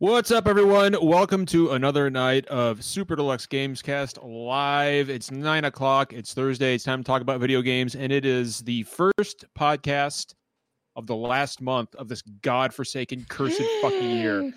[0.00, 0.96] What's up, everyone?
[1.02, 5.10] Welcome to another night of Super Deluxe Gamescast live.
[5.10, 6.12] It's nine o'clock.
[6.12, 6.74] It's Thursday.
[6.76, 10.34] It's time to talk about video games, and it is the first podcast
[10.94, 14.52] of the last month of this godforsaken, cursed fucking year.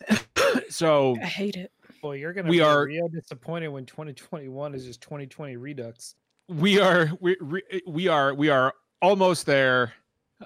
[0.68, 1.72] so I hate it.
[2.02, 6.16] Boy, you're gonna We be are- real disappointed when 2021 is just 2020 Redux.
[6.50, 7.36] we are we
[7.86, 9.94] we are we are almost there.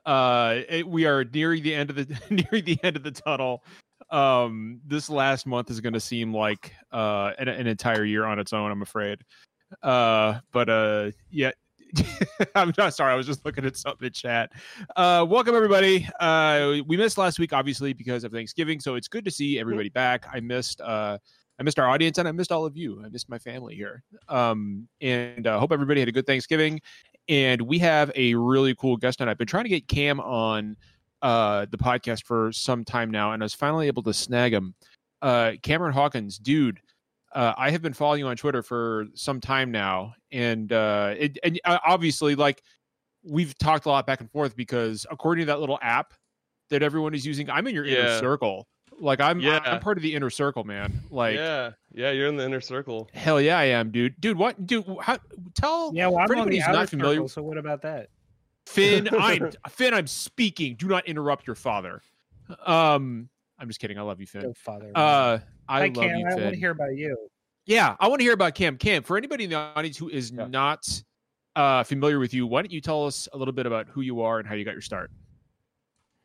[0.06, 3.64] Uh, it- we are nearing the end of the nearing the end of the tunnel.
[4.10, 8.38] Um, this last month is going to seem like uh an, an entire year on
[8.38, 8.70] its own.
[8.70, 9.20] I'm afraid.
[9.82, 11.52] Uh, but uh, yeah.
[12.54, 13.12] I'm not sorry.
[13.12, 14.52] I was just looking at something in chat.
[14.94, 16.08] Uh, welcome everybody.
[16.20, 18.78] Uh, we missed last week, obviously, because of Thanksgiving.
[18.78, 20.26] So it's good to see everybody back.
[20.32, 21.18] I missed uh,
[21.60, 23.02] I missed our audience and I missed all of you.
[23.04, 24.02] I missed my family here.
[24.28, 26.80] Um, and uh, hope everybody had a good Thanksgiving.
[27.28, 29.28] And we have a really cool guest on.
[29.28, 30.76] I've been trying to get Cam on
[31.22, 34.74] uh, the podcast for some time now, and I was finally able to snag him.
[35.22, 36.80] Uh, Cameron Hawkins, dude,
[37.34, 41.38] uh, I have been following you on Twitter for some time now, and uh, it,
[41.44, 42.62] and uh, obviously, like
[43.22, 46.14] we've talked a lot back and forth because according to that little app
[46.70, 48.66] that everyone is using, I'm in your inner circle.
[48.98, 49.60] Like I'm, Yeah.
[49.64, 51.00] I'm part of the inner circle, man.
[51.10, 53.08] Like yeah, yeah, you're in the inner circle.
[53.12, 54.20] Hell yeah, I am, dude.
[54.20, 54.84] Dude, what, dude?
[55.00, 55.18] How,
[55.54, 57.82] tell Yeah, well, I'm for on the who's outer not familiar, circle, so what about
[57.82, 58.08] that?
[58.70, 59.08] Finn.
[59.18, 59.94] I'm Finn.
[59.94, 60.76] I'm speaking.
[60.76, 62.02] Do not interrupt your father.
[62.66, 63.98] Um, I'm just kidding.
[63.98, 64.42] I love you, Finn.
[64.42, 64.90] Go father.
[64.94, 66.18] Uh, I I love can't.
[66.18, 66.52] you, I want Finn.
[66.52, 67.16] to hear about you.
[67.66, 68.76] yeah, I want to hear about Cam.
[68.76, 70.46] Cam, for anybody in the audience who is Yeah.
[70.46, 71.02] not
[71.56, 74.20] uh familiar with you, why don't you tell us a little bit about who you
[74.22, 75.10] are and how you got your start?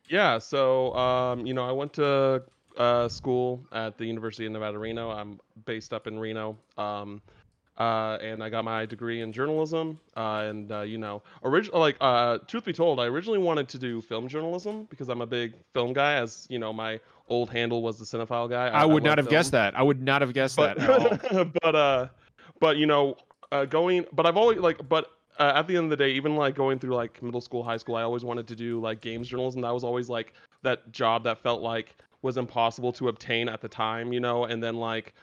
[0.08, 2.42] Yeah, so um, you know, I went to
[2.76, 5.10] uh, school at the University of Nevada, Reno.
[5.10, 6.56] I'm based up in Reno.
[6.78, 7.20] Um,
[7.78, 9.98] uh, and I got my degree in journalism.
[10.16, 13.78] Uh, and uh, you know, original like uh, truth be told, I originally wanted to
[13.78, 16.14] do film journalism because I'm a big film guy.
[16.14, 18.68] As you know, my old handle was the cinephile guy.
[18.68, 19.32] I, would love not have film.
[19.32, 19.76] guessed that.
[19.76, 22.08] I would not have guessed but that but uh
[22.60, 23.16] but you know
[23.52, 26.36] uh going but i've always like but uh, at the end of the day even
[26.36, 29.28] like going through like middle school high school i always wanted to do like games
[29.28, 33.60] journalism that was always like that job that felt like was impossible to obtain at
[33.60, 35.14] the time you know and then like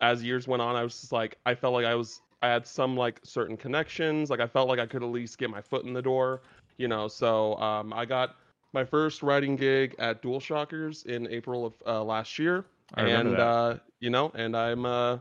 [0.00, 2.66] as years went on i was just like i felt like i was i had
[2.66, 5.84] some like certain connections like i felt like i could at least get my foot
[5.84, 6.40] in the door
[6.78, 7.08] you know?
[7.08, 8.36] So um i got
[8.72, 12.64] my first writing gig at dual shockers in april of uh, last year.
[12.94, 15.18] I and uh you know and i'm uh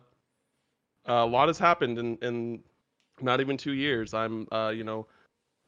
[1.06, 2.64] a lot has happened in in
[3.22, 4.14] not even two years.
[4.14, 5.08] I'm uh you know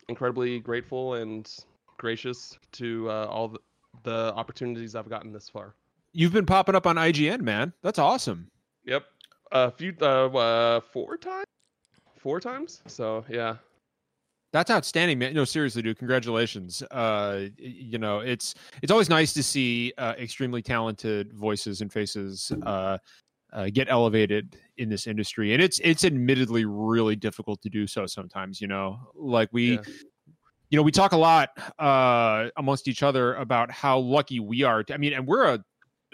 [0.10, 1.50] incredibly grateful and
[1.98, 3.60] gracious to uh, all the,
[4.04, 5.76] the opportunities i've gotten this far.
[6.12, 7.74] You've been popping up on IGN, man.
[7.82, 8.50] That's awesome.
[8.86, 9.06] Yep
[9.52, 11.46] a few uh, uh four times
[12.18, 13.56] four times so yeah
[14.54, 15.34] That's outstanding, man.
[15.34, 15.98] No, seriously, dude.
[15.98, 16.84] Congratulations.
[16.92, 22.52] Uh, you know, it's it's always nice to see uh, extremely talented voices and faces
[22.64, 23.00] uh,
[23.52, 28.06] uh, get elevated in this industry, and it's it's admittedly really difficult to do so
[28.06, 28.62] sometimes.
[28.62, 29.74] You know, like we.
[29.74, 29.82] Yeah.
[30.70, 34.84] You know, we talk a lot uh, amongst each other about how lucky we are.
[34.84, 35.64] To, I mean, and we're a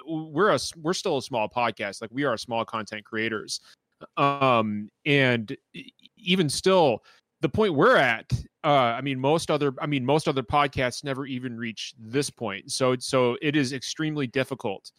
[0.10, 2.02] we're a we're still a small podcast.
[2.02, 3.62] Like we are small content creators,
[4.18, 5.56] um, and
[6.18, 7.04] even still,
[7.42, 8.32] the point we're at
[8.66, 12.72] uh i mean most other i mean most other podcasts never even reach this point.
[12.72, 14.92] So so it is extremely difficult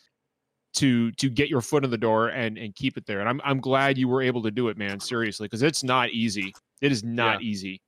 [0.75, 3.21] to to get your foot in the door and and keep it there.
[3.21, 6.11] And i'm i'm glad you were able to do it man seriously because it's not
[6.11, 6.55] easy.
[6.81, 7.83] It is not easy.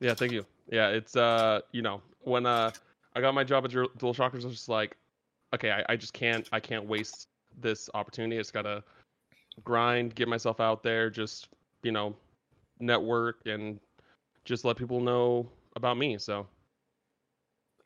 [0.00, 0.44] Yeah, thank you.
[0.70, 2.70] Yeah, it's uh, you know, when uh,
[3.14, 4.96] I got my job at Dual Shockers, I was just like,
[5.54, 7.28] okay, I, I just can't, I can't waste
[7.60, 8.36] this opportunity.
[8.36, 8.82] I just gotta
[9.64, 11.48] grind, get myself out there, just
[11.82, 12.14] you know,
[12.78, 13.80] network and
[14.44, 16.18] just let people know about me.
[16.18, 16.46] So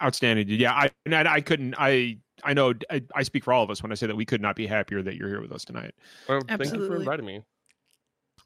[0.02, 3.52] outstanding dude yeah i and I, I couldn't i i know I, I speak for
[3.52, 5.40] all of us when i say that we could not be happier that you're here
[5.40, 5.94] with us tonight
[6.28, 7.42] well, thank you for inviting me.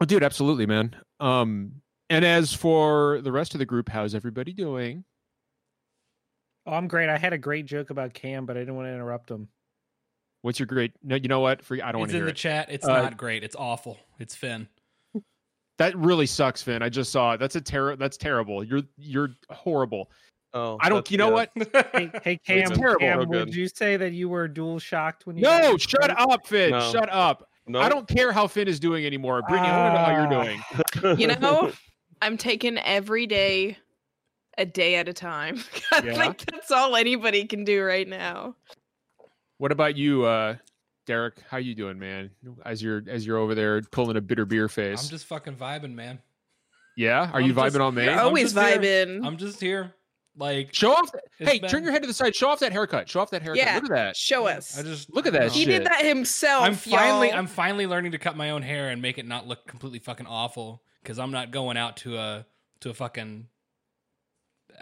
[0.01, 1.73] oh dude absolutely man um
[2.11, 5.05] and as for the rest of the group how's everybody doing
[6.69, 7.09] Oh, I'm great.
[7.09, 9.49] I had a great joke about Cam, but I didn't want to interrupt him.
[10.43, 12.27] what's your great no you know what for i don't want It's to in hear
[12.27, 12.69] the it chat.
[12.71, 13.43] It's Uh, not great.
[13.43, 13.99] It's awful.
[14.21, 14.69] It's Finn.
[15.79, 16.83] That really sucks, Finn.
[16.83, 17.39] I just saw it.
[17.39, 17.97] That's a terror.
[17.97, 18.63] That's terrible.
[18.65, 20.11] You're you're horrible.
[20.55, 20.99] Oh, I don't.
[20.99, 21.47] that's- You know yeah.
[21.55, 21.87] what?
[21.93, 23.01] Hey, hey Cam, terrible.
[23.01, 23.55] Cam, Real would good.
[23.55, 25.43] you say that you were dual shocked when you?
[25.43, 26.19] No, got your shut start?
[26.19, 26.71] up, Finn.
[26.71, 26.91] No.
[26.93, 27.49] Shut up.
[27.67, 29.43] No, I don't care how Finn is doing anymore.
[29.49, 31.05] Brittany, I want to know how you're Ah.
[31.05, 31.21] doing.
[31.21, 31.73] You know,
[32.23, 33.77] I'm taking every day
[34.59, 35.63] a day at a time.
[35.93, 36.15] I Yeah?
[36.15, 38.57] think that's all anybody can do right now.
[39.59, 40.57] What about you, uh,
[41.07, 41.43] Derek?
[41.49, 42.31] How you doing, man?
[42.65, 45.03] As you're as you're over there pulling a bitter beer face.
[45.03, 46.19] I'm just fucking vibing, man.
[46.97, 47.31] yeah.
[47.33, 48.05] Are you I'm just- vibing on me?
[48.05, 48.79] You're I'm always just here.
[49.07, 49.27] vibing.
[49.27, 49.95] I'm just here,
[50.37, 51.11] Like, Show off.
[51.39, 52.37] Hey, been- turn your head to the side.
[52.37, 53.09] Show off that haircut.
[53.09, 53.65] Show off that haircut.
[53.65, 53.75] Yeah.
[53.77, 54.17] Look at that.
[54.17, 54.79] Show us.
[54.79, 55.69] I just Look at that he shit.
[55.83, 56.63] did that himself.
[56.65, 57.39] I'm finally, y'all.
[57.39, 60.27] I'm finally learning to cut my own hair and make it not look completely fucking
[60.27, 62.47] awful because I'm not going out to a
[62.81, 63.47] to a fucking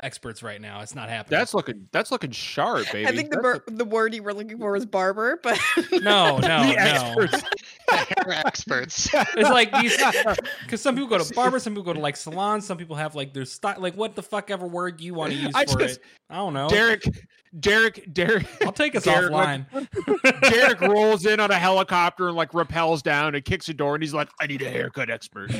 [0.03, 0.81] experts right now.
[0.81, 1.39] It's not happening.
[1.39, 1.89] That's looking.
[1.93, 3.07] That's looking sharp, baby.
[3.07, 5.59] I think the That's ber- the word you were looking for was barber, but
[5.93, 6.75] no, no, the no.
[6.77, 7.43] experts.
[7.91, 9.09] Hair experts.
[9.15, 9.97] It's like these
[10.63, 13.15] because some people go to barbers, some people go to like salons, some people have
[13.15, 13.77] like their style.
[13.79, 16.05] Like what the fuck ever word you want to use I for just- it?
[16.29, 16.69] I don't know.
[16.69, 17.05] Derek,
[17.61, 19.65] Derek, Derek, I'll take us Derek, offline.
[20.51, 24.03] Derek rolls in on a helicopter and like rappels down and kicks a door and
[24.03, 25.53] he's like, "I need a haircut expert."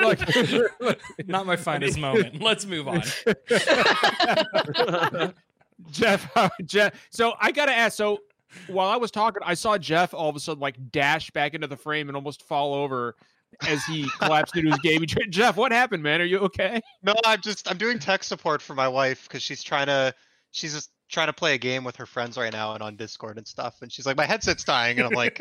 [0.00, 2.40] Like, Not my finest moment.
[2.40, 3.02] Let's move on.
[5.90, 6.30] Jeff,
[6.64, 7.08] Jeff.
[7.10, 7.96] So I gotta ask.
[7.96, 8.20] So
[8.68, 11.66] while I was talking, I saw Jeff all of a sudden like dash back into
[11.66, 13.16] the frame and almost fall over
[13.66, 15.24] as he collapsed into his gaming chair.
[15.28, 16.20] Jeff, what happened, man?
[16.20, 16.80] Are you okay?
[17.02, 20.14] No, I'm just I'm doing tech support for my wife because she's trying to
[20.50, 23.38] she's just trying to play a game with her friends right now and on Discord
[23.38, 23.82] and stuff.
[23.82, 25.38] And she's like, my headset's dying, and I'm like,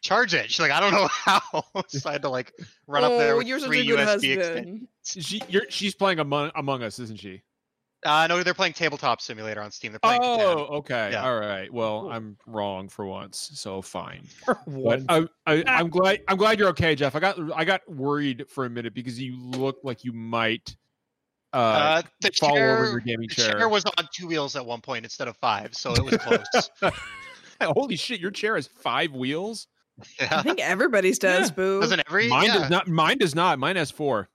[0.00, 0.50] charge it.
[0.50, 1.40] She's like, I don't know how.
[1.88, 2.52] so I had to like
[2.86, 4.88] run up there oh, with you're such three a good USB extensions.
[5.04, 7.42] She, you're, she's playing Among, Among Us, isn't she?
[8.04, 9.92] Uh, no, they're playing Tabletop Simulator on Steam.
[9.92, 10.22] They're playing.
[10.24, 10.70] Oh, Catan.
[10.78, 11.10] okay.
[11.12, 11.22] Yeah.
[11.28, 11.70] All right.
[11.70, 12.12] Well, Cool.
[12.12, 14.26] I'm wrong for once, so fine.
[14.64, 15.04] One.
[15.04, 16.20] But I, I, I'm glad.
[16.26, 17.14] I'm glad you're okay, Jeff.
[17.14, 20.74] I got I got worried for a minute because you look like you might
[21.52, 23.58] uh, Uh, the fall chair, over your gaming the chair.
[23.58, 26.70] chair was on two wheels at one point instead of five, so it was close.
[27.74, 28.20] Holy shit!
[28.20, 29.66] Your chair has five wheels.
[30.20, 31.54] I think everybody's does, Yeah.
[31.56, 31.80] boo.
[31.80, 32.54] Doesn't every Mine yeah.
[32.54, 32.88] does not.
[32.88, 33.58] Mine does not.
[33.58, 34.28] Mine has four.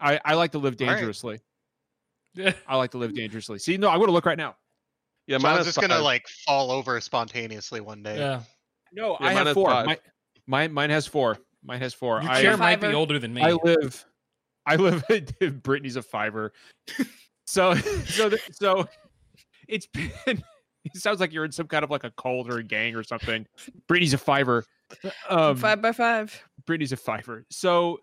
[0.00, 1.40] I I like to live dangerously.
[2.34, 2.52] Yeah.
[2.66, 3.58] I like to live dangerously.
[3.58, 4.56] See, no, I want to look right now.
[5.26, 8.18] yeah, So mine is was just gonna like fall over spontaneously one day.
[8.18, 8.40] Yeah.
[8.92, 9.68] No, Yeah, I have four.
[9.70, 9.86] five.
[9.86, 9.98] My,
[10.46, 11.38] mine mine has four.
[11.62, 12.22] Mine has four.
[12.22, 13.42] Your I, chair might be older than me.
[13.42, 14.04] I live.
[14.66, 15.04] I live.
[15.62, 16.52] Brittany's a fiver.
[17.44, 18.88] So so th- so
[19.68, 20.42] it's been.
[20.84, 23.02] It sounds like you're in some kind of like a cult or a gang or
[23.02, 23.46] something.
[23.86, 24.64] Brittany's a fiver.
[25.28, 26.42] Um, five by five.
[26.66, 27.46] Brittany's a fiver.
[27.50, 28.00] So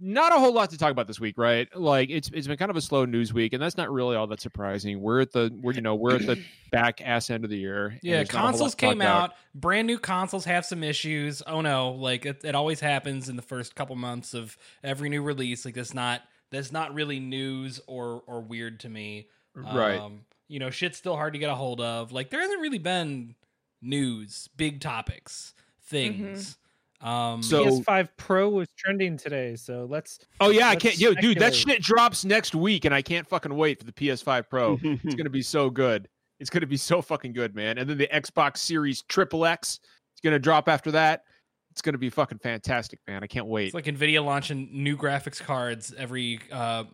[0.00, 1.68] not a whole lot to talk about this week, right?
[1.76, 4.26] Like it's it's been kind of a slow news week, and that's not really all
[4.28, 5.00] that surprising.
[5.00, 6.42] We're at the we're you know we're at the
[6.72, 7.98] back ass end of the year.
[8.02, 9.22] Yeah, there's not a whole lot consoles to talk came about.
[9.22, 9.36] out.
[9.54, 11.42] Brand new consoles have some issues.
[11.46, 15.22] Oh no, like it, it always happens in the first couple months of every new
[15.22, 15.64] release.
[15.64, 19.28] Like that's not that's not really news or or weird to me.
[19.54, 20.00] right?
[20.00, 22.12] Um, you know, shit's still hard to get a hold of.
[22.12, 23.34] Like there hasn't really been
[23.80, 25.54] news, big topics,
[25.84, 26.58] things.
[27.00, 30.20] Um, So- PS5 Pro was trending today, so let's.
[30.40, 30.98] oh yeah, I let's can't.
[30.98, 34.48] Yo, dude, that shit drops next week, and I can't fucking wait for the PS5
[34.48, 34.78] Pro.
[34.82, 36.08] it's gonna be so good.
[36.38, 37.78] It's gonna be so fucking good, man.
[37.78, 39.80] And then the Xbox Series Triple X,
[40.12, 41.24] it's gonna drop after that.
[41.70, 43.24] It's gonna be fucking fantastic, man.
[43.24, 43.66] I can't wait.
[43.66, 46.84] It's like Nvidia launching new graphics cards every uh,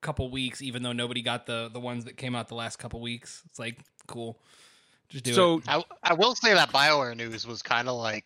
[0.00, 3.00] couple weeks, even though nobody got the the ones that came out the last couple
[3.00, 3.42] weeks.
[3.46, 4.40] It's like cool.
[5.08, 5.34] Just do it.
[5.34, 8.24] so I I will say that Bioware news was kind of like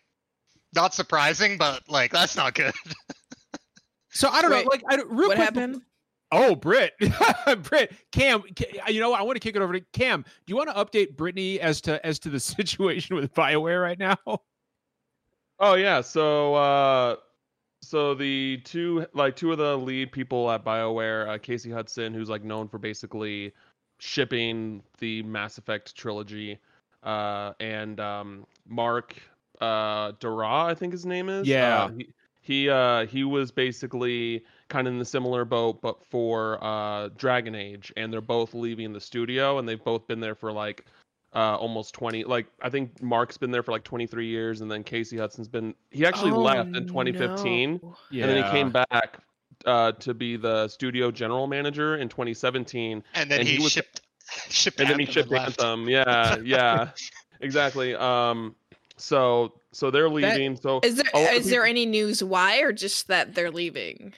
[0.73, 2.73] not surprising, but like that's not good.
[4.09, 4.71] so I don't Wait, know.
[4.71, 5.81] Like, I don't, real What quick, happened?
[6.31, 6.93] Oh, Britt,
[7.63, 8.43] Britt, Cam,
[8.87, 10.21] you know, I want to kick it over to Cam.
[10.23, 13.99] Do you want to update Brittany as to as to the situation with Bioware right
[13.99, 14.17] now?
[15.59, 17.15] Oh yeah, so uh
[17.85, 22.29] so the two like two of the lead people at BioWare, uh, Casey Hudson, who's
[22.29, 23.53] like known for basically
[23.99, 26.57] shipping the Mass Effect trilogy,
[27.03, 29.15] uh, and um, Mark
[29.61, 31.47] uh, Darrah, I think his name is.
[31.47, 31.83] Yeah.
[31.83, 32.07] Uh, he
[32.41, 37.55] he, uh, he was basically kind of in the similar boat, but for uh, Dragon
[37.55, 40.85] Age, and they're both leaving the studio, and they've both been there for like
[41.35, 44.83] uh, almost 20 like i think mark's been there for like 23 years and then
[44.83, 47.95] casey hudson's been he actually Oh, left in 2015 no.
[48.09, 48.23] Yeah.
[48.25, 49.19] and then he came back
[49.65, 53.71] uh, to be the studio general manager in 2017 And then And he, he was-
[53.73, 54.01] shipped
[54.49, 55.61] shipped and then he shipped left.
[55.61, 56.89] anthem yeah yeah
[57.41, 58.55] exactly um
[58.97, 62.59] so so they're leaving so Is there a lot of is there any news why
[62.61, 64.13] or just that they're leaving?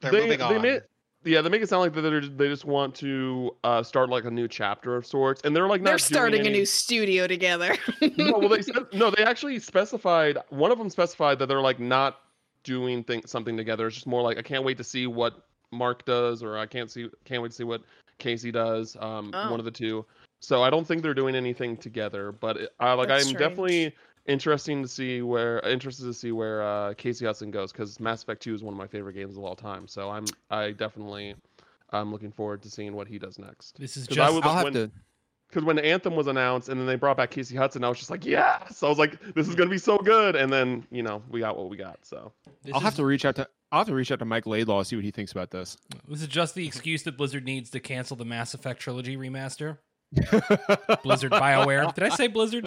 [0.00, 0.44] They're they, moving they
[0.76, 0.80] on.
[1.24, 4.24] Yeah, they make it sound like that they're, they just want to uh, start like
[4.24, 7.26] a new chapter of sorts, and they're like not They're starting any- a new studio
[7.26, 7.76] together.
[8.16, 10.38] no, well, they said, no, they actually specified.
[10.50, 12.20] One of them specified that they're like not
[12.62, 13.86] doing thing, something together.
[13.88, 16.90] It's just more like I can't wait to see what Mark does, or I can't
[16.90, 17.82] see can't wait to see what
[18.18, 18.96] Casey does.
[19.00, 19.50] Um, Oh.
[19.50, 20.06] one of the two.
[20.40, 22.30] So I don't think they're doing anything together.
[22.30, 23.38] But it, I like That's I'm strange.
[23.40, 23.94] definitely
[24.28, 28.42] interesting to see where interested to see where uh, Casey Hudson goes because Mass Effect
[28.42, 29.88] 2 is one of my favorite games of all time.
[29.88, 31.34] So I'm I definitely
[31.90, 33.78] I'm looking forward to seeing what he does next.
[33.80, 34.90] this is 'Cause I just would- I'll have to.
[35.48, 38.10] because when Anthem was announced and then they brought back Casey Hudson, I was just
[38.10, 38.82] like, yes.
[38.82, 40.36] I was like, this is gonna be so good.
[40.36, 41.98] And then you know we got what we got.
[42.04, 42.32] So
[42.62, 43.48] this I'll have to reach out to.
[43.70, 45.76] I'll have to reach out to Mike Laidlaw see what he thinks about this.
[46.06, 49.76] Was it just the excuse that Blizzard needs to cancel the Mass Effect trilogy remaster?
[50.12, 51.94] Blizzard BioWare.
[51.94, 52.64] Did I say Blizzard?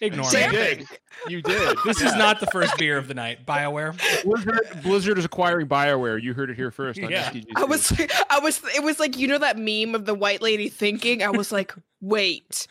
[0.00, 0.40] Ignore You me.
[0.40, 0.86] Damn did.
[1.28, 1.76] You did.
[1.84, 3.44] This is not the first beer of the night.
[3.46, 3.94] BioWare.
[4.24, 6.22] Blizzard, Blizzard is acquiring Bioware.
[6.22, 6.98] You heard it here first.
[7.02, 7.30] On Yeah.
[7.30, 7.46] SDGC.
[7.56, 7.92] I was,
[8.30, 11.22] I was, it was like you know that meme of the white lady thinking.
[11.22, 12.66] I was like, wait,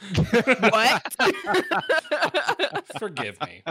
[0.59, 1.15] what?
[2.97, 3.63] Forgive me.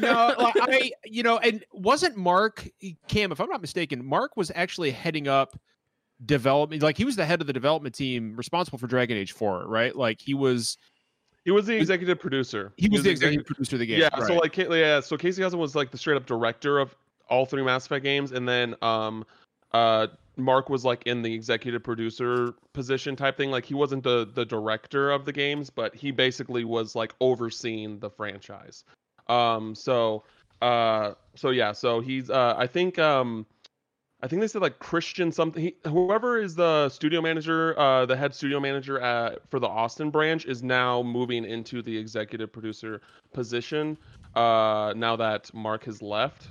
[0.00, 2.66] no, like, I you know, and wasn't Mark
[3.08, 3.30] Cam?
[3.32, 5.56] If I'm not mistaken, Mark was actually heading up
[6.24, 6.82] development.
[6.82, 9.94] Like he was the head of the development team responsible for Dragon Age Four, right?
[9.94, 10.78] Like he was
[11.44, 12.72] He was the executive producer.
[12.76, 14.00] he was the executive- executive producer of the game.
[14.00, 14.26] Yeah, right.
[14.26, 16.94] so like yeah, so Casey Hudson was like the straight up director of
[17.28, 19.24] all three Mass Effect games, and then um
[19.72, 20.06] uh
[20.36, 23.50] Mark was like in the executive producer position type thing.
[23.50, 27.98] Like he wasn't the the director of the games, but he basically was like overseeing
[28.00, 28.84] the franchise.
[29.28, 30.24] Um so
[30.62, 33.46] uh so yeah, so he's uh I think um
[34.24, 35.62] I think they said like Christian something.
[35.62, 40.08] He, whoever is the studio manager, uh, the head studio manager at, for the Austin
[40.08, 43.02] branch, is now moving into the executive producer
[43.34, 43.98] position.
[44.34, 46.48] Uh, now that Mark has left.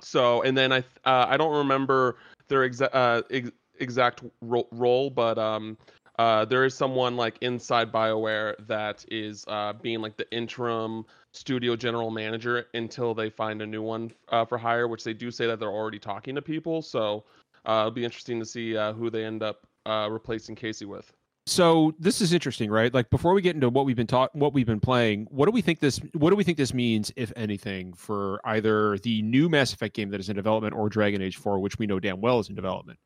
[0.00, 2.16] So, and then I uh, I don't remember
[2.48, 5.78] their exa- uh, ex- exact ro- role, but um,
[6.18, 11.06] uh, there is someone like inside Bioware that is uh, being like the interim
[11.38, 15.30] studio general manager until they find a new one uh, for hire, which they do
[15.30, 16.82] say that they're already talking to people.
[16.82, 17.24] So
[17.66, 21.12] uh, it'll be interesting to see uh, who they end up uh, replacing Casey with.
[21.46, 22.92] so this is interesting, right?
[22.92, 25.52] Like before we get into what we've been taught, what we've been playing, what do
[25.52, 25.98] we think this?
[26.12, 30.10] What do we think this means, if anything, for either the new Mass Effect game
[30.10, 32.54] that is in development or Dragon Age Four, which we know damn well is in
[32.54, 32.98] development?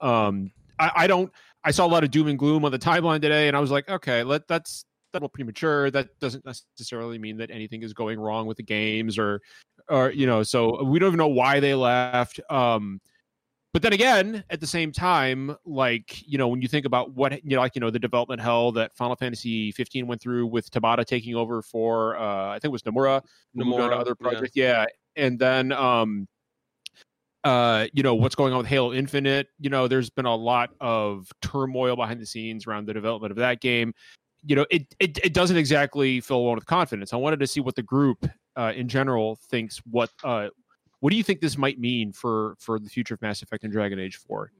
[0.00, 1.32] Um, I, I don't.
[1.64, 3.70] I saw a lot of doom and gloom on the timeline today, and I was
[3.70, 5.90] like, okay, let that's that little premature.
[5.90, 9.40] That doesn't necessarily mean that anything is going wrong with the games, or
[9.88, 12.40] or you know, so we don't even know why they left.
[12.50, 13.00] Um,
[13.72, 17.32] but then again, at the same time, like you know, when you think about what
[17.44, 20.70] you know, like you know, the development hell that Final Fantasy 15 went through with
[20.70, 23.22] Tabata taking over for, uh, I think it was Nomura,
[23.54, 24.84] who moved on to Nomura, other yeah.
[24.84, 24.86] yeah.
[25.16, 26.26] and then um,
[27.44, 29.48] uh, you know, what's going on with Halo Infinite.
[29.60, 33.36] You know, there's been a lot of turmoil behind the scenes around the development of
[33.38, 33.94] that game.
[34.48, 37.12] You know, it it, it doesn't exactly fill one with confidence.
[37.12, 38.26] I wanted to see what the group
[38.56, 39.78] uh, in general thinks.
[39.90, 40.48] What uh,
[41.00, 43.72] what do you think this might mean for for the future of Mass Effect and
[43.72, 44.50] Dragon Age 4?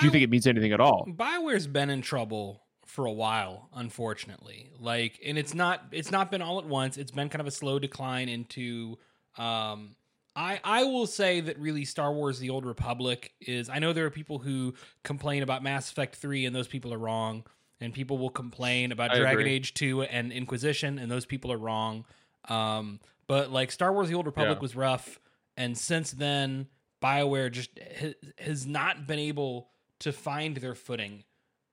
[0.00, 1.06] Do you think it means anything at all?
[1.08, 4.70] Bioware's been in trouble for a while, unfortunately.
[4.78, 6.96] Like, and it's not it's not been all at once.
[6.98, 8.98] It's been kind of a slow decline into.
[9.36, 9.96] Um,
[10.36, 13.68] I I will say that really Star Wars: The Old Republic is.
[13.68, 14.74] I know there are people who
[15.04, 17.44] complain about Mass Effect three, and those people are wrong.
[17.80, 19.52] And people will complain about I Dragon agree.
[19.52, 22.04] Age two and Inquisition, and those people are wrong.
[22.48, 24.62] Um, but like Star Wars: The Old Republic Yeah.
[24.62, 25.20] was rough,
[25.56, 26.66] and since then,
[27.00, 27.70] Bioware just
[28.00, 29.68] ha- has not been able
[30.00, 31.22] to find their footing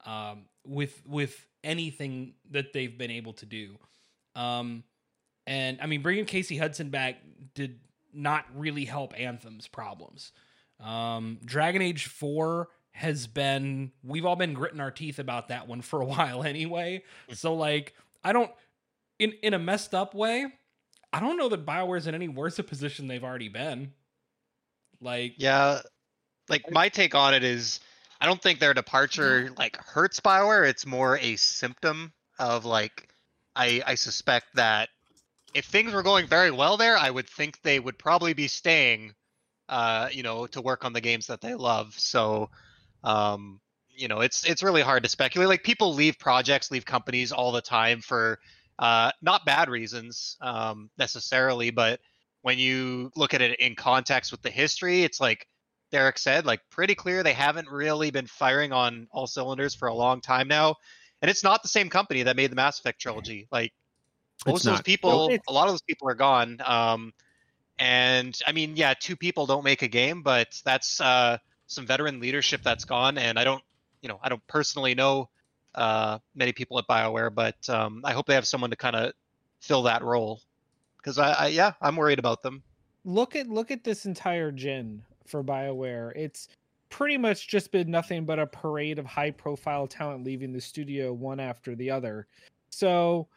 [0.06, 3.78] um, with with anything that they've been able to do.
[4.36, 4.84] Um,
[5.48, 7.16] and I mean, bringing Casey Hudson back
[7.56, 7.80] did
[8.14, 10.32] not really help Anthem's problems.
[10.80, 15.82] Um, Dragon Age Four has been we've all been gritting our teeth about that one
[15.82, 17.04] for a while anyway.
[17.34, 18.52] So like, I don't
[19.20, 20.48] in in a messed up way.
[21.12, 23.94] I don't know that Bioware's in any worse a position they've already been.
[25.02, 25.80] Like, Yeah,
[26.50, 27.80] like my take on it is,
[28.20, 30.68] I don't think their departure like hurts Bioware.
[30.68, 33.10] It's more a symptom of like,
[33.56, 34.90] I I suspect that
[35.54, 39.14] if things were going very well there, I would think they would probably be staying,
[39.70, 41.98] uh, you know, to work on the games that they love.
[41.98, 42.50] So,
[43.06, 43.60] um,
[43.90, 45.48] you know, it's it's really hard to speculate.
[45.48, 48.40] Like people leave projects, leave companies all the time for
[48.78, 52.00] uh, not bad reasons um, necessarily, but
[52.42, 55.48] when you look at it in context with the history, it's like
[55.92, 59.94] Derek said, like pretty clear they haven't really been firing on all cylinders for a
[59.94, 60.76] long time now.
[61.22, 63.48] And it's not the same company that made the Mass Effect trilogy.
[63.52, 63.72] Like
[64.46, 66.58] most It's of those people, it's- a lot of those people are gone.
[66.66, 67.14] Um,
[67.80, 72.20] and I mean, yeah, two people don't make a game, but that's uh, some veteran
[72.20, 73.18] leadership that's gone.
[73.18, 73.64] And I don't,
[74.02, 75.30] you know, I don't personally know
[75.74, 79.14] uh, many people at BioWare, but um, I hope they have someone to kind of
[79.60, 80.42] fill that role.
[80.98, 82.64] Because I, I, yeah, I'm worried about them.
[83.04, 86.12] look at look at this entire gen for BioWare.
[86.16, 86.48] It's
[86.90, 91.14] pretty much just been nothing but a parade of high profile talent leaving the studio
[91.14, 92.28] one after the other.
[92.70, 93.28] So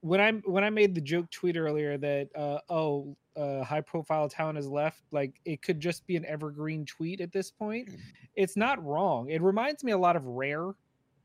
[0.00, 4.28] when I when I made the joke tweet earlier that uh, oh uh, high profile
[4.28, 7.88] talent has left, like it could just be an evergreen tweet at this point.
[8.34, 9.30] It's not wrong.
[9.30, 10.72] It reminds me a lot of Rare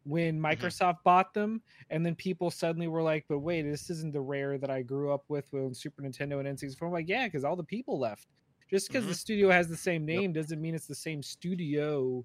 [0.05, 4.21] when Microsoft bought them, and then people suddenly were like, "But wait, this isn't the
[4.21, 7.43] Rare that I grew up with when Super Nintendo and N64." I'm like, "Yeah, because
[7.43, 8.27] all the people left."
[8.69, 9.09] Just because Mm-hmm.
[9.11, 12.23] the studio has the same name doesn't mean it's the same studio.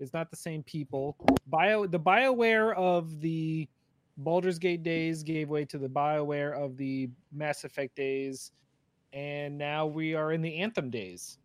[0.00, 1.16] It's not the same people.
[1.46, 3.68] Bio the BioWare of the
[4.16, 8.52] Baldur's Gate days gave way to the BioWare of the Mass Effect days,
[9.14, 11.38] and now we are in the Anthem days.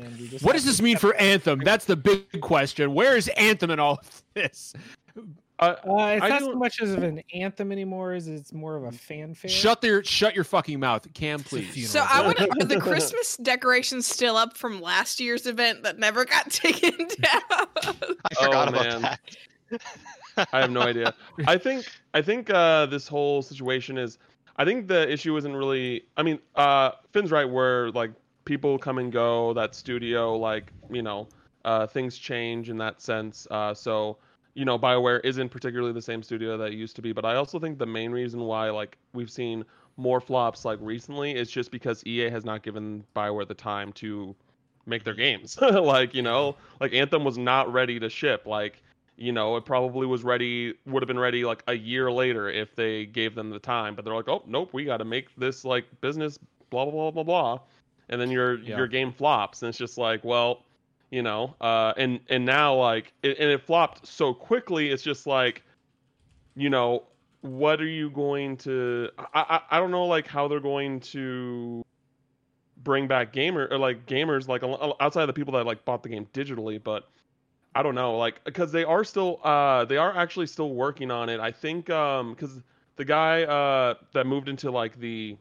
[0.00, 1.60] And we just What does this mean for Anthem?
[1.64, 2.92] That's the big question.
[2.94, 4.74] Where is Anthem in all of this?
[5.16, 5.22] Uh,
[5.58, 5.72] Uh,
[6.16, 8.92] it's I not so much as of an anthem anymore as it's more of a
[8.92, 9.48] fanfare.
[9.50, 11.88] Shut your shut your fucking mouth, Cam, It's please.
[11.88, 16.26] So I want are the Christmas decorations still up from last year's event that never
[16.26, 17.40] got taken down.
[17.50, 17.92] I
[18.34, 19.00] forgot Oh, about man.
[19.02, 19.80] that.
[20.52, 21.14] I have no idea.
[21.46, 24.18] I think I think uh, this whole situation is.
[24.56, 26.04] I think the issue isn't really.
[26.16, 27.44] I mean, uh, Finn's right.
[27.44, 28.12] Where like
[28.44, 29.52] people come and go.
[29.54, 31.28] That studio, like you know,
[31.64, 33.46] uh, things change in that sense.
[33.50, 34.18] Uh, so
[34.54, 37.12] you know, Bioware isn't particularly the same studio that it used to be.
[37.12, 39.64] But I also think the main reason why like we've seen
[39.98, 44.34] more flops like recently is just because EA has not given Bioware the time to
[44.86, 45.60] make their games.
[45.60, 48.46] like you know, like Anthem was not ready to ship.
[48.46, 48.82] Like
[49.16, 52.74] you know, it probably was ready, would have been ready like a year later if
[52.76, 53.94] they gave them the time.
[53.94, 56.38] But they're like, oh nope, we got to make this like business,
[56.70, 57.60] blah blah blah blah blah,
[58.08, 58.76] and then your Yeah.
[58.78, 60.64] your game flops, and it's just like, well,
[61.10, 65.26] you know, uh, and and now like, it, and it flopped so quickly, it's just
[65.26, 65.62] like,
[66.54, 67.04] you know,
[67.40, 69.08] what are you going to?
[69.18, 71.82] I I, I don't know like how they're going to
[72.82, 74.62] bring back gamer or like gamers like
[75.00, 77.08] outside of the people that like bought the game digitally, but
[77.76, 81.28] I don't know, like because they are still uh they are actually still working on
[81.28, 81.40] it.
[81.40, 82.58] I think um because
[82.96, 85.36] the guy uh that moved into like the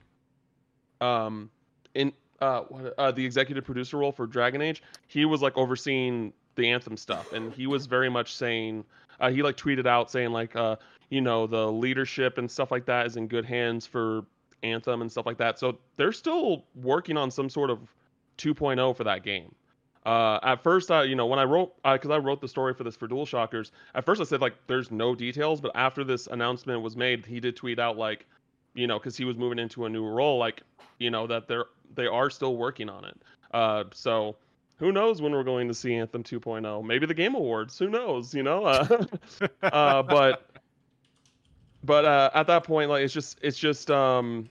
[0.99, 1.49] um
[1.93, 2.11] in
[2.41, 2.63] uh
[2.97, 7.31] uh the executive producer role for Dragon Age, he was like overseeing the Anthem stuff,
[7.31, 8.83] and he was very much saying
[9.21, 10.75] uh, he like tweeted out saying like uh
[11.09, 14.25] you know the leadership and stuff like that is in good hands for
[14.61, 15.57] Anthem and stuff like that.
[15.57, 17.79] So they're still working on some sort of
[18.39, 19.55] 2.0 for that game.
[20.05, 22.83] Uh, at first, I, you know, when I wrote, because I wrote the story for
[22.83, 26.27] this for Dual Shockers, at first I said like there's no details, but after this
[26.27, 28.27] announcement was made, he did tweet out like,
[28.75, 30.61] you know, because he was moving into a new role, like,
[30.99, 31.65] you know, that they're
[31.95, 33.19] they are still working on it.
[33.51, 34.35] Uh, so
[34.77, 36.83] who knows when we're going to see Anthem 2.0?
[36.85, 37.79] Maybe the Game Awards.
[37.79, 38.33] Who knows?
[38.35, 38.63] You know.
[38.63, 39.05] Uh,
[39.63, 40.51] uh, but
[41.83, 44.49] but uh, at that point, like it's just it's just um,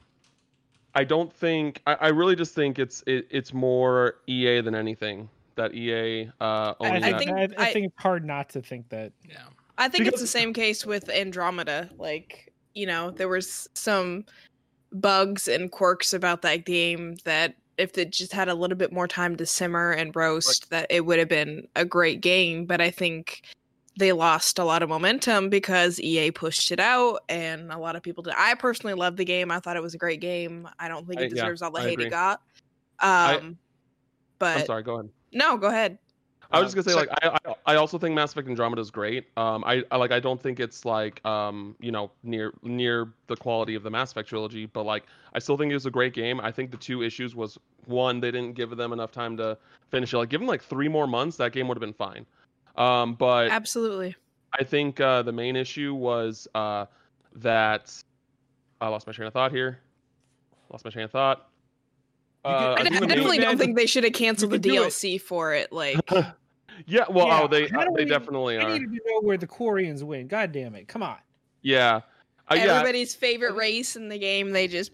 [0.97, 5.29] I don't think I, I really just think it's it, it's more EA than anything
[5.57, 8.61] that EA uh, I, I think, think- I, I I- think it's hard not to
[8.63, 9.13] think that.
[9.29, 9.39] Yeah.
[9.77, 11.91] I think it's the same case with Andromeda.
[11.99, 14.25] Like, you know, there was some
[14.93, 19.09] bugs and quirks about that game that if it just had a little bit more
[19.09, 22.67] time to simmer and roast, that it would have been a great game.
[22.67, 23.43] But I think
[23.99, 28.03] they lost a lot of momentum because EA pushed it out and a lot of
[28.05, 28.35] people did.
[28.37, 29.51] I personally love the game.
[29.51, 30.69] I thought it was a great game.
[30.79, 32.07] I don't think I- it yeah, deserves all the I hate agree.
[32.07, 32.41] it got.
[33.01, 33.59] I- Um,
[34.39, 34.83] but I'm sorry.
[34.85, 35.11] Go ahead.
[35.35, 35.99] No, go ahead.
[36.51, 38.91] I was just gonna say, like, I, I I also think Mass Effect Andromeda is
[38.91, 39.27] great.
[39.37, 43.37] Um, I, I like, I don't think it's like, um, you know, near near the
[43.37, 46.15] quality of the Mass Effect trilogy, but like, I still think it was a great
[46.15, 46.41] game.
[46.41, 49.59] I think the two issues was one, they didn't give them enough time to
[49.91, 50.19] finish it.
[50.19, 52.25] Like, give them like three more months, that game would have been fine.
[52.77, 54.15] Um, but Absolutely.
[54.59, 56.87] I think uh, the main issue was uh,
[57.37, 57.93] that
[58.81, 59.81] I lost my train of thought here.
[60.71, 61.49] Lost my train of thought.
[62.45, 64.51] You can- Uh, I, I I d- I definitely don't think they should have canceled
[64.53, 64.79] the could it.
[64.81, 65.73] DLC for it.
[65.73, 65.99] Like,
[66.87, 68.73] yeah, well, Yeah, oh, they how do they we- definitely I are.
[68.73, 70.27] needed to know where the Quarians win.
[70.29, 70.87] God damn it!
[70.89, 71.17] Come on.
[71.63, 72.01] Yeah,
[72.51, 72.65] uh, yeah.
[72.65, 74.93] everybody's favorite race in the game, they just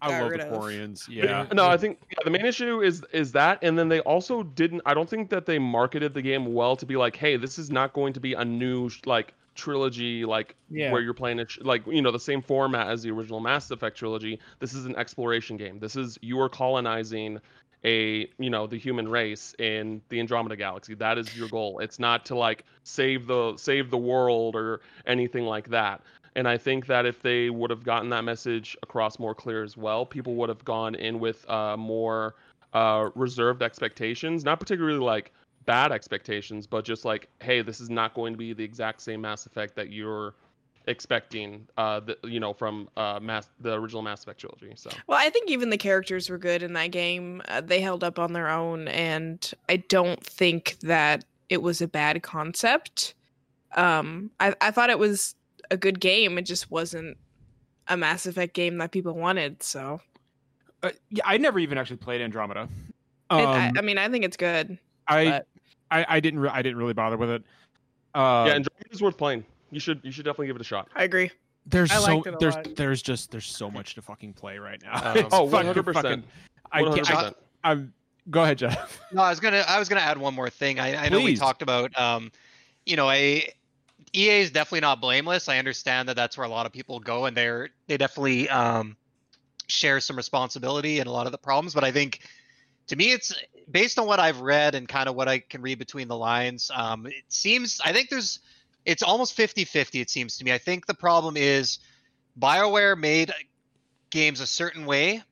[0.00, 0.62] I got love rid the of.
[0.62, 1.06] Quarians.
[1.06, 1.46] But- Yeah.
[1.52, 4.80] No, I think yeah, the main issue is is that, and then they also didn't.
[4.86, 7.70] I don't think that they marketed the game well to be like, hey, this is
[7.70, 10.92] not going to be a new like trilogy, like Yeah.
[10.92, 13.70] where you're playing it sh- like you know the same format as the original Mass
[13.70, 14.38] Effect trilogy.
[14.58, 15.78] This is an exploration game.
[15.78, 17.40] This is you are colonizing
[17.84, 20.94] a you know the human race in the Andromeda galaxy.
[20.94, 21.80] That is your goal.
[21.80, 26.00] It's not to like save the save the world or anything like that.
[26.36, 29.76] And I think that if they would have gotten that message across more clear as
[29.76, 32.34] well, people would have gone in with uh, more
[32.72, 35.30] uh, reserved expectations, not particularly like
[35.66, 39.20] bad expectations, but just like, hey, this is not going to be the exact same
[39.20, 40.34] Mass Effect that you're
[40.86, 44.72] expecting, uh, the, you know, from uh, Mass the original Mass Effect trilogy.
[44.76, 47.42] So Well, I think even the characters were good in that game.
[47.48, 51.88] Uh, they held up on their own, and I don't think that it was a
[51.88, 53.14] bad concept.
[53.76, 55.34] Um, I, I thought it was
[55.70, 56.38] a good game.
[56.38, 57.16] It just wasn't
[57.88, 59.62] a Mass Effect game that people wanted.
[59.62, 60.00] So,
[60.82, 62.68] Uh, yeah, I never even actually played Andromeda.
[63.30, 64.78] I, Um, I, I mean, I think it's good.
[65.08, 65.46] I, but-
[65.94, 67.42] I I didn't re- I didn't really bother with it.
[68.14, 69.44] Uh, yeah, Andromeda's worth playing.
[69.70, 70.88] You should you should definitely give it a shot.
[70.94, 71.30] I agree.
[71.66, 72.76] there's I so liked it a there's lot.
[72.76, 75.12] there's just there's so much to fucking play right now.
[75.12, 75.94] Um, Oh, 100%.
[75.94, 76.24] fucking-
[76.72, 77.10] I can't.
[77.10, 77.34] I, 100%.
[77.64, 77.92] I'm
[78.30, 79.00] Go ahead, Jeff.
[79.12, 80.80] No, I was gonna I was gonna add one more thing.
[80.80, 82.32] I, I know we talked about um,
[82.86, 83.46] you know, a
[84.14, 85.48] EA is definitely not blameless.
[85.48, 88.96] I understand that that's where a lot of people go, and they're they definitely um,
[89.66, 91.74] share some responsibility in a lot of the problems.
[91.74, 92.20] But I think
[92.86, 93.34] to me, it's
[93.70, 96.70] based on what I've read and kind of what I can read between the lines.
[96.74, 98.40] Um, it seems I think there's
[98.84, 100.52] it's almost 50-50 it seems to me.
[100.52, 101.78] I think the problem is
[102.38, 103.32] BioWare made
[104.10, 105.22] games a certain way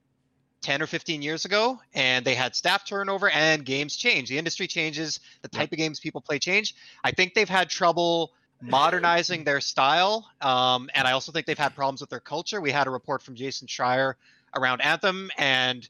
[0.63, 4.67] 10 or 15 years ago and they had staff turnover and games change the industry
[4.67, 9.61] changes the type of games people play change i think they've had trouble modernizing their
[9.61, 12.91] style um, and i also think they've had problems with their culture we had a
[12.91, 14.15] report from jason schreier
[14.57, 15.89] around anthem and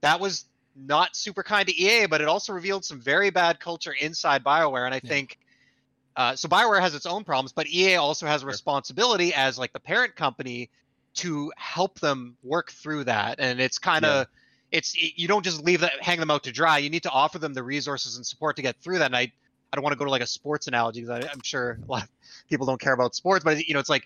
[0.00, 3.94] that was not super kind to ea but it also revealed some very bad culture
[4.00, 5.08] inside bioware and i Yeah.
[5.08, 5.38] think
[6.16, 9.72] uh, so bioware has its own problems but ea also has a responsibility as like
[9.72, 10.70] the parent company
[11.14, 14.26] to help them work through that and it's kind of
[14.72, 17.38] it's you don't just leave that hang them out to dry you need to offer
[17.38, 19.98] them the resources and support to get through that and i i don't want to
[19.98, 22.08] go to like a sports analogy because i'm sure a lot of
[22.48, 24.04] people don't care about sports but you know it's like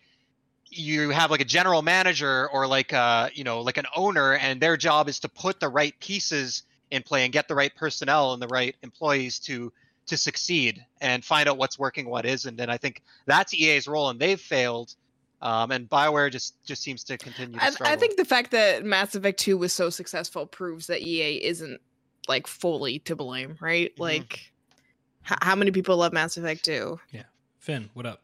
[0.70, 4.60] you have like a general manager or like uh you know like an owner and
[4.60, 8.32] their job is to put the right pieces in play and get the right personnel
[8.32, 9.72] and the right employees to
[10.06, 14.08] to succeed and find out what's working what isn't and i think that's ea's role
[14.10, 14.94] and they've failed
[15.40, 17.94] um, and Bioware just just seems to continue to I, struggle.
[17.94, 21.80] I think the fact that Mass Effect 2 was so successful proves that EA isn't
[22.26, 23.94] like fully to blame, right?
[23.94, 24.00] Mhm.
[24.00, 24.52] Like,
[25.30, 26.98] h- how many people love Mass Effect 2?
[27.12, 27.22] Yeah,
[27.60, 28.22] Finn, what up?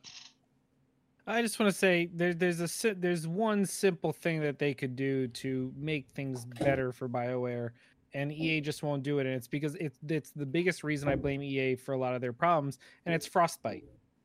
[1.27, 4.95] I just want to say there, there's a there's one simple thing that they could
[4.95, 7.71] do to make things better for Bioware,
[8.13, 9.27] and EA just won't do it.
[9.27, 12.21] And it's because it's it's the biggest reason I blame EA for a lot of
[12.21, 13.85] their problems, and it's Frostbite.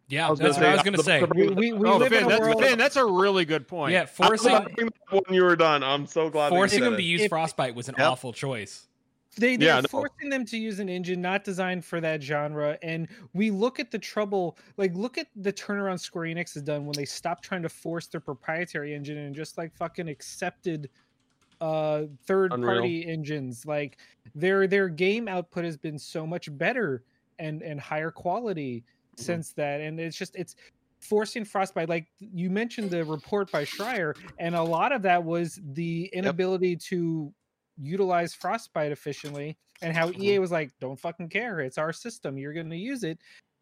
[0.09, 1.23] Yeah, that's what I was gonna say.
[1.23, 2.61] We, we, we oh, live Finn, in a that's, world.
[2.63, 3.93] Finn, that's a really good point.
[3.93, 5.83] Yeah, forcing about to bring that up when you were done.
[5.83, 6.49] I'm so glad.
[6.49, 8.07] forcing them to use If- Frostbite was an Yep.
[8.07, 8.88] awful choice.
[9.37, 9.87] They, they're Yeah, no.
[9.89, 12.77] forcing them to use an engine not designed for that genre.
[12.81, 16.85] And we look at the trouble, like, look at the turnaround Square Enix has done
[16.85, 20.89] when they stopped trying to force their proprietary engine and just like fucking accepted
[21.61, 23.65] uh third party engines.
[23.65, 23.99] Like
[24.35, 27.03] their their game output has been so much better
[27.39, 28.85] and and higher quality
[29.17, 29.39] Mhm.
[29.39, 29.81] since that.
[29.81, 30.55] And it's just it's
[31.01, 35.59] forcing frostbite like you mentioned the report by schreier and a lot of that was
[35.63, 37.33] the inability to
[37.79, 41.61] utilize frostbite efficiently and how ea was like don't fucking care.
[41.61, 42.37] It's our system.
[42.37, 43.19] You're going to use it.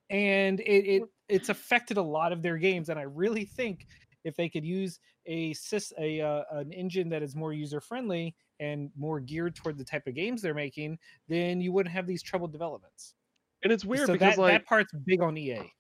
[0.10, 3.88] And it, it it's affected a lot of their games and i really think
[4.24, 8.36] if they could use a sys a uh, an engine that is more user friendly
[8.60, 12.24] and more geared toward the type of games they're making then you wouldn't have these
[12.24, 13.14] troubled developments.
[13.64, 15.74] And it's weird so because that, like that part's big on ea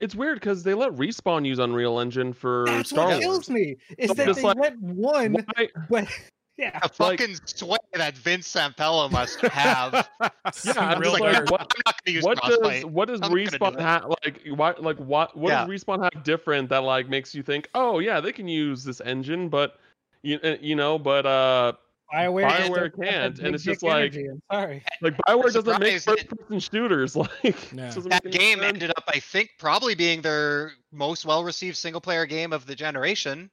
[0.00, 3.76] it's weird because they let respawn use Unreal Engine for that's Star what kills me
[3.96, 6.08] is So that they like, let one Why- but
[6.56, 10.08] yeah a fucking sway that Vince Zampella must have.
[10.64, 13.08] Yeah, I'm Real just like, like, what, I'm not going to use what does what
[13.08, 15.66] does I'm not do respawn have like why like what what Yeah.
[15.66, 19.00] does respawn have different that like makes you think oh yeah they can use this
[19.00, 19.78] engine but
[20.22, 21.72] you uh, you know but uh
[22.12, 24.84] Bioware, just BioWare doesn't have that can't, and it's just dick like- energy, I'm sorry.
[25.00, 28.68] like Bioware doesn't make surprised first person shooters like it that game sense.
[28.68, 33.50] ended up, I think, probably being their most well-received single-player game of the generation.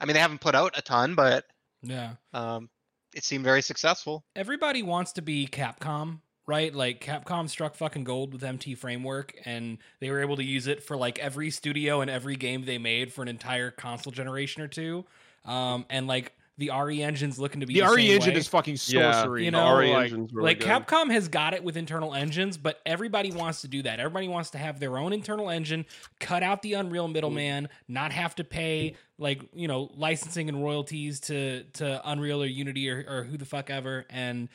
[0.00, 1.46] I mean, they haven't put out a ton, but
[1.86, 2.12] Yeah.
[2.32, 2.68] um,
[3.14, 4.24] it seemed very successful.
[4.34, 6.74] everybody wants to be Capcom, right?
[6.74, 10.82] Like Capcom struck fucking gold with MT Framework, and they were able to use it
[10.82, 14.68] for like every studio and every game they made for an entire console generation or
[14.68, 15.06] two.
[15.46, 18.40] Um, and like the RE engine's looking to be the the, RE same engine way.
[18.40, 19.44] is fucking Yeah, sorcery.
[19.44, 20.68] you know, RE like, engine's really like good.
[20.68, 24.00] Capcom has got it with internal engines, but everybody wants to do that.
[24.00, 25.84] Everybody wants to have their own internal engine,
[26.18, 31.20] cut out the Unreal middleman, not have to pay like you know licensing and royalties
[31.20, 34.48] to to Unreal or Unity or, or who the fuck ever, and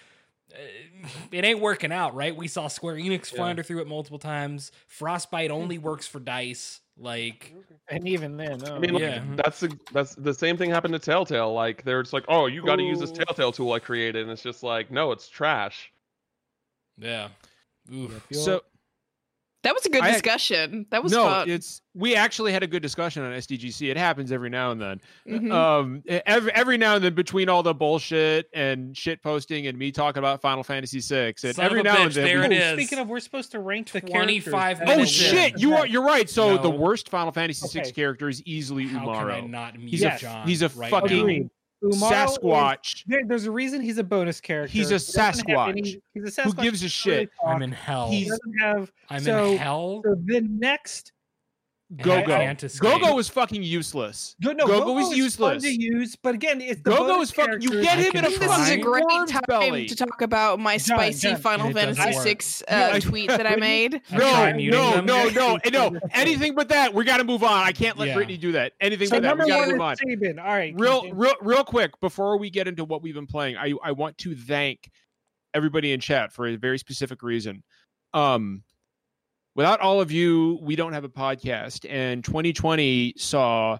[0.53, 0.57] uh,
[1.31, 2.35] it ain't working out, right?
[2.35, 3.37] We saw Square Enix Yeah.
[3.37, 4.71] flounder through it multiple times.
[4.87, 6.80] Frostbite only works for dice.
[6.97, 7.53] Like,
[7.87, 9.23] And even then, oh, I mean, like, Yeah.
[9.35, 11.53] that's the, that's the same thing happened to Telltale.
[11.53, 14.31] Like they're just like, oh, you got to use this Telltale tool I created, and
[14.31, 15.91] it's just like, no, it's trash.
[16.97, 17.29] yeah,
[17.91, 18.25] Oof.
[18.31, 18.61] So
[19.63, 20.87] That was a good I- discussion.
[20.89, 21.49] That was no, fun.
[21.49, 23.91] it's we actually had a good discussion on SDGC.
[23.91, 25.01] It happens every now and then.
[25.27, 25.51] Mhm.
[25.51, 29.91] Um, every every now and then between all the bullshit and shit posting and me
[29.91, 32.51] talking about Final Fantasy VI, and Son every now bitch, and then there we- it
[32.53, 32.73] is.
[32.73, 34.81] Speaking of, we're supposed to rank the 25.
[34.87, 36.27] Oh shit, you are you're right.
[36.27, 37.91] So the worst Final Fantasy VI Okay.
[37.91, 39.49] character is easily How can I Umaro.
[39.49, 40.47] not mute He's a- John?
[40.47, 41.49] he's a right fucking- now?
[41.83, 41.95] Agreed.
[41.95, 44.71] Umaro is- Sasquatch there- there's a reason he's a bonus character.
[44.71, 46.01] He's a He doesn't any- Sasquatch.
[46.13, 46.43] he's a Sasquatch.
[46.55, 47.29] who gives a shit.
[47.45, 48.09] I'm in hell.
[48.09, 48.91] He doesn't have.
[49.09, 50.01] I'm so- in hell.
[50.05, 51.11] So the next,
[51.97, 52.27] Go I go.
[52.37, 52.79] can't.
[52.79, 54.35] Go go is fucking useless.
[54.41, 55.63] Go, no, Go-Go Go-Go is fun useless.
[55.63, 57.61] to use, but again, it's the Go go is fucking.
[57.61, 58.81] You get him can in a I think this is a try.
[58.81, 59.87] great time belly.
[59.87, 62.01] to talk about my John, spicy John, Final Fantasy.
[62.65, 64.01] VI uh, I- tweet that I made.
[64.09, 65.27] I No, no, no,
[65.73, 65.99] no, no.
[66.13, 66.93] Anything but that.
[66.93, 67.51] We got to move on.
[67.67, 68.13] I can't let Yeah.
[68.15, 68.71] Brittany do that.
[68.79, 69.27] Anything So but that.
[69.27, 69.95] number We got to move on.
[69.97, 70.39] Saban.
[70.39, 71.21] All right, Real, continue.
[71.21, 74.33] real, real quick before we get into what we've been playing, I I want to
[74.33, 74.89] thank
[75.53, 77.63] everybody in chat for a very specific reason.
[78.13, 78.63] Um,
[79.55, 83.77] without all of you, we don't have a podcast, and 2020 saw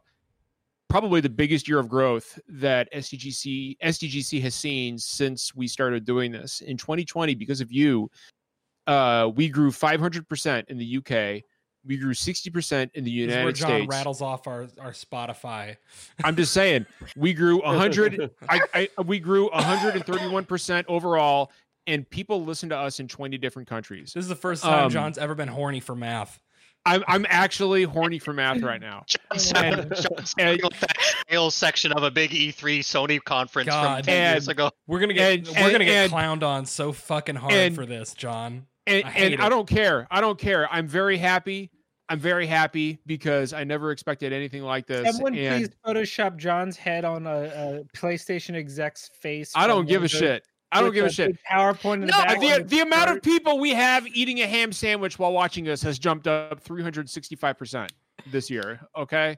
[0.89, 6.31] probably the biggest year of growth that SDGC SDGC has seen since we started doing
[6.31, 6.61] this.
[6.61, 8.11] In 2020, because of you,
[8.87, 11.43] uh, we grew 500% in the UK.
[11.83, 13.87] We grew 60% in the United where John States.
[13.89, 15.77] rattles off our, our Spotify.
[16.23, 18.29] I'm just saying, we grew 100.
[18.49, 21.51] I, I we grew 131 percent overall,
[21.87, 24.13] and people listen to us in 20 different countries.
[24.13, 26.39] This is the first time Um, John's ever been horny for math.
[26.85, 29.03] I'm I'm actually horny for math right now.
[29.31, 30.73] John's And- John's and- like
[31.29, 33.97] sales section of a big E3 Sony conference God.
[34.05, 34.71] from 10 years ago.
[34.87, 37.85] We're gonna get and- we're gonna get and- clowned on so fucking hard and- for
[37.85, 38.65] this, John.
[38.87, 40.07] And I hate and I don't care.
[40.09, 40.67] I don't care.
[40.73, 41.69] I'm very happy.
[42.09, 45.13] I'm very happy because I never expected anything like this.
[45.15, 49.51] Someone and please Photoshop John's head on a, a PlayStation exec's face.
[49.55, 50.47] I don't give a one of those- shit.
[50.71, 51.37] I don't give a the shit.
[51.49, 52.39] PowerPoint in the No, back.
[52.39, 55.99] the, the amount of people we have eating a ham sandwich while watching us has
[55.99, 57.89] jumped up 365%
[58.27, 58.79] this year.
[58.97, 59.37] Okay.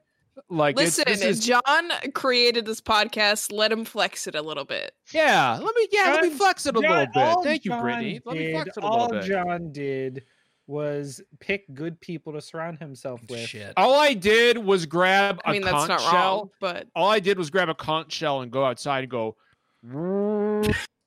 [0.50, 3.52] Like it's- Listen, this is, John created this podcast.
[3.52, 4.94] Let him flex it a little bit.
[5.12, 7.18] yeah, let me yeah, let me flex it a John- little bit.
[7.24, 8.20] all Thank you, John Brittany.
[8.26, 9.28] Let me flex it a all little bit.
[9.28, 10.24] John did
[10.66, 13.48] was pick good people to surround himself with.
[13.48, 13.74] Shit.
[13.78, 16.12] All I did was grab a I mean, that's conch not shell.
[16.38, 19.36] wrong, but All I did was grab a conch shell and go outside and go.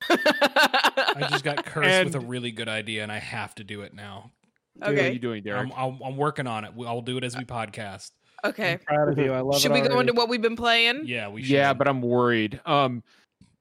[0.09, 3.93] I just got cursed with a really good idea, and I have to do it
[3.93, 4.31] now.
[4.75, 5.71] What are okay, you doing, Derek?
[5.75, 6.71] I'm, I'm, I'm working on it.
[6.85, 8.11] I'll do it as we podcast.
[8.45, 8.73] okay.
[8.73, 9.33] I'm proud of you.
[9.33, 11.01] I love Should it we go into what we've been playing?
[11.05, 11.49] Yeah, we should.
[11.51, 12.59] yeah, but I'm worried.
[12.65, 13.03] Um,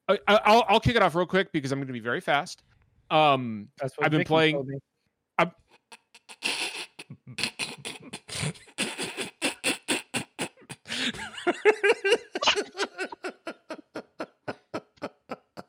[0.09, 2.21] I, I- I'll I'll kick it off real quick because I'm going to be very
[2.21, 2.63] fast.
[3.11, 4.79] Um, That's what I've been Vicky playing- told me.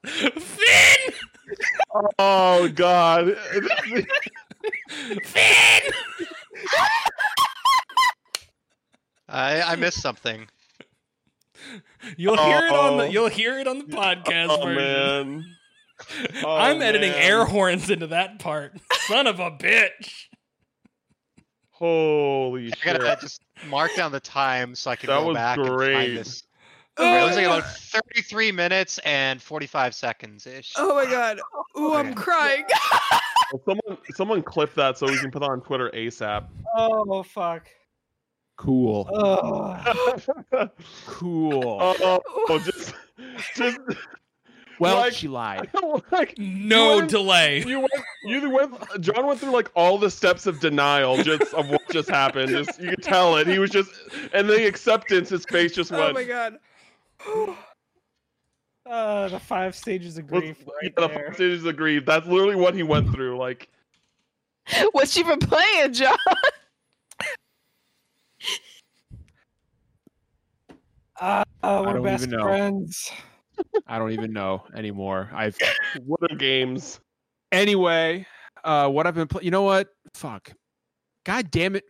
[0.06, 1.14] Finn!
[2.20, 3.36] Oh God.
[5.24, 5.92] Finn!
[9.30, 10.48] I, I missed something.
[12.16, 13.08] You'll hear it on the Oh.
[13.08, 14.76] you'll hear it on the podcast oh version.
[14.76, 15.46] man.
[16.46, 17.20] Oh, I'm editing man.
[17.24, 18.74] air horns into that part.
[19.08, 20.28] Son of a bitch.
[21.72, 23.00] Holy I shit.
[23.02, 26.18] gotta just mark down the time so I can That go was back and find
[26.18, 26.44] this.
[27.00, 30.74] It looks like oh, about 33 minutes and 45 seconds ish.
[30.78, 31.40] Oh my god.
[31.76, 32.16] Oh, Ooh, I'm Okay.
[32.16, 32.66] crying.
[33.54, 36.48] Well, someone someone clip that so we can put it on Twitter ASAP.
[36.76, 37.66] Oh fuck.
[38.58, 40.70] cool, Oh.
[41.06, 41.78] cool.
[41.82, 42.94] oh, just
[43.56, 43.80] just
[44.80, 45.70] well, like- she lied.
[46.12, 47.64] like No went- delay.
[47.66, 47.92] you went
[48.26, 52.10] you went John went through like all the steps of denial just of what just
[52.10, 52.50] happened.
[52.50, 53.48] Just you could tell it.
[53.48, 53.92] He was just
[54.34, 56.04] and the acceptance his face just went.
[56.04, 56.58] oh my god.
[58.86, 62.06] Uh, the five stages of grief yeah, right the five stages of grief.
[62.06, 63.38] That's literally what he went through.
[63.38, 63.70] Like
[64.92, 66.18] What's she been playing, John?
[71.20, 73.12] Uh, uh, we're best friends.
[73.88, 75.32] I don't even know anymore.
[75.34, 75.58] I've
[76.06, 77.00] what are games?
[77.52, 78.28] anyway.
[78.64, 79.46] Uh, what I've been playing.
[79.46, 79.90] You know what?
[80.14, 80.52] Fuck.
[81.26, 81.86] God damn it.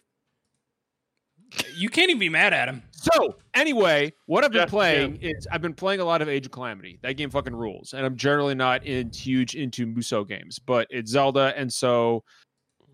[1.76, 2.84] You can't even be mad at him.
[2.92, 6.46] So anyway, what I've been Jeff, playing is I've been playing a lot of Age
[6.46, 7.00] of Calamity.
[7.04, 11.12] That game fucking rules, and I'm generally not in huge into Musou games, but it's
[11.12, 12.24] Zelda, and so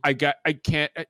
[0.03, 0.91] I got I can't.
[0.95, 1.05] I,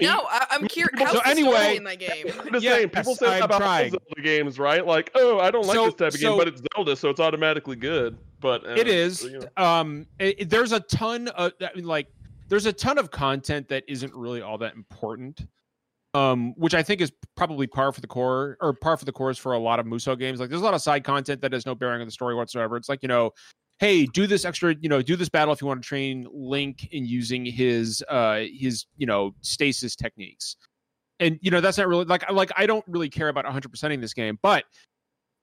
[0.00, 0.98] No, I, I'm curious.
[0.98, 2.26] So How's the anyway- story in that game?
[2.38, 3.90] I'm just Yes, saying, people say I'm that about all trying.
[3.92, 4.84] Zelda games, right?
[4.86, 7.08] Like, oh, I don't like So- this type of so- game, but it's Zelda, so
[7.08, 8.18] it's automatically good.
[8.40, 9.22] But uh, it is.
[9.24, 9.64] you know.
[9.64, 12.08] Um, it, it- there's a ton of I mean, like
[12.48, 15.46] there's a ton of content that isn't really all that important.
[16.14, 19.36] Um, which I think is probably par for the core or par for the course
[19.36, 20.40] for a lot of Musou games.
[20.40, 22.76] Like there's a lot of side content that has no bearing on the story whatsoever.
[22.76, 23.32] It's like, you know,
[23.78, 26.88] hey, do this extra, you know, do this battle if you want to train Link
[26.92, 30.56] in using his uh his, you know, stasis techniques.
[31.20, 34.14] And you know, that's not really like like I don't really care about 100%ing this
[34.14, 34.64] game, but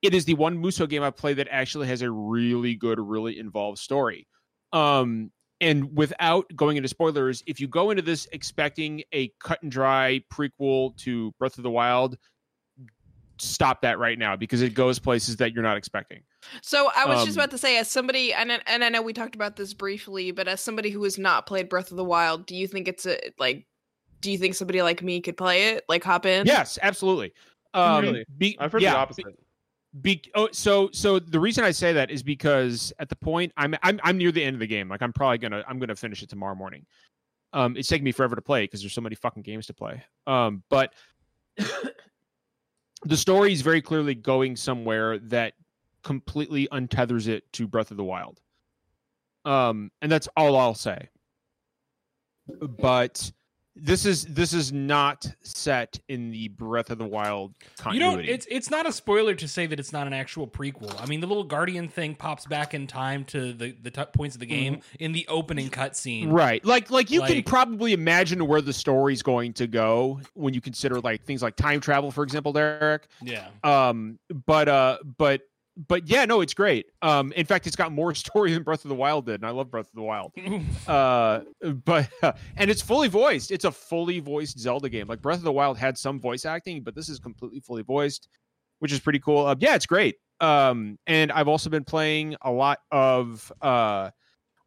[0.02, 3.40] it is the one Musou game I play that actually has a really good, really
[3.40, 4.28] involved story.
[4.74, 9.72] Um, and without going into spoilers, if you go into this expecting a cut and
[9.72, 12.18] dry prequel to Breath of the Wild,
[13.38, 16.22] stop that right now because it goes places that you're not expecting.
[16.62, 19.02] So I was just Um, about to say, as somebody, and I- and I know
[19.02, 22.04] we talked about this briefly, but as somebody who has not played Breath of the
[22.04, 23.68] Wild, do you think it's a like
[24.22, 25.84] do you think somebody like me could play it?
[25.88, 26.48] Like hop in?
[26.48, 27.32] Yes, absolutely.
[27.76, 28.26] Um, Really?
[28.38, 29.26] be- I've heard yeah, the opposite.
[29.26, 29.34] Be,
[30.36, 34.00] oh, so so the reason I say that is because at the point I'm I'm
[34.04, 34.90] I'm near the end of the game.
[34.90, 36.86] Like I'm probably gonna I'm gonna finish it tomorrow morning.
[37.54, 40.04] Um, it's taking me forever to play because there's so many fucking games to play.
[40.28, 40.94] Um, but
[43.06, 45.54] the story is very clearly going somewhere that
[46.04, 48.42] completely untethers it to Breath of the Wild.
[49.46, 51.10] Um, and that's all I'll say.
[52.48, 53.32] But
[53.76, 58.16] this is this is not set in the Breath of the Wild You continuity.
[58.28, 58.34] don't.
[58.34, 60.96] It's it's not a spoiler to say that it's not an actual prequel.
[61.02, 64.36] I mean, the little guardian thing pops back in time to the the t- points
[64.36, 66.32] of the game in the opening cutscene.
[66.32, 66.64] Right.
[66.64, 71.02] Like like you can probably imagine where the story's going to go when you consider
[71.02, 73.08] like things like time travel, for example, Derek.
[73.22, 73.48] Yeah.
[73.64, 75.42] Um but uh but
[75.88, 76.88] but yeah, no, it's great.
[77.02, 79.52] Um in fact it's got more story than Breath of the Wild did, and I
[79.52, 80.34] love Breath of the Wild.
[80.88, 81.42] Uh
[81.84, 82.10] but
[82.58, 83.52] and it's fully voiced.
[83.52, 85.08] It's a fully voiced Zelda game.
[85.08, 88.30] Like Breath of the Wild had some voice acting, but this is completely fully voiced,
[88.80, 89.46] which is pretty cool.
[89.46, 90.16] Uh, yeah, it's great.
[90.40, 94.12] Um and I've also been playing a lot of uh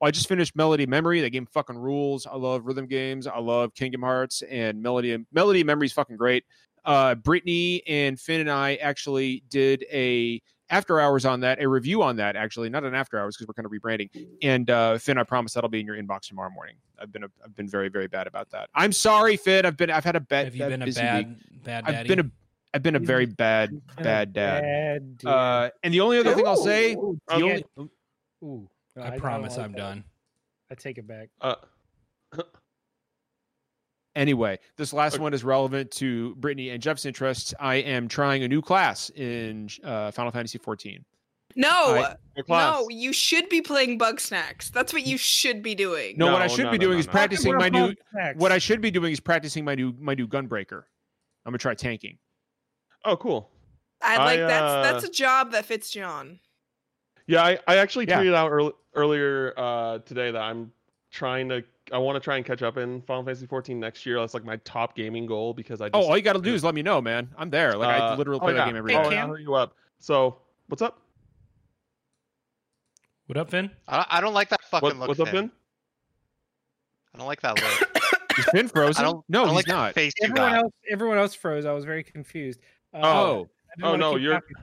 [0.01, 1.21] I just finished Melody Memory.
[1.21, 2.27] That game fucking rules.
[2.27, 3.27] I love rhythm games.
[3.27, 5.25] I love Kingdom Hearts and Melody.
[5.33, 6.45] Melody Memory is fucking great.
[6.85, 12.03] Uh, Brittany and Finn and I actually did a after hours on that, a review
[12.03, 12.37] on that.
[12.37, 14.11] Actually, not an after hours because we're kind of rebranding.
[14.43, 16.77] And uh, Finn, I promise that'll be in your inbox tomorrow morning.
[17.01, 18.69] I've been a, I've been very very bad about that.
[18.75, 19.65] I'm sorry, Finn.
[19.67, 20.47] I've been I've had a bad.
[20.47, 21.37] Have you been a bad week.
[21.65, 22.31] bad I've been a
[22.75, 25.19] I've been a very bad bad dad.
[25.25, 27.65] Uh, and the only other thing I'll say, Ooh, the only,
[28.45, 29.79] Ooh, no, I promise like I'm that.
[29.79, 30.05] done.
[30.71, 31.31] I take it back.
[31.41, 31.55] Uh,
[34.19, 35.23] Anyway, this last Okay.
[35.23, 37.55] one is relevant to Brittany and Jeff's interests.
[37.61, 41.05] I am trying a new class in uh, Final Fantasy 14.
[41.55, 42.81] No, I- your class.
[42.81, 44.71] no, you should be playing Bug Snacks.
[44.71, 46.19] That's what you should be doing.
[46.19, 47.95] No, what I should no, be no, doing no, is practicing my new.
[48.11, 48.39] Snacks.
[48.41, 50.83] What I should be doing is practicing my new my new gunbreaker.
[51.47, 52.19] I'm gonna try tanking.
[53.05, 53.51] Oh, cool.
[54.03, 56.41] I I, like uh, that's that's a job that fits John.
[57.29, 58.21] Yeah, I, I actually Yeah.
[58.21, 60.73] tweeted out earl- earlier uh, today that I'm
[61.13, 61.63] trying to.
[61.93, 64.19] I want to try and catch up in Final Fantasy 14 next year.
[64.21, 65.87] That's like my top gaming goal because I.
[65.89, 67.29] Just, Oh, all you got to do is let me know, man.
[67.37, 67.77] I'm there.
[67.77, 69.07] Like I uh, literally oh, play that game every Hey, day.
[69.07, 69.31] Oh, Cam?
[69.31, 69.75] I'll hit you up.
[69.99, 71.01] So, what's up?
[73.27, 73.71] What up, Finn?
[73.87, 75.09] I, I don't like that fucking What, look.
[75.09, 75.49] what's up, Finn.
[75.49, 75.53] Finn?
[77.15, 78.03] I don't like that look.
[78.39, 79.03] Is Finn frozen?
[79.05, 79.25] I don't.
[79.29, 79.95] no, I don't he's like not.
[79.95, 80.59] Face everyone got.
[80.65, 81.65] else, everyone else froze.
[81.65, 82.61] I was very confused.
[82.95, 83.49] Uh, Oh,
[83.83, 84.57] I Oh, no, you're- talking.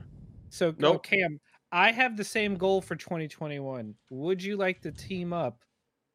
[0.48, 0.78] So, Nope.
[0.78, 1.02] nope.
[1.04, 1.38] Cam,
[1.72, 3.94] I have the same goal for 2021.
[4.10, 5.58] Would you like to team up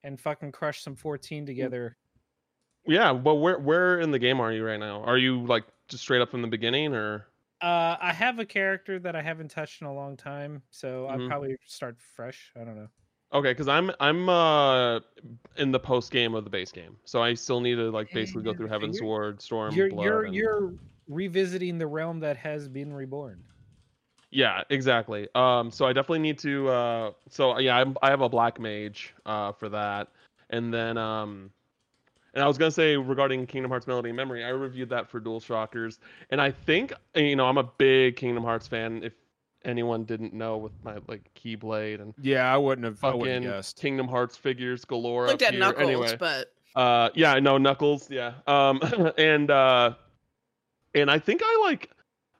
[0.03, 1.97] and fucking crush some 14 together?
[2.87, 5.03] Yeah, but where where in the game are you right now?
[5.03, 7.27] Are you like just straight up from the beginning, or
[7.61, 11.19] Uh, I have a character that I haven't touched in a long time, so I'll
[11.19, 11.27] Mhm.
[11.29, 12.51] probably start fresh.
[12.59, 12.87] I don't know.
[13.33, 13.51] okay?
[13.51, 14.99] Because I'm I'm uh
[15.57, 18.41] in the post game of the base game, so I still need to like basically
[18.43, 20.03] go through Heavensward, Storm, You're Blood.
[20.05, 20.73] you're and- you're
[21.07, 23.43] revisiting the realm that has been reborn.
[24.31, 25.27] Yeah, exactly.
[25.35, 26.69] Um, so I definitely need to.
[26.69, 30.07] Uh, so yeah, I'm, I have a black mage uh, for that,
[30.49, 31.51] and then um,
[32.33, 35.19] and I was gonna say regarding Kingdom Hearts Melody and Memory, I reviewed that for
[35.19, 39.03] DualShockers, and I think you know I'm a big Kingdom Hearts fan.
[39.03, 39.13] If
[39.65, 43.03] anyone didn't know, with my like Keyblade and yeah, I wouldn't have.
[43.03, 43.79] I wouldn't fucking have guessed.
[43.81, 45.27] Kingdom Hearts figures galore.
[45.27, 45.59] Looked up at here.
[45.59, 48.33] Knuckles, Anyway, but uh, yeah, no Knuckles, yeah.
[48.47, 48.79] Um,
[49.17, 49.95] and uh,
[50.95, 51.89] and I think I like,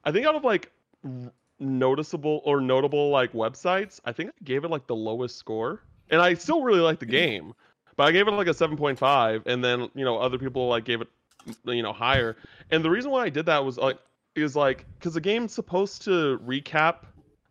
[0.04, 0.70] I think out of like
[1.04, 5.82] r- noticeable or notable like websites, I think I gave it like the lowest score,
[6.10, 7.54] and I still really like the game,
[7.96, 10.68] but I gave it like a seven point five, and then you know other people
[10.68, 11.08] like gave it,
[11.64, 12.36] you know, higher,
[12.70, 13.98] and the reason why I did that was like
[14.34, 16.96] is like because the game's supposed to recap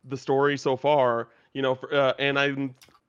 [0.05, 2.55] the story so far, you know, for, uh, and I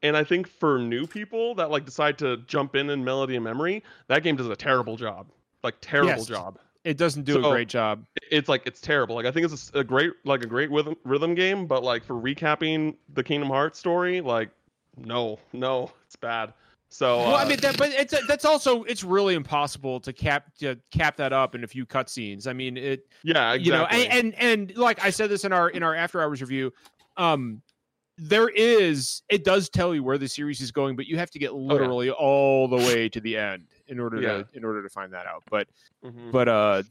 [0.03, 3.45] and I think for new people that like decide to jump in in Melody and
[3.45, 5.27] Memory, that game does a terrible job.
[5.63, 6.27] Like terrible Yes.
[6.27, 6.59] job.
[6.85, 8.05] It doesn't do a great job.
[8.31, 9.15] It's like it's terrible.
[9.15, 12.05] Like I think it's a, a great like a great rhythm rhythm game, but like
[12.05, 14.51] for recapping the Kingdom Hearts story, like
[14.97, 16.53] no, no, it's bad.
[16.89, 20.55] So Well, I uh, mean, that, but it's that's also it's really impossible to cap
[20.59, 22.47] to cap that up in a few cutscenes.
[22.47, 25.71] I mean, it yeah, you know and, and and like i said this in our
[25.71, 26.73] in our after hours review
[27.17, 27.63] um
[28.19, 31.39] there is it does tell you where the series is going but you have to
[31.39, 34.43] get literally all the way to the end in order Yeah.
[34.43, 35.67] to in order to find that out but
[36.05, 36.31] Mhm.
[36.31, 36.83] but uh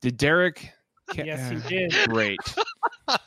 [0.00, 0.70] did derek
[1.14, 1.92] ca- Yes, he uh, did.
[2.08, 2.38] great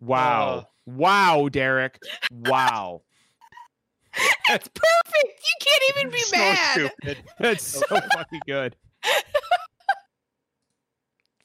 [0.00, 1.98] wow wow derek
[2.46, 3.02] wow
[4.50, 4.84] it's perfect.
[5.44, 6.70] You can't even be so mad.
[6.72, 7.18] stupid.
[7.38, 8.74] that's so fucking good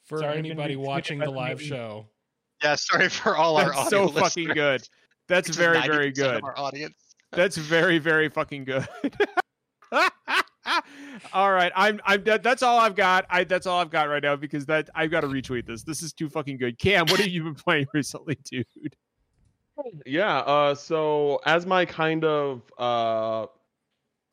[0.04, 2.06] For Sorry, anybody watching the live the- show,
[2.64, 4.88] Yeah, sorry for all our that's audio so listeners, fucking good
[5.28, 6.94] that's which is very 90% very of good Our audience.
[7.32, 8.86] That's very, very fucking good.
[11.32, 13.26] all right, I'm I'm that, that's all I've got.
[13.28, 15.82] I that's all I've got right now because that I've got to retweet this.
[15.82, 16.78] This is too fucking good.
[16.78, 18.66] Cam, what have you been playing recently, dude?
[20.06, 20.38] Yeah.
[20.38, 20.74] Uh.
[20.74, 23.46] So as my kind of uh,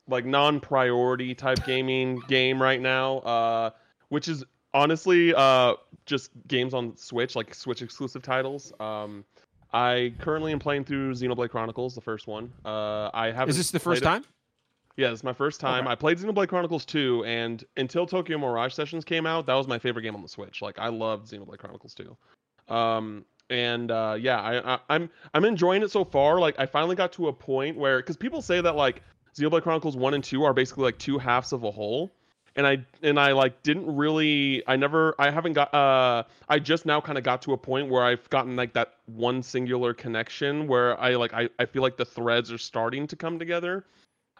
[0.07, 3.69] like non-priority type gaming game right now, uh,
[4.09, 4.43] which is
[4.73, 8.73] honestly uh just games on Switch, like Switch exclusive titles.
[8.79, 9.23] Um,
[9.73, 12.51] I currently am playing through Xenoblade Chronicles, the first one.
[12.65, 13.49] Uh, I have.
[13.49, 14.25] Is this the first time?
[14.97, 15.85] Yeah, it's my first time.
[15.85, 15.91] Okay.
[15.91, 19.79] I played Xenoblade Chronicles 2, and until Tokyo Mirage Sessions came out, that was my
[19.79, 20.61] favorite game on the Switch.
[20.61, 22.73] Like, I loved Xenoblade Chronicles 2.
[22.73, 26.39] Um, and uh, yeah, I, I, I'm I'm enjoying it so far.
[26.39, 29.01] Like, I finally got to a point where, because people say that like
[29.37, 32.11] Xenoblade Chronicles 1 and 2 are basically like two halves of a whole,
[32.55, 36.85] and I and I like didn't really, I never, I haven't got, uh, I just
[36.85, 40.67] now kind of got to a point where I've gotten like that one singular connection
[40.67, 43.85] where I like I, I feel like the threads are starting to come together.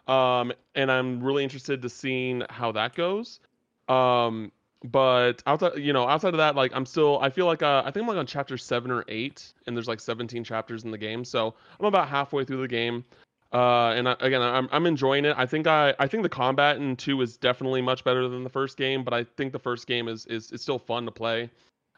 [0.08, 3.40] Um and i'm really interested to seeing how that goes.
[3.88, 4.50] Um
[4.84, 7.90] but outside you know outside of that like i'm still i feel like uh, i
[7.92, 10.98] think i'm like on chapter seven or eight and there's like 17 chapters in the
[10.98, 11.24] game.
[11.24, 13.04] So i'm about halfway through the game
[13.52, 16.76] uh and I, again i'm i'm enjoying it i think i i think the combat
[16.76, 19.86] in two is definitely much better than the first game but i think the first
[19.86, 21.50] game is is, is still fun to play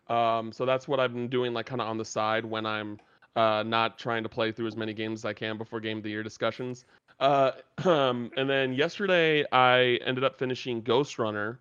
[0.09, 2.99] um so that's what i've been doing like kind of on the side when i'm
[3.37, 6.03] uh not trying to play through as many games as i can before game of
[6.03, 6.85] the year discussions
[7.21, 7.53] uh,
[7.85, 11.59] um, and then yesterday I ended up finishing Ghostrunner,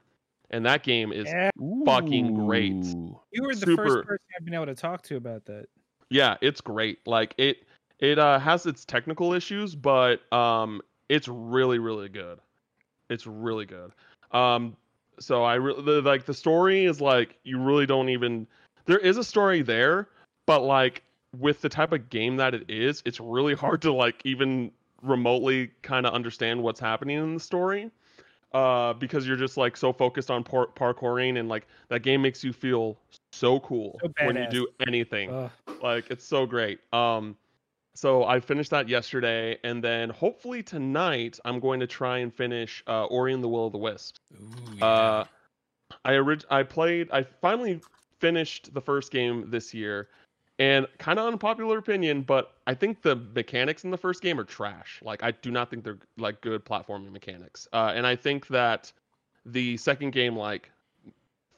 [0.50, 1.52] and that game is Yeah,
[1.86, 2.96] fucking great.
[3.32, 5.68] You were the super- first person I've been able to talk to about that.
[6.10, 7.06] yeah, it's great.
[7.08, 7.64] Like it
[8.00, 12.40] it uh, has its technical issues, but um, it's really really good.
[13.10, 13.92] It's really good.
[14.32, 14.76] Um,
[15.20, 18.48] so I really the, like the story is like you really don't even
[18.86, 20.08] there is a story there,
[20.46, 21.04] but like
[21.38, 24.72] with the type of game that it is, it's really hard to like even
[25.02, 27.92] remotely kind of understand what's happening in the story
[28.54, 32.44] uh because you're just like so focused on par- parkouring and like that game makes
[32.44, 32.98] you feel
[33.32, 35.52] so cool So when you do anything Ugh.
[35.82, 37.36] like it's so great um
[37.96, 42.84] so i finished that yesterday and then hopefully tonight i'm going to try and finish
[42.88, 44.86] uh ori and the will of the wisps Ooh, yeah.
[44.86, 45.26] uh,
[46.06, 47.10] I orig- I played.
[47.12, 47.80] I finally
[48.20, 50.10] finished the first game this year,
[50.60, 54.44] and kind of unpopular opinion, but I think the mechanics in the first game are
[54.44, 55.00] trash.
[55.04, 57.68] Like I do not think they're like good platforming mechanics.
[57.74, 58.92] Uh, and I think that
[59.46, 60.72] the second game like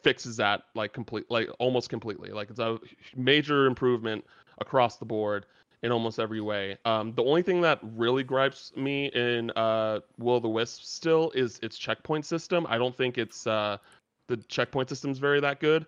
[0.04, 2.32] fixes that like complete like almost completely.
[2.32, 2.80] Like it's a
[3.16, 4.26] major improvement
[4.60, 5.46] across the board
[5.86, 6.78] in almost every way.
[6.84, 11.60] Um, the only thing that really gripes me in uh, Will the Wisp still is
[11.62, 12.66] its checkpoint system.
[12.68, 13.78] I don't think it's uh,
[14.28, 15.86] the checkpoint system's very that good.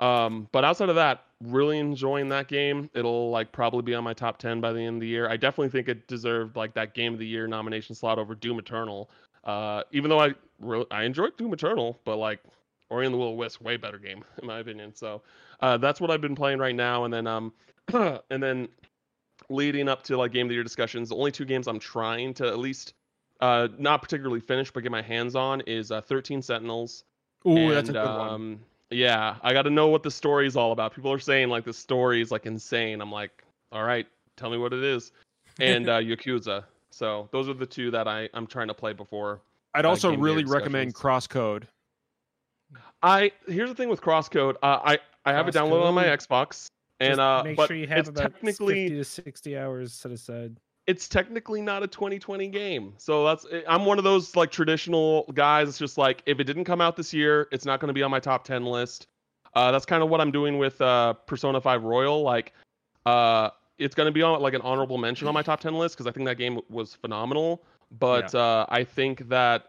[0.00, 2.90] Um, but outside of that, really enjoying that game.
[2.94, 5.28] It'll like probably be on my top ten by the end of the year.
[5.28, 8.58] I definitely think it deserved like that Game of the Year nomination slot over Doom
[8.58, 9.10] Eternal.
[9.44, 12.40] Uh, even though I really I enjoyed Doom Eternal, but like
[12.90, 14.94] Ori and the Will of Wisp, way better game in my opinion.
[14.94, 15.22] So
[15.60, 17.04] uh, that's what I've been playing right now.
[17.04, 17.52] And then um,
[18.30, 18.68] and then
[19.48, 22.34] leading up to like Game of the Year discussions, the only two games I'm trying
[22.34, 22.94] to at least
[23.40, 27.04] uh, not particularly finish but get my hands on is uh, 13 Sentinels.
[27.46, 28.28] Ooh, that's a and, good one.
[28.28, 28.60] um,
[28.90, 30.94] Yeah, I got to know what the story is all about.
[30.94, 33.00] People are saying like the story is like insane.
[33.00, 35.12] I'm like, all right, tell me what it is.
[35.60, 36.64] And uh, Yakuza.
[36.90, 39.40] So those are the two that I I'm trying to play before.
[39.74, 40.94] I'd uh, also Game of the Year really recommend.
[40.94, 41.64] Crosscode.
[43.02, 44.56] I here's the thing with Crosscode.
[44.62, 46.70] Uh, I I have it downloaded on my Xbox,
[47.00, 49.92] and Just uh, make but sure you have it's about technically 50 to 60 hours
[49.92, 50.56] set aside.
[50.86, 52.94] it's technically not a 2020 game.
[52.98, 55.68] So that's I'm one of those like traditional guys.
[55.68, 58.02] It's just like if it didn't come out this year, it's not going to be
[58.02, 59.06] on my top 10 list.
[59.54, 62.22] Uh, that's kind of what I'm doing with uh, Persona 5 Royal.
[62.22, 62.52] Like,
[63.06, 65.96] uh, it's going to be on like an honorable mention on my top 10 list
[65.96, 67.62] because I think that game was phenomenal.
[67.98, 69.64] But uh, I think that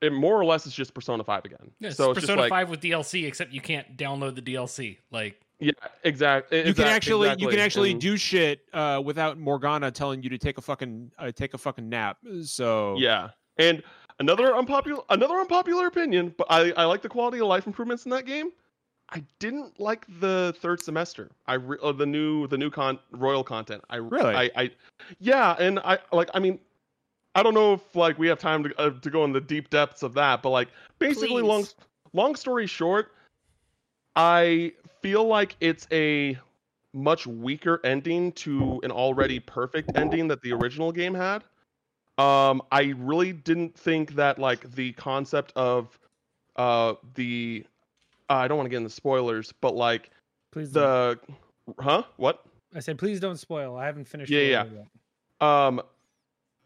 [0.00, 1.70] it more or less is just Persona 5 again.
[1.78, 4.42] Yeah, it's so it's Persona just like 5 with DLC, except you can't download the
[4.42, 4.98] DLC.
[5.10, 6.66] Like, yeah, exactly.
[6.66, 10.58] You can actually you can actually do shit uh, without Morgana telling you to take
[10.58, 12.18] a fucking uh, take a fucking nap.
[12.42, 13.82] So Yeah, and
[14.18, 18.10] another unpopular another unpopular opinion, but I I like the quality of life improvements in
[18.10, 18.50] that game.
[19.10, 21.30] I didn't like the third semester.
[21.46, 23.84] I re- uh, the new the new con royal content.
[23.90, 24.34] I Really?
[24.34, 24.70] I, I
[25.20, 26.58] yeah, and I like I mean.
[27.36, 29.68] I don't know if like we have time to uh, to go in the deep
[29.68, 30.68] depths of that, but like
[31.00, 31.48] basically Please.
[31.48, 31.66] long
[32.12, 33.10] long story short,
[34.14, 34.72] I
[35.04, 36.34] feel like it's a
[36.94, 41.44] much weaker ending to an already perfect ending that the original game had.
[42.16, 45.98] Um, I really didn't think that like the concept of
[46.56, 47.66] uh the
[48.30, 50.10] uh, I don't want to get into spoilers, but like
[50.52, 50.82] Please don't.
[50.82, 51.18] the
[51.82, 52.42] huh what
[52.74, 53.76] I said, please don't spoil.
[53.76, 54.30] I haven't finished.
[54.30, 54.64] Yeah, yeah.
[54.64, 55.46] yet.
[55.46, 55.82] um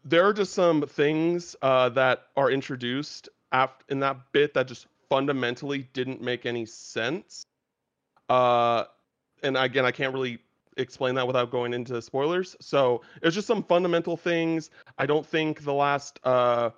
[0.05, 4.87] there are just some things uh, that are introduced after in that bit that just
[5.09, 7.43] fundamentally didn't make any sense.
[8.29, 8.85] Uh,
[9.43, 10.39] and again, I can't really
[10.77, 12.55] explain that without going into spoilers.
[12.61, 14.69] So it's just some fundamental things.
[14.97, 16.69] I don't think the last uh,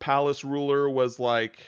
[0.00, 1.58] palace ruler was like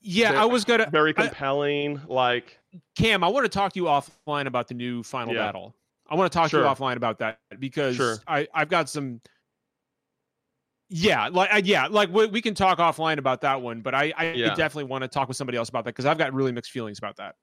[0.00, 2.00] Yeah, I was gonna very I- compelling.
[2.06, 2.58] like
[2.96, 5.46] Cam, I want to talk to you offline about the new final Yeah.
[5.46, 5.74] battle.
[6.08, 8.16] I want to talk to you offline about that because Sure.
[8.26, 9.20] I I've got some.
[10.92, 14.32] Yeah, like yeah, like we, we can talk offline about that one, but I I
[14.32, 14.48] Yeah.
[14.54, 16.98] definitely want to talk with somebody else about that because I've got really mixed feelings
[16.98, 17.36] about that.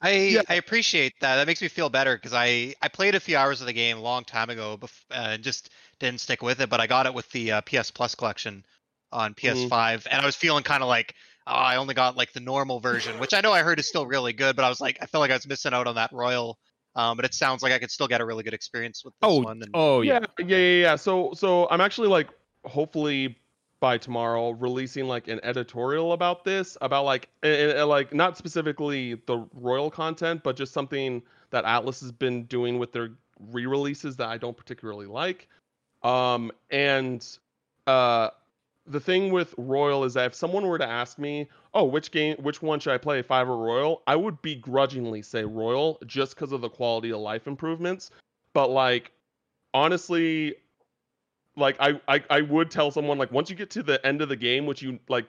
[0.00, 0.42] I Yeah.
[0.48, 1.36] I appreciate that.
[1.36, 3.98] That makes me feel better because I I played a few hours of the game
[3.98, 6.68] a long time ago, bef- uh, and just didn't stick with it.
[6.68, 8.64] But I got it with the uh, PS Plus collection
[9.12, 11.14] on PS5, and I was feeling kind of like,
[11.46, 14.06] oh, I only got like the normal version, which I know I heard is still
[14.06, 14.54] really good.
[14.54, 16.58] But I was like, I felt like I was missing out on that Royal.
[16.94, 19.30] Um, but it sounds like I could still get a really good experience with this
[19.30, 19.62] Oh, one.
[19.62, 20.96] And oh yeah, yeah, yeah, yeah, yeah.
[20.96, 22.28] So, so I'm actually like,
[22.64, 23.36] hopefully
[23.80, 29.90] by tomorrow, releasing like an editorial about this, about like, like not specifically the royal
[29.90, 33.10] content, but just something that Atlus has been doing with their
[33.50, 35.48] re-releases that I don't particularly like.
[36.02, 37.26] Um, and
[37.86, 38.30] uh,
[38.86, 42.36] the thing with Royal is that if someone were to ask me, "Oh, which game,
[42.38, 46.52] which one should I play, Five or Royal?" I would begrudgingly say Royal just because
[46.52, 48.10] of the quality of life improvements.
[48.52, 49.12] But like,
[49.74, 50.56] honestly,
[51.58, 54.28] like I, I I would tell someone like once you get to the end of
[54.28, 55.26] the game, which you like,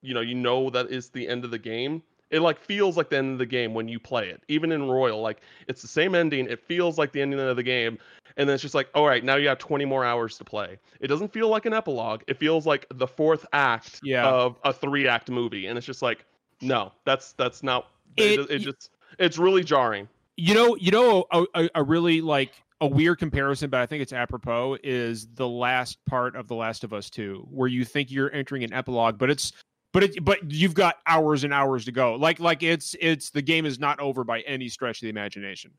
[0.00, 2.02] you know, you know that is the end of the game.
[2.30, 4.42] It like feels like the end of the game when you play it.
[4.48, 6.46] Even in Royal, like it's the same ending.
[6.48, 7.98] It feels like the ending of the game,
[8.38, 10.78] and then it's just like, all right, now you have 20 more hours to play.
[11.00, 12.22] It doesn't feel like an epilogue.
[12.26, 14.26] It feels like the fourth act Yeah.
[14.26, 16.24] of a three act movie, and it's just like,
[16.62, 17.88] no, that's that's not.
[18.16, 20.08] It, It- it, just it's really jarring.
[20.38, 22.52] You know, you know, a, a, a really like
[22.82, 24.76] a weird comparison, but I think it's apropos.
[24.82, 28.64] Is the last part of The Last of Us Two, where you think you're entering
[28.64, 29.52] an epilogue, but it's
[29.92, 32.16] but it but you've got hours and hours to go.
[32.16, 35.70] Like like it's it's the game is not over by any stretch of the imagination.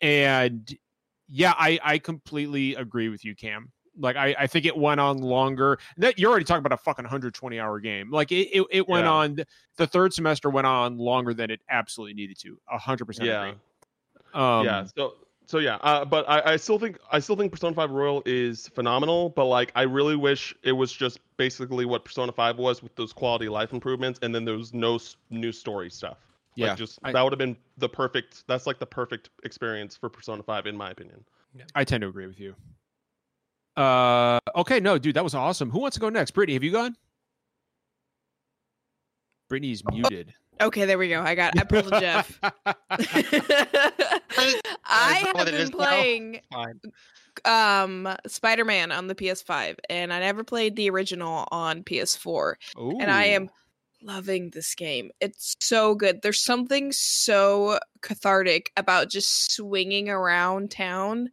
[0.00, 0.76] And
[1.28, 3.70] yeah, I I completely agree with you, Cam.
[3.96, 5.78] Like I, I think it went on longer.
[5.98, 8.10] That you're already talking about a fucking 120 hour game.
[8.10, 9.12] Like it, it, it went Yeah.
[9.12, 9.36] on.
[9.76, 12.58] The third semester went on longer than it absolutely needed to.
[12.70, 13.42] A hundred percent Yeah.
[13.44, 13.58] agree.
[14.34, 14.86] Um, yeah.
[14.96, 15.14] So
[15.52, 15.74] so yeah.
[15.82, 19.28] Uh, but I, I still think I still think Persona 5 Royal is phenomenal.
[19.28, 23.12] But like I really wish it was just basically what Persona 5 was with those
[23.12, 26.16] quality life improvements, and then there was no s- new story stuff.
[26.56, 28.44] Yeah, Like just I- that would have been the perfect.
[28.46, 31.22] That's like the perfect experience for Persona 5 in my opinion.
[31.74, 32.56] I tend to agree with you.
[33.76, 35.70] Uh, okay, no, dude, that was awesome.
[35.70, 36.30] Who wants to go next?
[36.30, 36.96] Brittany, have you gone?
[39.50, 40.32] Brittany's muted.
[40.60, 41.20] Okay, there we go.
[41.22, 41.58] I got.
[41.58, 42.38] I pulled a Jeff.
[44.84, 46.40] I have been playing
[47.44, 53.24] um Spider-Man on the PS5 and I never played the original on PS4 and I
[53.24, 53.48] am
[54.02, 55.10] loving this game.
[55.20, 56.22] It's so good.
[56.22, 61.30] There's something so cathartic about just swinging around town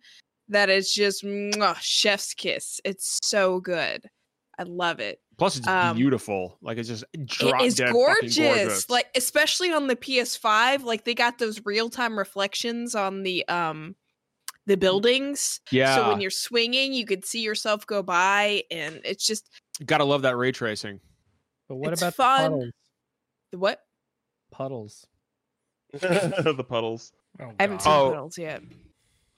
[0.47, 2.79] that is just mwah, chef's kiss.
[2.85, 4.09] It's so good.
[4.57, 5.19] I love it.
[5.39, 6.57] Plus, it's um, beautiful.
[6.61, 8.37] Like it's just drop it is dead fucking gorgeous.
[8.37, 8.89] gorgeous.
[8.89, 13.95] Like especially on the PS5, like they got those real-time reflections on the um
[14.67, 15.61] the buildings.
[15.71, 19.49] yeah, So when you're swinging, you could see yourself go by and it's just
[19.83, 20.99] gotta love that ray tracing.
[21.67, 22.51] But what It's about fun.
[22.51, 22.71] the puddles?
[23.53, 23.81] what?
[24.51, 25.07] Puddles.
[25.93, 27.11] the puddles.
[27.39, 28.09] Oh, I haven't seen Oh.
[28.11, 28.61] puddles yet.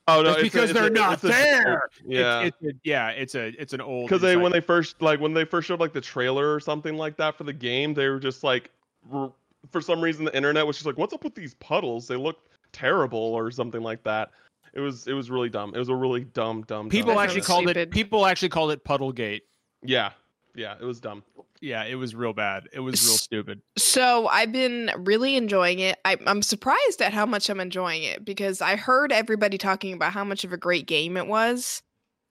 [0.08, 0.32] Oh no!
[0.34, 1.89] it's because it's they're a- not it's a- there.
[2.06, 2.41] Yeah.
[2.41, 5.20] it's, it's a, yeah, it's a it's an old because they when they first like
[5.20, 8.08] when they first showed like the trailer or something like that for the game they
[8.10, 8.72] were just like
[9.14, 9.32] r-
[9.72, 12.39] for some reason the internet was just like what's up with these puddles they look
[12.74, 14.32] terrible or something like that
[14.74, 17.41] it was it was really dumb it was a really dumb dumb people dumb actually
[17.41, 19.41] sounds called it people actually called it Puddlegate.
[19.84, 20.12] yeah
[20.56, 21.24] yeah it was dumb
[21.62, 22.68] Yeah, it was real bad.
[22.74, 23.62] It was real stupid.
[23.78, 25.99] So I've been really enjoying it.
[26.04, 30.12] I, I'm surprised at how much I'm enjoying it because I heard everybody talking about
[30.12, 31.84] how much of a great game it was.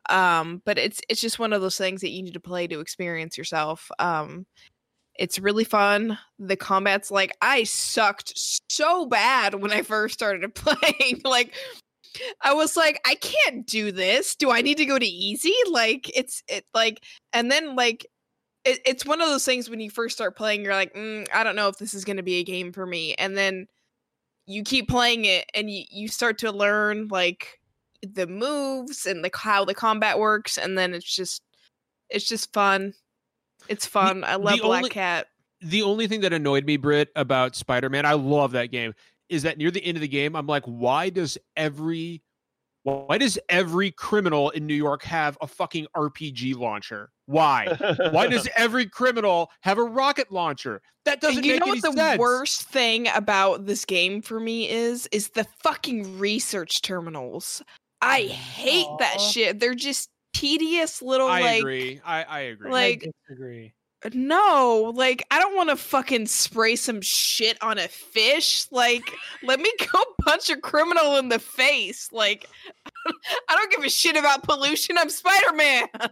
[0.09, 2.81] Um, but it's it's just one of those things that you need to play to
[2.81, 3.89] experience yourself.
[4.01, 4.47] Um,
[5.15, 6.19] it's really fun.
[6.41, 11.21] The combat's like I sucked so bad when I first started playing.
[11.25, 11.55] like
[12.43, 14.35] I was like, I can't do this.
[14.35, 15.55] Do I need to go to easy?
[15.71, 18.07] Like it's it like and then like
[18.65, 21.45] it, it's one of those things when you first start playing, you're like, mm, I
[21.45, 23.67] don't know if this is going to be a game for me, and then
[24.47, 27.59] you keep playing it, and you you start to learn like
[28.03, 31.43] the moves and like how the combat works, and then it's just
[32.09, 32.93] it's just fun.
[33.69, 34.25] It's fun.
[34.25, 35.27] I love the Black only- Cat.
[35.61, 38.95] the only thing that annoyed me, Brit, about Spider Man, I love that game,
[39.29, 42.23] is that near the end of the game, I'm like, why does every
[42.83, 47.11] Why does every criminal in New York have a fucking RPG launcher?
[47.27, 47.67] Why?
[48.11, 50.81] Why does every criminal have a rocket launcher?
[51.05, 52.19] That doesn't you make know what the sense.
[52.19, 57.63] worst thing about this game for me is is the fucking research terminals
[58.03, 62.01] i hate that shit they're just tedious little I like agree.
[62.05, 62.71] I, I agree.
[62.71, 63.73] like- I disagree.
[64.15, 69.03] No like i don't want to fucking spray some shit on a fish like
[69.43, 72.49] let me go punch a criminal in the face like
[73.49, 75.87] i don't give a shit about pollution i'm spider-man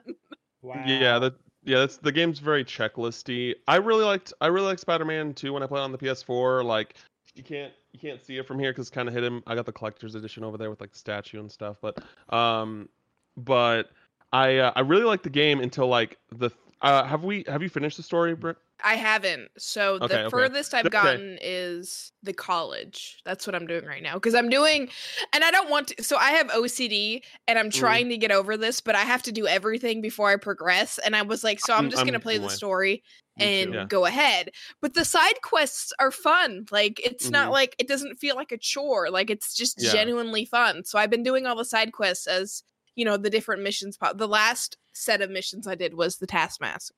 [0.62, 0.82] Wow.
[0.86, 1.34] Yeah, that
[1.64, 3.54] yeah, that's the game's very checklisty.
[3.66, 6.64] I really liked I really liked Spider-Man 2 when I played on the PS4.
[6.64, 6.94] Like
[7.34, 9.42] you can't you can't see it from here because kind of hidden.
[9.46, 11.76] I got the collector's edition over there with like the statue and stuff.
[11.80, 12.02] But
[12.34, 12.88] um,
[13.36, 13.90] but
[14.32, 16.50] I uh, I really liked the game until like the
[16.80, 18.56] uh have we have you finished the story, Britt?
[18.84, 19.48] I haven't.
[19.58, 20.30] So Okay, the okay.
[20.30, 20.90] furthest I've Okay.
[20.92, 23.18] gotten is the college.
[23.24, 24.88] That's what I'm doing right now because I'm doing,
[25.32, 26.04] and I don't want to.
[26.04, 27.74] So I have OCD, and I'm Mhm.
[27.80, 30.98] trying to get over this, but I have to do everything before I progress.
[30.98, 32.54] And I was like, so I'm I'm- just gonna I'm play the the way.
[32.54, 33.02] story
[33.36, 33.84] Me and yeah.
[33.86, 34.50] go ahead.
[34.80, 36.66] But the side quests are fun.
[36.70, 37.52] Like it's not Mhm.
[37.52, 39.10] like it doesn't feel like a chore.
[39.10, 39.90] Like it's just Yeah.
[39.90, 40.84] genuinely fun.
[40.84, 42.62] So I've been doing all the side quests as
[42.94, 43.96] you know the different missions.
[43.96, 44.18] Pop.
[44.18, 46.94] The last set of missions I did was the taskmaster.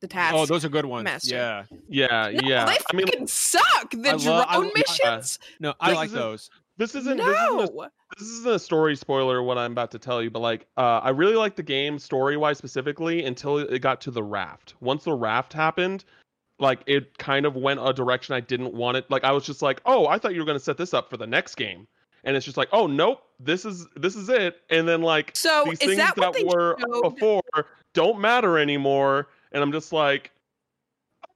[0.00, 0.34] The task.
[0.34, 1.04] oh, those are good ones.
[1.04, 1.34] Master.
[1.34, 1.64] Yeah.
[1.88, 2.64] Yeah, No, yeah.
[2.66, 3.90] they I mean, fucking suck.
[3.90, 4.82] The I lo- I drone lo- yeah.
[5.16, 5.38] missions.
[5.60, 6.50] No, I This like those.
[6.76, 7.88] this isn't this isn't a No.
[8.18, 11.08] this isn't a story spoiler what I'm about to tell you, but like uh, I
[11.10, 14.74] really liked the game story wise specifically until it got to the raft.
[14.80, 16.04] Once the raft happened,
[16.58, 19.10] like it kind of went a direction I didn't want it.
[19.10, 21.16] Like I was just like, oh, I thought you were gonna set this up for
[21.16, 21.86] the next game,
[22.24, 24.60] and it's just like, oh nope, this is this is it.
[24.70, 27.02] And then like So these is things that what were showed?
[27.02, 27.42] before
[27.94, 30.32] don't matter anymore, and I'm just like,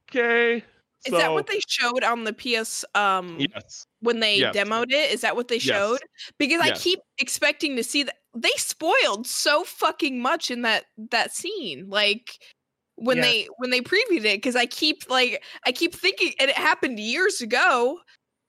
[0.09, 0.63] okay.
[1.05, 3.85] Is so, that what they showed on the PS um Yes.
[4.01, 4.55] when they Yes.
[4.55, 5.11] demoed it?
[5.11, 5.65] Is that what they Yes.
[5.89, 5.99] showed?
[6.37, 11.33] Because I keep expecting to see that they spoiled so fucking much in that that
[11.33, 11.89] scene.
[11.89, 12.39] Like
[12.95, 13.25] when Yes.
[13.25, 16.99] they when they previewed it because I keep like I keep thinking and it happened
[16.99, 17.97] years ago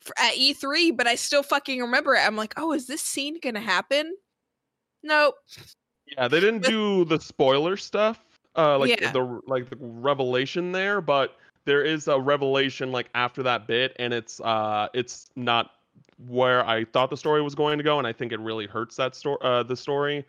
[0.01, 2.21] for, at E3, but I still fucking remember it.
[2.21, 4.17] I'm like, "Oh, is this scene to happen?"
[5.03, 5.37] Nope.
[6.07, 8.21] Yeah, they didn't do the spoiler stuff,
[8.57, 9.13] uh, like Yeah.
[9.13, 14.13] the like the revelation there, but there is a revelation like after that bit, and
[14.13, 15.73] it's uh, it's not
[16.27, 18.97] where I thought the story was going to go, and I think it really hurts
[18.97, 20.25] that story, uh, the story.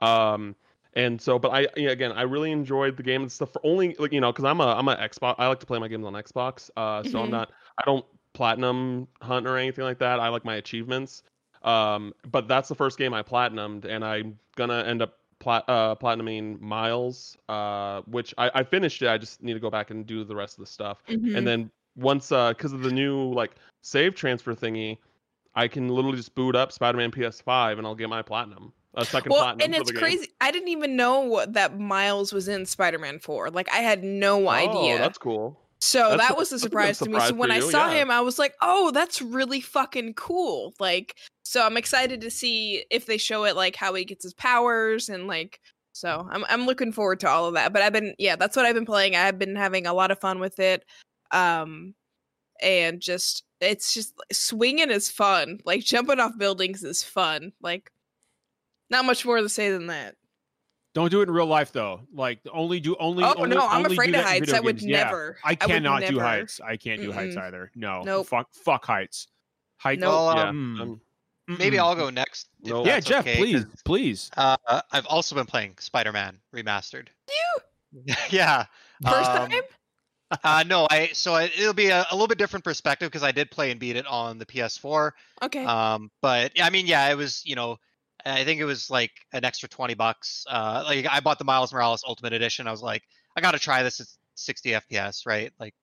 [0.00, 0.54] Um,
[0.94, 3.52] and so, but I yeah, again, I really enjoyed the game and stuff.
[3.52, 5.34] For only like you know, because I'm a I'm a Xbox.
[5.38, 6.70] I like to play my games on Xbox.
[6.76, 7.30] Uh, so I'm Mhm.
[7.30, 7.50] not.
[7.78, 8.04] I don't
[8.34, 10.20] platinum hunt or anything like that.
[10.20, 11.22] I like my achievements.
[11.62, 15.94] Um, but that's the first game I platinumed, and I'm gonna end up plat uh
[15.94, 19.08] platinuming Miles, uh, which I, I finished it.
[19.08, 21.02] I just need to go back and do the rest of the stuff.
[21.08, 21.34] Mhm.
[21.36, 24.98] And then once, uh, because of the new like save transfer thingy,
[25.54, 29.30] I can literally just boot up Spider-Man PS5 and I'll get my platinum, a second
[29.30, 29.64] well, platinum.
[29.64, 30.02] and for it's the game.
[30.02, 30.28] crazy.
[30.42, 33.50] I didn't even know that Miles was in Spider-Man 4.
[33.50, 34.98] Like I had no Oh, idea.
[34.98, 35.58] that's cool.
[35.84, 37.20] So That's that was a surprise to me.
[37.20, 38.00] So when I you, saw yeah.
[38.00, 42.86] him, I was like, "Oh, that's really fucking cool!" Like, so I'm excited to see
[42.90, 45.60] if they show it, like how he gets his powers and like.
[45.92, 47.74] So I'm I'm looking forward to all of that.
[47.74, 49.14] But I've been yeah, that's what I've been playing.
[49.14, 50.86] I've been having a lot of fun with it,
[51.32, 51.94] um,
[52.62, 55.58] and just it's just swinging is fun.
[55.66, 57.52] Like jumping off buildings is fun.
[57.60, 57.92] Like,
[58.88, 60.14] not much more to say than that.
[60.94, 62.00] Don't do it in real life though.
[62.12, 63.24] Like only do only.
[63.24, 64.52] oh only, no, I'm only afraid of heights.
[64.52, 64.86] I would games.
[64.86, 65.04] Yeah.
[65.04, 65.36] never.
[65.44, 66.20] I cannot do never.
[66.20, 66.60] heights.
[66.64, 67.42] I can't do heights Mm-mm.
[67.42, 67.70] either.
[67.74, 68.02] No.
[68.02, 68.28] Nope.
[68.28, 68.54] Fuck.
[68.54, 69.26] Fuck heights.
[69.78, 69.98] Height.
[69.98, 70.12] Nope.
[70.12, 70.48] Well, yeah.
[70.48, 71.00] um, um,
[71.58, 72.48] maybe I'll go next.
[72.62, 72.86] No.
[72.86, 74.30] Yeah, Jeff, okay, please, 'cause, please.
[74.36, 74.56] Uh,
[74.92, 77.08] I've also been playing Spider-Man Remastered.
[77.28, 78.66] You yeah.
[79.02, 79.62] first um, time?
[80.44, 83.32] uh, no, I so I, it'll be a, a little bit different perspective because I
[83.32, 85.10] did play and beat it on the PS4.
[85.42, 85.64] Okay.
[85.64, 87.78] Um, but I mean, yeah, it was you know,
[88.26, 90.46] I think it was like an extra twenty bucks.
[90.48, 92.66] Uh, like I bought the Miles Morales Ultimate Edition.
[92.66, 93.02] I was like,
[93.36, 94.00] I got to try this.
[94.00, 95.52] It's 60 FPS, right?
[95.58, 95.74] Like,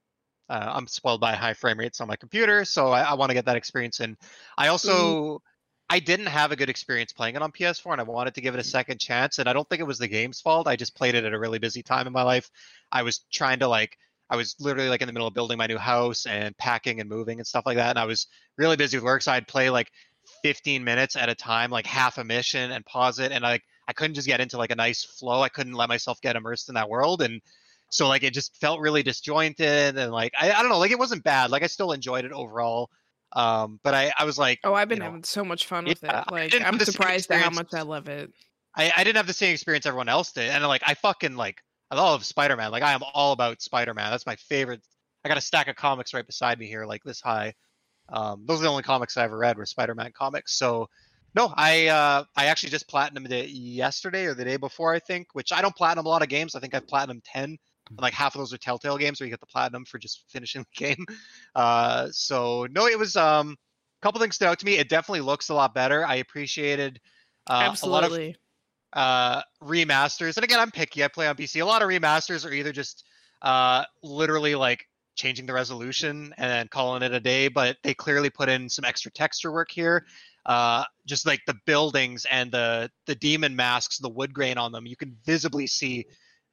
[0.49, 3.33] uh, I'm spoiled by high frame rates on my computer, so I, I want to
[3.33, 3.99] get that experience.
[4.01, 4.17] And
[4.57, 5.41] I also,
[5.89, 8.53] I didn't have a good experience playing it on PS4, and I wanted to give
[8.53, 9.39] it a second chance.
[9.39, 10.67] And I don't think it was the game's fault.
[10.67, 12.49] I just played it at a really busy time in my life.
[12.91, 13.97] I was trying to like.
[14.29, 17.09] I was literally like in the middle of building my new house and packing and
[17.09, 17.89] moving and stuff like that.
[17.89, 18.27] And I was
[18.57, 19.91] really busy with work, so I'd play like
[20.43, 23.31] 15 minutes at a time, like half a mission, and pause it.
[23.31, 25.41] And like I couldn't just get into like a nice flow.
[25.41, 27.41] I couldn't let myself get immersed in that world, and
[27.89, 29.97] so like it just felt really disjointed.
[29.97, 31.51] And like I, I don't know, like it wasn't bad.
[31.51, 32.89] Like I still enjoyed it overall.
[33.33, 35.85] Um, but I, I was like, Oh, I've been you know, having so much fun
[35.85, 36.31] with yeah, it.
[36.31, 38.29] Like I'm surprised at how much I love it.
[38.75, 40.49] I, I didn't have the same experience everyone else did.
[40.49, 42.71] And like I fucking like I love Spider Man.
[42.71, 44.11] Like I am all about Spider Man.
[44.11, 44.81] That's my favorite.
[45.23, 47.53] I got a stack of comics right beside me here, like this high.
[48.11, 50.57] Um, those are the only comics I ever read were Spider Man comics.
[50.57, 50.89] So
[51.33, 55.27] No, I uh, I actually just platinumed it yesterday or the day before, I think.
[55.33, 56.55] Which I don't platinum a lot of games.
[56.55, 57.57] I think I've platinum ten.
[57.89, 60.23] And like half of those are Telltale games where you get the platinum for just
[60.29, 61.05] finishing the game.
[61.55, 63.57] Uh, so no, it was um,
[64.01, 64.77] a couple things stood out to me.
[64.77, 66.05] It definitely looks a lot better.
[66.05, 66.99] I appreciated
[67.47, 68.17] uh, a lot of
[68.93, 72.51] uh remasters and again i'm picky i play on pc a lot of remasters are
[72.51, 73.05] either just
[73.41, 74.85] uh literally like
[75.21, 79.11] changing the resolution and calling it a day but they clearly put in some extra
[79.11, 80.03] texture work here
[80.47, 84.87] uh just like the buildings and the the demon masks the wood grain on them
[84.87, 86.03] you can visibly see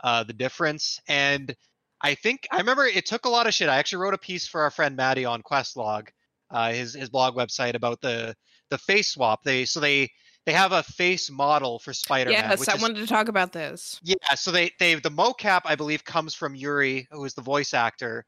[0.05, 1.55] uh the difference and
[2.03, 4.47] i think i remember it took a lot of shit i actually wrote a piece
[4.47, 6.09] for our friend maddie on questlog
[6.51, 8.35] uh his his blog website about the
[8.69, 10.11] the face swap they so they
[10.45, 12.49] they have a face model for Spider-Man.
[12.49, 14.01] Yes, which I is, wanted to talk about this.
[14.03, 17.75] Yeah, so they they the mocap I believe comes from Yuri, who is the voice
[17.75, 18.25] actor.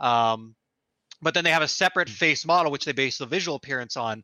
[0.00, 0.54] Um,
[1.22, 4.22] but then they have a separate face model which they base the visual appearance on.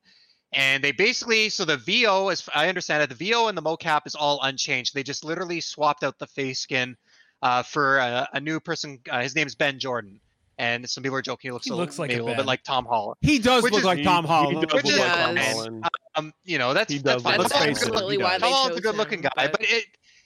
[0.52, 4.00] And they basically so the VO, as I understand it, the VO and the mocap
[4.06, 4.94] is all unchanged.
[4.94, 6.96] They just literally swapped out the face skin
[7.42, 8.98] uh, for a, a new person.
[9.08, 10.18] Uh, his name is Ben Jordan,
[10.58, 12.36] and some people are joking he looks, He a, looks like a a little Ben.
[12.38, 13.16] bit like Tom Holland.
[13.20, 14.58] He does Which look is- like Tom Holland.
[14.58, 15.84] He does Which is- like Tom Holland.
[16.16, 17.38] Um, you know that's that's does fine.
[17.38, 19.60] look That's let's face it, Tom why Tom Holland's a good looking him, guy, but
[19.62, 19.84] it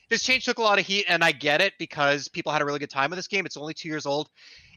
[0.09, 2.65] this change took a lot of heat, and I get it because people had a
[2.65, 3.45] really good time with this game.
[3.45, 4.29] It's only two years old,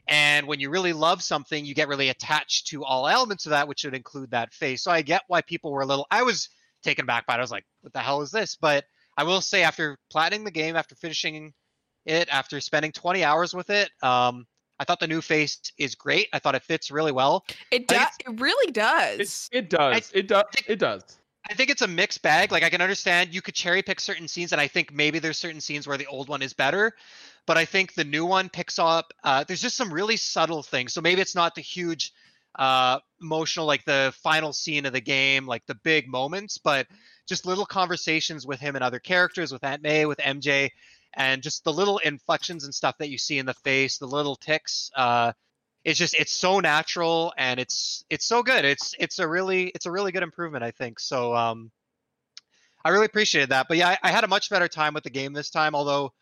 [0.06, 3.68] and when you really love something, you get really attached to all elements of that,
[3.68, 4.82] which would include that face.
[4.82, 6.06] So I get why people were a little.
[6.10, 6.48] I was
[6.82, 7.38] taken back by it.
[7.38, 8.84] I was like, "What the hell is this?" But
[9.16, 11.52] I will say, after platining the game, after finishing
[12.06, 14.46] it, after spending 20 hours with it, um,
[14.78, 16.28] I thought the new face is great.
[16.32, 17.44] I thought it fits really well.
[17.70, 18.08] It does.
[18.24, 19.48] It really does.
[19.52, 20.10] it does.
[20.14, 20.44] It does.
[20.68, 21.02] It does.
[21.50, 22.52] I think it's a mixed bag.
[22.52, 25.38] Like I can understand you could cherry pick certain scenes, and I think maybe there's
[25.38, 26.94] certain scenes where the old one is better,
[27.48, 29.14] but I think the new one picks up.
[29.24, 30.92] Uh, there's just some really subtle things.
[30.92, 32.12] So maybe it's not the huge
[32.58, 36.86] uh, emotional, like the final scene of the game, like the big moments, but
[37.26, 40.68] just little conversations with him and other characters, with Aunt May, with MJ,
[41.14, 44.36] and just the little inflections and stuff that you see in the face, the little
[44.36, 44.90] ticks.
[44.94, 45.32] Uh,
[45.84, 48.66] it's just it's so natural and it's it's so good.
[48.66, 51.00] It's it's a really it's a really good improvement, I think.
[51.00, 51.70] So um
[52.84, 53.68] I really appreciated that.
[53.68, 56.12] But yeah, I, I had a much better time with the game this time, although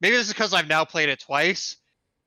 [0.00, 1.76] maybe this is because I've now played it twice.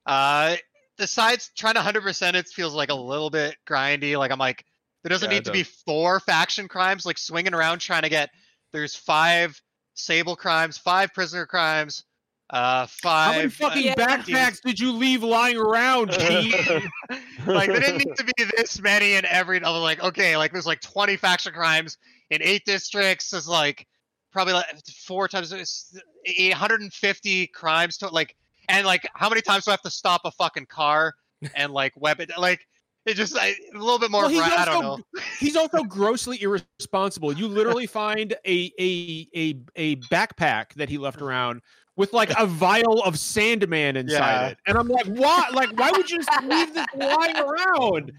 [0.05, 0.57] Uh
[0.97, 4.17] besides trying to 100% it feels like a little bit grindy.
[4.17, 4.65] Like I'm like,
[5.03, 8.29] there doesn't Yeah, need to be four faction crimes, like swinging around trying to get
[8.73, 9.59] there's five
[9.93, 12.03] sable crimes, five prisoner crimes,
[12.49, 13.95] uh five How many fucking Yeah.
[13.95, 16.53] backpacks did you leave lying around, Pete?
[17.53, 20.51] like there didn't need to be this many in every I was like okay like
[20.51, 21.97] there's like 20 faction crimes
[22.29, 23.87] in eight districts Is like
[24.31, 24.65] probably like
[25.05, 25.93] four times it's
[26.37, 28.35] 150 crimes to like
[28.67, 31.15] and like how many times do I have to stop a fucking car
[31.55, 32.65] and like weapon like
[33.05, 35.03] it just I, a little bit more Well, he's gra- I don't also- know
[35.39, 37.31] He's also grossly irresponsible.
[37.33, 41.61] You literally find a a a a backpack that he left around
[41.95, 44.47] with like a vial of Sandman inside Yeah.
[44.49, 45.49] it, and I'm like, why?
[45.53, 48.11] Like, why would you just leave this lying around?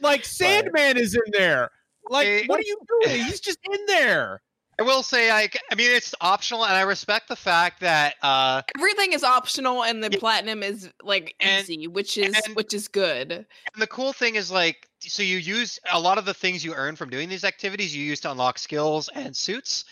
[0.00, 1.70] Like, Sandman is in there.
[2.08, 3.22] Like, what are you doing?
[3.24, 4.40] He's just in there.
[4.80, 8.62] I will say I I mean it's optional and I respect the fact that uh
[8.76, 10.18] Everything is optional, and the Yeah.
[10.18, 13.32] platinum is like And- easy, which is and- which is good.
[13.32, 16.74] And the cool thing is like so you use a lot of the things you
[16.74, 19.84] earn from doing these activities you use to unlock skills and suits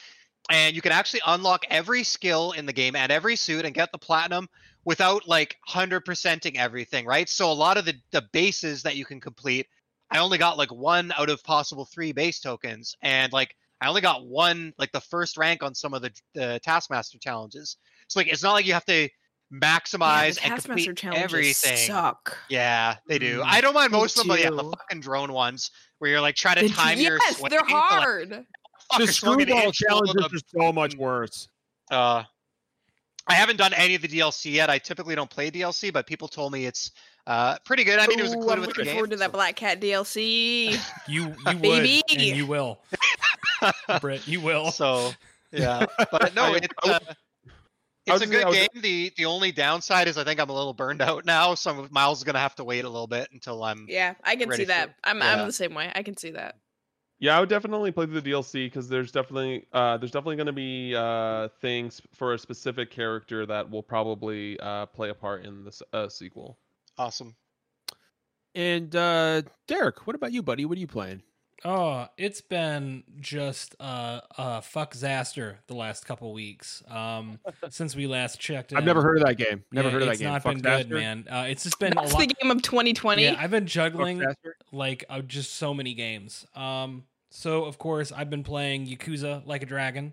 [0.51, 3.91] and you can actually unlock every skill in the game and every suit and get
[3.93, 4.49] the platinum
[4.84, 9.20] without like 100%ing everything right so a lot of the the bases that you can
[9.20, 9.66] complete
[10.11, 14.00] i only got like one out of possible three base tokens and like i only
[14.00, 17.76] got one like the first rank on some of the the taskmaster challenges
[18.08, 19.08] so like it's not like you have to Yeah,
[19.62, 22.36] maximize the and Taskmaster complete challenges everything suck.
[22.50, 23.40] yeah, they do.
[23.40, 26.20] Mm, I don't mind most of them, but yeah, the fucking drone ones where you're
[26.20, 28.30] like trying to The- time your yes, they're to, like, hard.
[28.30, 31.48] fuck, the you're swinging screwball challenges are so much worse.
[31.90, 32.24] Uh,
[33.28, 34.68] I haven't done any of the DLC yet.
[34.70, 36.90] I typically don't play DLC, but people told me it's
[37.28, 37.98] uh pretty good.
[37.98, 38.94] I mean, it was Ooh, included I'm with the looking game.
[38.94, 40.76] forward to that Black Cat DLC.
[41.08, 42.02] You you would Baby.
[42.10, 42.80] and you will,
[44.00, 44.26] Britt.
[44.28, 44.70] You will.
[44.70, 45.12] So
[45.52, 46.98] yeah, but no, I- it's uh,
[48.07, 48.68] it's a gonna say, good I was- game.
[48.82, 51.54] The the only downside is I think I'm a little burned out now.
[51.54, 53.86] So Miles is gonna have to wait a little bit until I'm.
[53.88, 54.88] yeah, I can Ready see that.
[54.90, 54.94] it.
[55.04, 55.32] I'm Yeah.
[55.40, 55.90] I'm the same way.
[55.94, 56.57] I can see that.
[57.18, 60.48] Yeah, I would definitely play through the DLC because there's definitely uh, there's definitely going
[60.48, 65.46] to be uh, things for a specific character that will probably uh, play a part
[65.46, 66.59] in this uh, sequel.
[66.98, 67.34] Awesome.
[68.54, 70.64] And uh Derek, what about you, buddy?
[70.64, 71.22] What are you playing?
[71.64, 76.82] Oh, it's been just uh uh fuck zaster the last couple weeks.
[76.88, 77.38] Um
[77.70, 78.78] since we last checked in.
[78.78, 79.64] I've never heard of that game.
[79.72, 80.12] Never Yeah, heard of that game.
[80.12, 80.32] it's game.
[80.32, 81.26] not Fuck been good, man.
[81.30, 83.22] Uh it's just been That's a the game of 2020.
[83.22, 84.22] Yeah, I've been Fuck juggling
[84.72, 86.46] like uh, just so many games.
[86.54, 90.12] Um so of course I've been playing Yakuza Like a Dragon,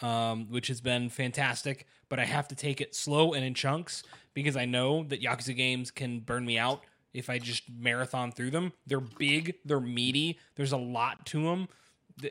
[0.00, 1.86] um, which has been fantastic.
[2.08, 4.02] But I have to take it slow and in chunks
[4.34, 6.82] because I know that Yakuza games can burn me out
[7.14, 8.72] if I just marathon through them.
[8.86, 11.68] They're big, they're meaty, there's a lot to them.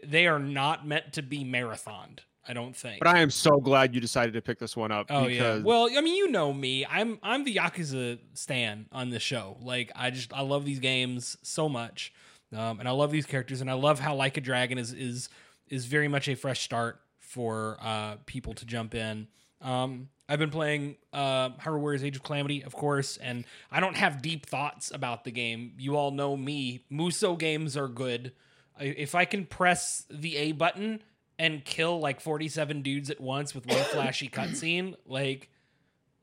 [0.04, 2.20] They are not meant to be marathoned.
[2.48, 3.00] I don't think.
[3.00, 5.08] But I am so glad you decided to pick this one up.
[5.10, 5.66] Oh because yeah.
[5.66, 6.86] Well, I mean, you know me.
[6.86, 9.58] I'm I'm the Yakuza stan on the show.
[9.62, 12.14] Like I just I love these games so much,
[12.54, 15.30] um, and I love these characters, and I love how Like a Dragon is is
[15.70, 19.28] is very much a fresh start for uh, people to jump in.
[19.64, 23.98] Um, I've been playing uh, Hyrule Warriors Age of Calamity, of course, and I don't
[23.98, 25.74] have deep thoughts about the game.
[25.78, 26.86] You all know me.
[26.92, 28.32] Musou games are good.
[28.80, 31.02] I- If I can press the A button
[31.40, 35.50] and kill like 47 dudes at once with one flashy cutscene, like,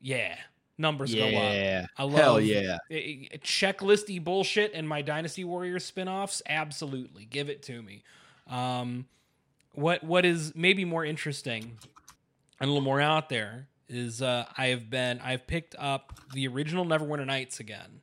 [0.01, 0.35] yeah,
[0.77, 1.31] numbers go up.
[1.31, 2.77] yeah, I love hell yeah.
[2.89, 6.41] i- i- checklisty bullshit and my Dynasty Warriors spin-offs.
[6.47, 8.03] Absolutely, give it to me.
[8.47, 9.05] Um,
[9.73, 11.77] what what is maybe more interesting
[12.61, 16.47] and a little more out there is uh, I have been I've picked up the
[16.47, 18.01] original Neverwinter Nights again.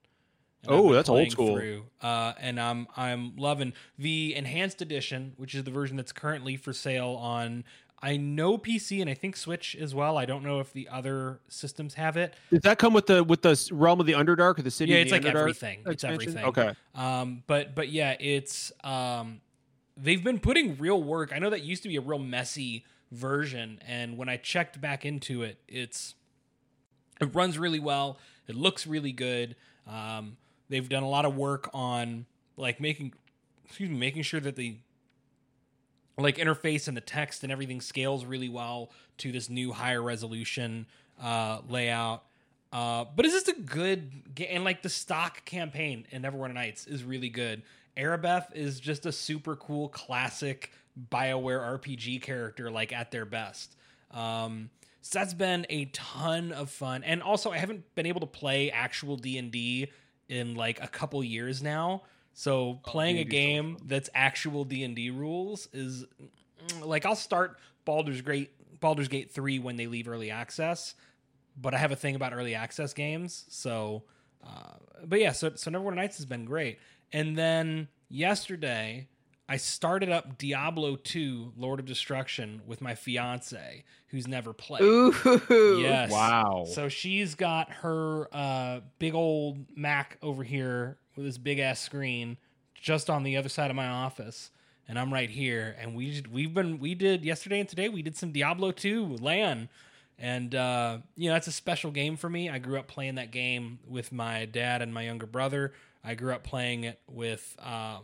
[0.67, 1.57] Oh, that's old school.
[1.57, 6.57] Through, uh, and I'm I'm loving the enhanced edition, which is the version that's currently
[6.57, 7.65] for sale on.
[8.01, 10.19] I know PC and I think Switch as well.
[10.19, 12.35] I don't know if the other systems have it.
[12.51, 14.93] Does that come with the with the realm of the Underdark or the city?
[14.93, 15.83] yeah, it's like Underdark everything.
[15.87, 16.45] It's everything.
[16.45, 16.73] Okay.
[16.95, 19.41] Um, but but yeah, it's um,
[19.97, 21.33] they've been putting real work.
[21.33, 25.05] I know that used to be a real messy version, and when I checked back
[25.05, 26.15] into it, it's
[27.21, 28.19] it runs really well.
[28.47, 29.57] It looks really good.
[29.87, 30.37] Um,
[30.69, 33.15] they've done a lot of work on like making
[33.65, 34.77] excuse me making sure that the
[36.17, 40.87] like interface and the text and everything scales really well to this new higher resolution
[41.23, 42.25] uh, layout.
[42.73, 46.87] Uh, but it's just a good game, and like the stock campaign in Neverwinter Nights
[46.87, 47.63] is really good.
[47.97, 50.71] Aribeth is just a super cool classic
[51.11, 53.77] Bioware RPG character, like at their best.
[54.11, 54.71] Um,
[55.01, 58.71] so that's been a ton of fun, and also I haven't been able to play
[58.71, 59.89] actual D and D
[60.29, 62.03] in like a couple years now.
[62.35, 66.87] So playing a D&D 's so game that's actual D and D rules is mm,
[66.87, 70.95] like I'll start Baldur's Gate Baldur's Gate 3 when they leave early access,
[71.57, 73.45] but I have a thing about early access games.
[73.49, 74.05] So
[74.45, 74.75] uh,
[75.05, 76.79] but yeah, so so Neverwinter Nights has been great.
[77.13, 79.09] And then yesterday
[79.49, 84.83] I started up Diablo 2 Lord of Destruction with my fiance who's never played.
[84.83, 85.15] Ooh.
[85.81, 86.11] Yes.
[86.11, 86.67] Wow.
[86.71, 92.37] So she's got her uh, big old Mac over here with this big ass screen
[92.75, 94.51] just on the other side of my office,
[94.87, 95.75] and I'm right here.
[95.81, 99.17] And we just- we've been we did yesterday and today we did some Diablo 2
[99.21, 99.69] LAN,
[100.19, 102.51] and uh, you know that's a special game for me.
[102.51, 105.73] I grew up playing that game with my dad and my younger brother.
[106.05, 108.03] I grew up playing it with um,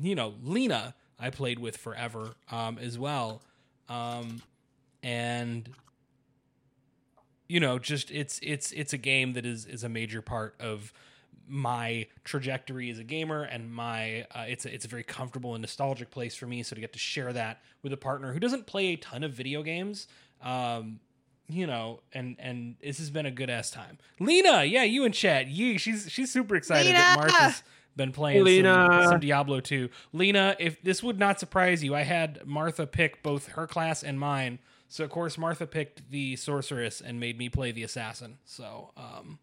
[0.00, 0.94] you know Lena.
[1.18, 3.40] I played with forever um, as well.
[3.88, 4.42] Um,
[5.02, 5.70] and
[7.48, 10.92] you know just it's it's it's a game that is is a major part of
[11.48, 15.62] my trajectory as a gamer and my uh, it's a, it's a very comfortable and
[15.62, 18.66] nostalgic place for me so to get to share that with a partner who doesn't
[18.66, 20.08] play a ton of video games
[20.42, 20.98] um
[21.48, 25.14] you know and and this has been a good ass time lena yeah you and
[25.14, 27.32] chat yeah she's she's super excited that Lena!
[27.32, 27.62] martha's
[27.96, 28.44] been playing
[28.74, 33.22] some, some diablo 2 lena if this would not surprise you i had martha pick
[33.22, 37.48] both her class and mine so of course Martha picked the sorceress and made me
[37.48, 38.38] play the assassin.
[38.44, 39.38] So um,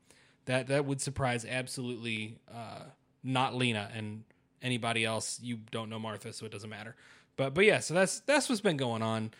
[0.45, 2.83] that that would surprise absolutely uh,
[3.23, 4.23] not Lena and
[4.61, 5.39] anybody else.
[5.41, 6.95] You don't know Martha, so it doesn't matter.
[7.35, 9.31] But but yeah, so that's that's what's been going on.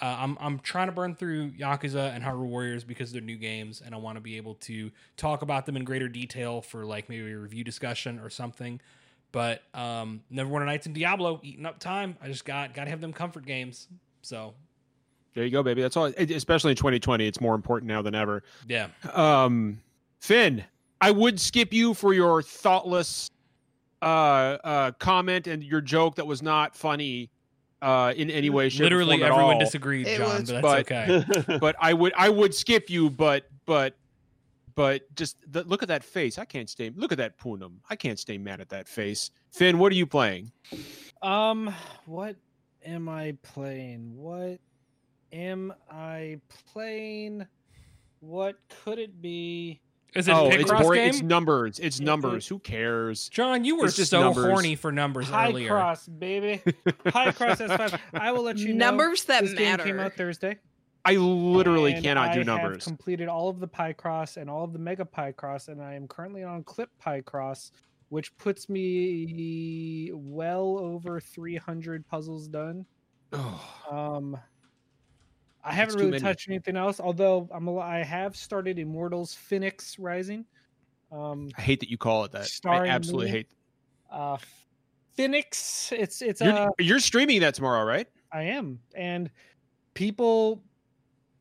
[0.00, 3.82] Uh, I'm I'm trying to burn through Yakuza and Hyrule Warriors because they're new games,
[3.84, 7.08] and I want to be able to talk about them in greater detail for like
[7.08, 8.80] maybe a review discussion or something.
[9.32, 12.16] But um, Neverwinter Nights and Diablo eating up time.
[12.22, 13.88] I just got got to have them comfort games.
[14.22, 14.54] So
[15.34, 15.82] There you go, baby.
[15.82, 16.06] That's all.
[16.06, 18.42] Especially in 2020, it's more important now than ever.
[18.66, 19.80] yeah, Um,
[20.20, 20.64] Finn,
[21.00, 23.30] I would skip you for your thoughtless
[24.02, 27.30] uh, uh, comment and your joke that was not funny
[27.82, 29.60] uh, in any way, shape, or literally form at everyone all.
[29.60, 31.58] disagreed, It John, was- but that's but- okay.
[31.58, 33.10] But I would, I would skip you.
[33.10, 33.94] But, but,
[34.74, 36.38] but just the, look at that face.
[36.38, 36.90] I can't stay.
[36.94, 37.74] Look at that Poonam.
[37.88, 39.30] I can't stay mad at that face.
[39.52, 40.52] Finn, what are you playing?
[41.22, 41.74] Um,
[42.06, 42.36] what
[42.84, 44.16] am I playing?
[44.16, 44.58] What
[45.32, 46.38] am I
[46.72, 47.46] playing?
[48.20, 49.80] What could it be?
[50.14, 51.00] Is it oh, a it's boring.
[51.00, 51.08] game?
[51.10, 51.78] It's numbers.
[51.78, 52.46] It's numbers.
[52.48, 53.28] Who cares?
[53.28, 54.44] John, you were just so numbers.
[54.44, 55.68] horny for numbers High earlier.
[55.68, 56.62] Cross, baby.
[56.86, 57.98] Picross S5.
[58.14, 58.86] I will let you know.
[58.86, 60.58] Numbers that this game came out Thursday.
[61.04, 62.68] I literally and cannot do numbers.
[62.68, 65.94] I have completed all of the Picross and all of the Mega Picross, and I
[65.94, 67.70] am currently on Clip Picross
[68.10, 72.84] which puts me well over 300 puzzles done.
[73.90, 74.38] Um,
[75.62, 76.22] I haven't really many.
[76.22, 80.46] touched anything else, although I'm a, I have started Immortals Fenyx Rising.
[81.12, 82.48] Um, I hate that you call it that.
[82.64, 83.48] I absolutely hate.
[84.10, 84.38] uh,
[85.14, 88.08] Phoenix, it's it's You're, uh, you're streaming that tomorrow, right?
[88.32, 89.30] I am, and
[89.94, 90.62] people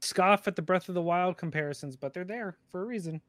[0.02, 3.22] scoff at the Breath of the Wild comparisons, but they're there for a reason,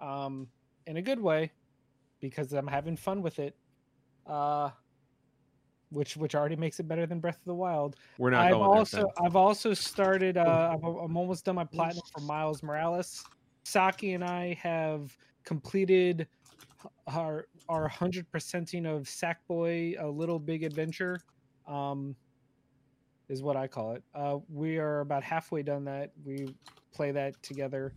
[0.00, 0.48] um,
[0.86, 1.52] in a good way,
[2.20, 3.54] because I'm having fun with it.
[4.26, 4.70] Uh,
[5.90, 7.96] which which already makes it better than Breath of the Wild.
[8.18, 9.06] We're not I've going also there.
[9.24, 10.36] I've also started.
[10.36, 13.24] Uh, I'm, I'm almost done my platinum for Miles Morales.
[13.64, 16.26] Saki and I have completed
[17.06, 21.20] our our hundred percenting of Sackboy: A Little Big Adventure.
[21.66, 22.16] Um,
[23.28, 24.02] is what I call it.
[24.12, 26.10] Uh, we are about halfway done that.
[26.24, 26.52] We
[26.92, 27.94] play that together.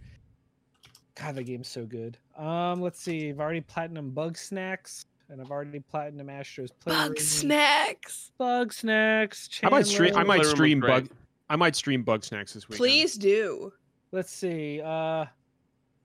[1.16, 2.18] God, the game's so good.
[2.38, 3.30] Um, let's see.
[3.30, 7.14] I've already platinum Bugsnax, and I've already platinum Astro's Playroom.
[7.16, 8.32] Bugsnax.
[8.38, 9.50] Bug Snacks.
[9.64, 10.16] I might stream.
[10.16, 11.10] I might stream bug.
[11.50, 12.78] I might stream Bugsnax this week.
[12.78, 13.72] Please do.
[14.12, 15.26] let's see uh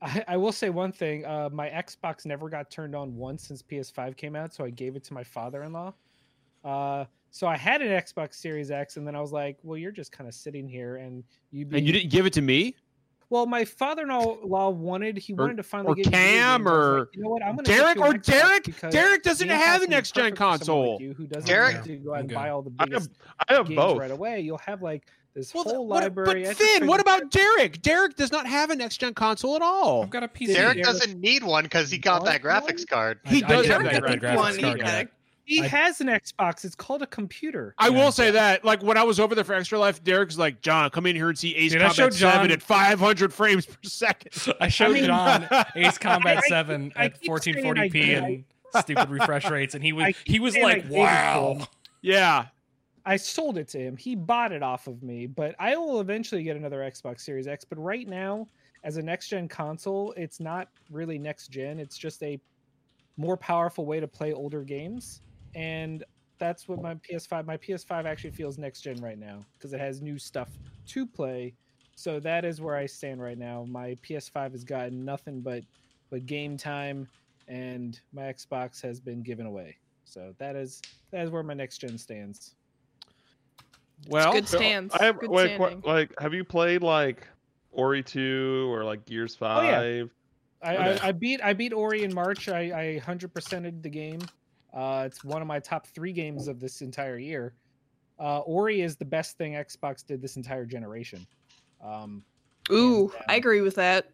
[0.01, 3.63] I, I will say one thing uh my xbox never got turned on once since
[3.63, 5.93] ps5 came out so i gave it to my father-in-law
[6.65, 9.93] uh so i had an xbox series x and then i was like well you're
[9.93, 12.77] just kind of sitting here and you And you didn't give it to me,
[13.31, 16.69] well my father-in-law wanted he Or- wanted to finally or get into Cam, games.
[16.69, 18.91] I was like, or you know what i'm gonna Derek or Derek.
[18.91, 20.93] Derek doesn't have Pass a next gen perfect for someone console.
[20.95, 22.35] like you who doesn't Derek- have to go out and good.
[22.35, 23.09] buy all the I have
[23.49, 23.99] I have games both.
[23.99, 25.05] right away you'll have like
[25.35, 27.81] this Well, whole what- library but Finn, what about Derek?
[27.83, 30.03] Derek does not have a next gen console at all.
[30.03, 30.47] I've got a PC.
[30.55, 33.21] Derek Derek- doesn't need one because he got that graphics card.
[33.25, 35.09] He does did have that graphics graphics One, card.
[35.49, 35.63] You yeah.
[35.63, 36.65] gotta- He I- has an Xbox.
[36.65, 37.75] It's called a computer.
[37.79, 40.61] I will say that, like when I was over there for Extra Life, Derek's like,
[40.61, 43.77] "John, come in here and see Ace Dude, Combat John- Seven at 500 frames per
[43.83, 44.55] second.
[44.61, 45.47] I showed mean- John
[45.77, 48.45] Ace Combat I- I- 7 I at keep saying I 1440p and
[48.85, 51.69] stupid refresh rates, and he was he was saying I like, gave it to "Wow."
[52.03, 52.47] Yeah,
[53.07, 53.97] I sold it to him.
[53.97, 57.65] He bought it off of me, but I will eventually get another Xbox Series X.
[57.65, 58.47] But right now,
[58.85, 61.79] as a next gen console, it's not really next gen.
[61.81, 62.39] It's just a
[63.17, 65.23] more powerful way to play older games.
[65.59, 66.05] And
[66.39, 70.01] that's what my PS5 my PS5 actually feels next gen right now because it has
[70.01, 70.49] new stuff
[70.87, 71.53] to play.
[71.97, 73.67] So that is where I stand right now.
[73.69, 75.65] My PS5 has gotten nothing but
[76.11, 77.09] but game time
[77.49, 79.77] and my Xbox has been given away.
[80.05, 80.81] So that is
[81.11, 82.55] that is where my next gen stands.
[84.09, 84.95] well, good So, stands.
[84.95, 87.27] I have good wait, qu- like have you played like
[87.73, 89.65] Ori two or like Gears five?
[89.65, 90.05] Oh, yeah.
[90.05, 90.11] five?
[90.63, 90.99] I, Okay.
[91.03, 92.49] I, I beat I beat Ori in March.
[92.49, 94.21] I, I hundred percented the game.
[94.73, 97.55] Uh, it's one of my top three games of this entire year.
[98.19, 101.27] Uh, Ori is the best thing Xbox did this entire generation.
[101.83, 102.25] Um,
[102.71, 103.23] Ooh, down.
[103.29, 104.11] I agree with that.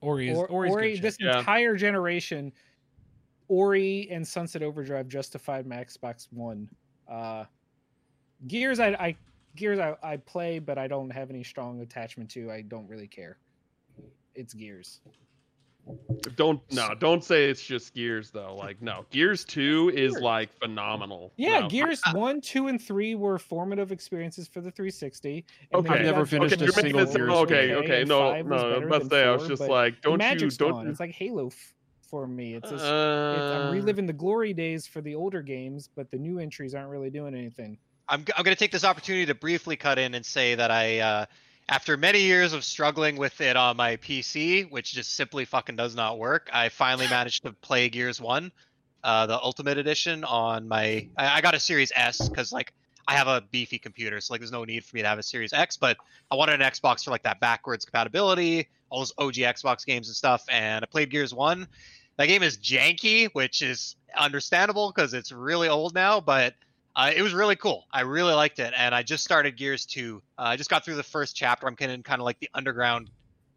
[0.00, 1.38] Ori is Or- Ori's Ori, this Yeah.
[1.38, 2.52] entire generation,
[3.48, 6.68] Ori and Sunset Overdrive justified my Xbox One.
[7.08, 7.44] Uh,
[8.46, 9.16] Gears, I, I
[9.56, 12.52] Gears, I, I play, but I don't have any strong attachment to.
[12.52, 13.38] I don't really care.
[14.36, 15.00] It's Gears.
[16.36, 18.54] Don't no, don't say it's just Gears though.
[18.56, 21.32] Like no, Gears two is like phenomenal.
[21.36, 21.68] Yeah, No.
[21.68, 25.44] Gears one, two, and three were formative experiences for the 360.
[25.74, 25.88] Okay.
[25.88, 27.14] I've never finished Okay, a single this.
[27.16, 28.74] Gears Okay, okay, okay, no, no.
[28.74, 30.88] better But than say I was just like, don't you, don't gone.
[30.88, 31.74] It's like Halo f-
[32.08, 32.54] for me.
[32.54, 36.18] It's, just, uh, it's I'm reliving the glory days for the older games, but the
[36.18, 37.78] new entries aren't really doing anything.
[38.08, 40.70] I'm, g- I'm going to take this opportunity to briefly cut in and say that
[40.70, 41.26] I, uh,
[41.68, 45.94] after many years of struggling with it on my PC, which just simply fucking does
[45.94, 48.50] not work, I finally managed to play Gears 1,
[49.04, 51.08] uh, the Ultimate Edition, on my.
[51.16, 52.72] I, I got a Series S because, like,
[53.06, 55.22] I have a beefy computer, so, like, there's no need for me to have a
[55.22, 55.96] Series X, but
[56.30, 60.16] I wanted an Xbox for, like, that backwards compatibility, all those OG Xbox games and
[60.16, 61.66] stuff, and I played Gears 1.
[62.16, 66.54] That game is janky, which is understandable because it's really old now, but
[66.98, 67.86] uh, it was really cool.
[67.92, 70.20] I really liked it, and I just started Gears 2.
[70.36, 71.68] Uh, I just got through the first chapter.
[71.68, 73.08] I'm kind of kind of like the underground.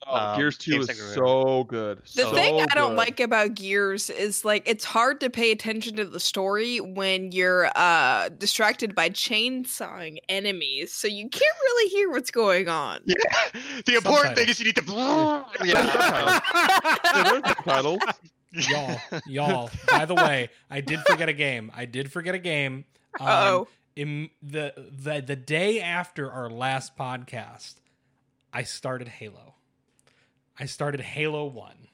[0.06, 2.00] Oh, um, Gears two is that so good.
[2.16, 2.98] The so thing I don't good.
[2.98, 7.70] like about Gears is like it's hard to pay attention to the story when you're
[7.76, 13.02] uh distracted by chainsawing enemies, so you can't really hear what's going on.
[13.06, 13.16] Yeah.
[13.86, 14.84] the important thing is you need to.
[14.88, 15.44] yeah.
[15.64, 16.40] Yeah,
[17.14, 18.02] there's subtitles.
[18.52, 19.72] y'all, y'all.
[19.90, 21.72] By the way, I did forget a game.
[21.76, 22.86] I did forget a game.
[23.20, 23.68] Um, Uh-oh.
[23.96, 27.76] in the the the day after our last podcast,
[28.54, 29.56] I started Halo.
[30.60, 31.88] I started Halo One.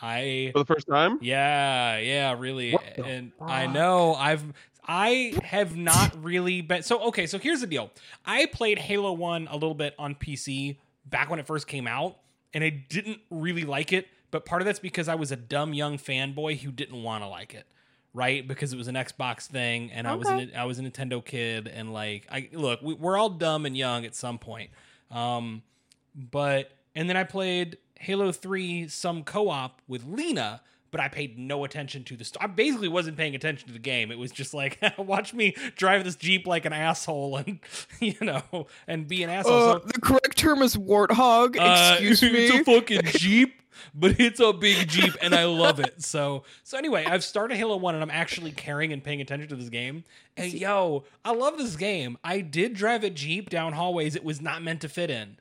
[0.00, 1.18] I for the first time.
[1.22, 2.72] yeah, yeah, really.
[2.72, 4.44] What the And I know I've
[4.86, 7.90] I have not really been so okay, so here's the deal.
[8.26, 12.16] I played Halo 1 a little bit on PC back when it first came out,
[12.52, 15.72] and I didn't really like it, but part of that's because I was a dumb
[15.74, 17.66] young fanboy who didn't want to like it,
[18.14, 18.46] right?
[18.46, 20.44] Because it was an Xbox thing, and I was Okay.
[20.44, 23.76] an, I was a Nintendo kid, and like I look, we, we're all dumb and
[23.76, 24.70] young at some point.
[25.10, 25.62] Um,
[26.14, 30.62] but and then I played Halo Three some co-op with Lena.
[30.94, 32.24] But I paid no attention to the.
[32.24, 34.12] St- I basically wasn't paying attention to the game.
[34.12, 37.58] It was just like, watch me drive this jeep like an asshole, and
[38.00, 39.72] you know, and be an asshole.
[39.72, 41.56] So- the correct term is warthog.
[41.58, 42.28] uh, Excuse me.
[42.46, 43.60] it's a fucking Jeep,
[43.92, 46.00] but it's a big Jeep and I love it.
[46.00, 49.56] So so anyway, I've started Halo 1 and I'm actually caring and paying attention to
[49.56, 50.04] this game.
[50.36, 52.18] And yo, I love this game.
[52.22, 55.38] I did drive a Jeep down hallways it was not meant to fit in.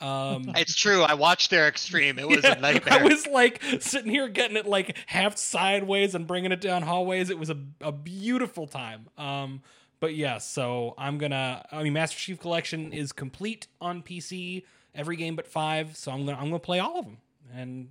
[0.00, 1.02] Um It's true.
[1.02, 2.18] I watched their extreme.
[2.18, 3.00] It was yeah, a nightmare.
[3.00, 7.30] I was like sitting here getting it like half sideways and bringing it down hallways.
[7.30, 9.06] It was a, a beautiful time.
[9.16, 9.62] Um,
[10.00, 11.64] but yeah, so I'm gonna.
[11.72, 14.64] I mean, Master Chief Collection is complete on PC.
[14.94, 15.96] Every game but five.
[15.96, 17.18] So I'm gonna I'm gonna play all of them,
[17.54, 17.88] and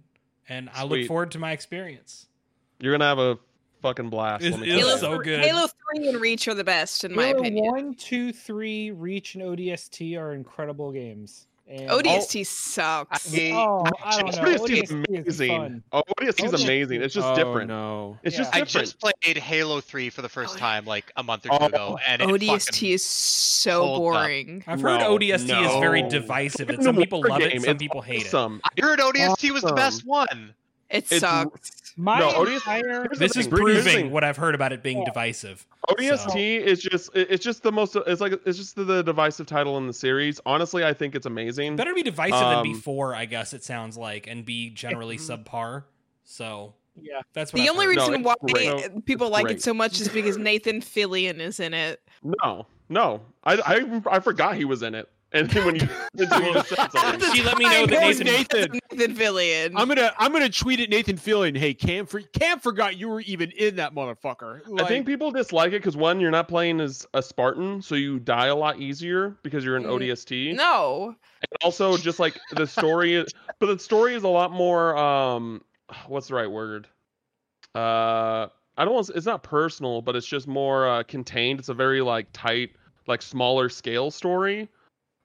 [0.47, 2.27] and I look forward to my experience.
[2.79, 3.39] You're gonna have a
[3.81, 4.43] fucking blast.
[4.43, 4.97] It's- let me tell you.
[4.97, 5.39] so thr- good.
[5.41, 7.65] Halo 3 and Reach are the best, in my opinion.
[7.65, 11.47] One, two, three, Reach, and ODST are incredible games.
[11.67, 13.33] And ODST sucks.
[13.33, 14.41] I- Oh, I don't know.
[14.43, 15.49] ODST is ODST is amazing.
[15.49, 15.83] fun.
[15.91, 17.01] Oh, ODST is amazing.
[17.01, 17.69] It's just oh, different.
[17.69, 18.19] No.
[18.21, 18.43] It's Yeah.
[18.43, 21.49] just I just played Halo 3 for the first Oh, time like a month or
[21.49, 24.21] two Oh, ago, and it ODST is so holds up.
[24.23, 24.63] boring.
[24.67, 26.69] I've heard No, ODST is very divisive.
[26.69, 28.27] It's It, some people war love it, some It's people hate it.
[28.27, 28.61] awesome.
[28.63, 30.53] I heard ODST was the best one.
[30.91, 31.84] It It's- sucks.
[31.97, 34.73] My No, ODST entire here's This is thing, here's the proving what I've heard about
[34.73, 35.05] it being Yeah.
[35.05, 35.65] divisive.
[35.89, 39.87] ODST is just it's just the most it's like it's just the divisive title in
[39.87, 40.41] the series.
[40.45, 41.75] Honestly, I think it's amazing.
[41.77, 45.83] Better be divisive than Um, before, I guess it sounds like, and be generally subpar.
[46.25, 47.21] So yeah.
[47.33, 47.95] that's what The I've only heard.
[47.97, 49.05] Reason it's why great.
[49.05, 49.55] people It's like great.
[49.57, 52.01] it so much is because Nathan Fillion is in it.
[52.23, 55.07] No, no, I I I forgot he was in it.
[55.35, 57.33] And then when you, until you just said something.
[57.33, 58.25] She let me know that I Nathan.
[58.25, 58.79] Nathan.
[58.91, 59.73] Nathan Fillion.
[59.75, 61.57] I'm gonna I'm gonna tweet at Nathan Fillion.
[61.57, 64.61] Hey, Cam, for, Cam forgot you were even in that motherfucker.
[64.79, 68.17] I think people dislike it because one, you're not playing as a Spartan, so you
[68.19, 70.55] die a lot easier because you're an Mm, ODST.
[70.55, 71.07] no.
[71.41, 74.95] And also, just like the story is, but the story is a lot more.
[74.97, 75.61] Um,
[76.07, 76.87] what's the right word?
[77.75, 79.09] Uh, I don't want.
[79.13, 81.59] It's not personal, but it's just more uh, contained.
[81.59, 82.71] It's a very like tight,
[83.07, 84.69] like smaller scale story,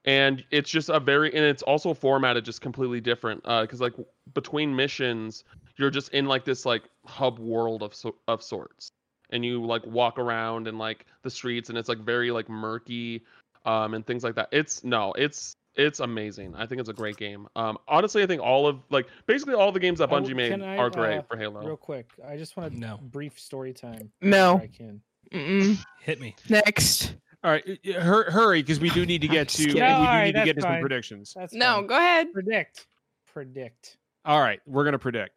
[0.05, 3.41] and it's just a very and it's also formatted just completely different.
[3.45, 3.95] Uh, because like
[4.35, 5.45] between missions,
[5.77, 8.91] you're just in like this like hub world of so- of sorts,
[9.31, 13.23] and you like walk around and like the streets, and it's like very like murky,
[13.67, 14.49] um, and things like that.
[14.53, 16.55] It's no, it's it's amazing.
[16.57, 17.47] I think it's a great game.
[17.55, 20.61] Um, honestly, I think all of like basically all the games that Oh, Bungie made
[20.61, 21.65] I, are great uh, for Halo.
[21.65, 22.95] Real quick, I just want No.
[22.95, 24.11] a brief story time.
[24.21, 24.57] No.
[24.57, 25.01] if I can.
[25.33, 25.79] Mm-mm.
[26.01, 26.35] Hit me.
[26.49, 27.15] Next.
[27.43, 29.88] All right, hur- hurry because we do need to get just to we do kidding.
[29.88, 31.32] No, all need to get to that's some predictions.
[31.36, 31.86] That's No, fine.
[31.86, 32.32] go ahead.
[32.32, 32.86] predict.
[33.32, 33.97] Predict.
[34.24, 35.30] All right, we're gonna predict.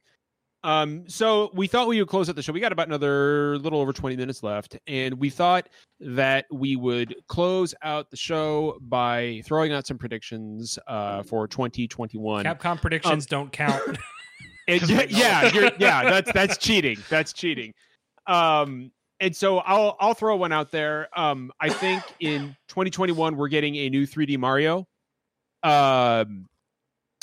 [0.66, 2.54] Um, so we thought we would close out the show.
[2.54, 5.68] We got about another little over 20 minutes left, and we thought
[6.00, 12.46] that we would close out the show by throwing out some predictions uh, for 2021.
[12.46, 13.82] Capcom predictions don't count.
[14.66, 16.98] And 'Cause yeah, yeah, you're, yeah, that's that's cheating.
[17.10, 17.74] That's cheating.
[18.28, 18.92] Um,
[19.24, 21.08] and so I'll I'll throw one out there.
[21.18, 24.86] Um, I think in 2021 we're getting a new 3D Mario.
[25.64, 26.48] Um,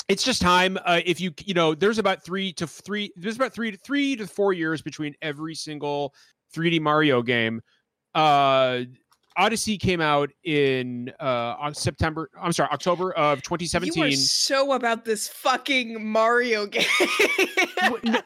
[0.07, 0.79] it's just time.
[0.83, 3.13] Uh, if you you know, there's about three to three.
[3.15, 6.15] There's about three to three to four years between every single
[6.55, 7.61] 3D Mario game.
[8.15, 8.81] Uh,
[9.37, 12.29] Odyssey came out in uh on September.
[12.41, 14.03] I'm sorry, October of You 2017.
[14.03, 16.83] are so about this fucking Mario game.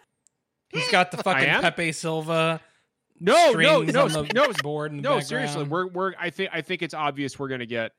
[0.70, 1.62] He's got the fucking?
[1.62, 2.62] Pepe Silvia
[3.20, 4.92] no, no, strings no, on the no, board.
[4.92, 7.66] In the no seriously we're we're i think i think it's obvious we're going to
[7.66, 7.92] get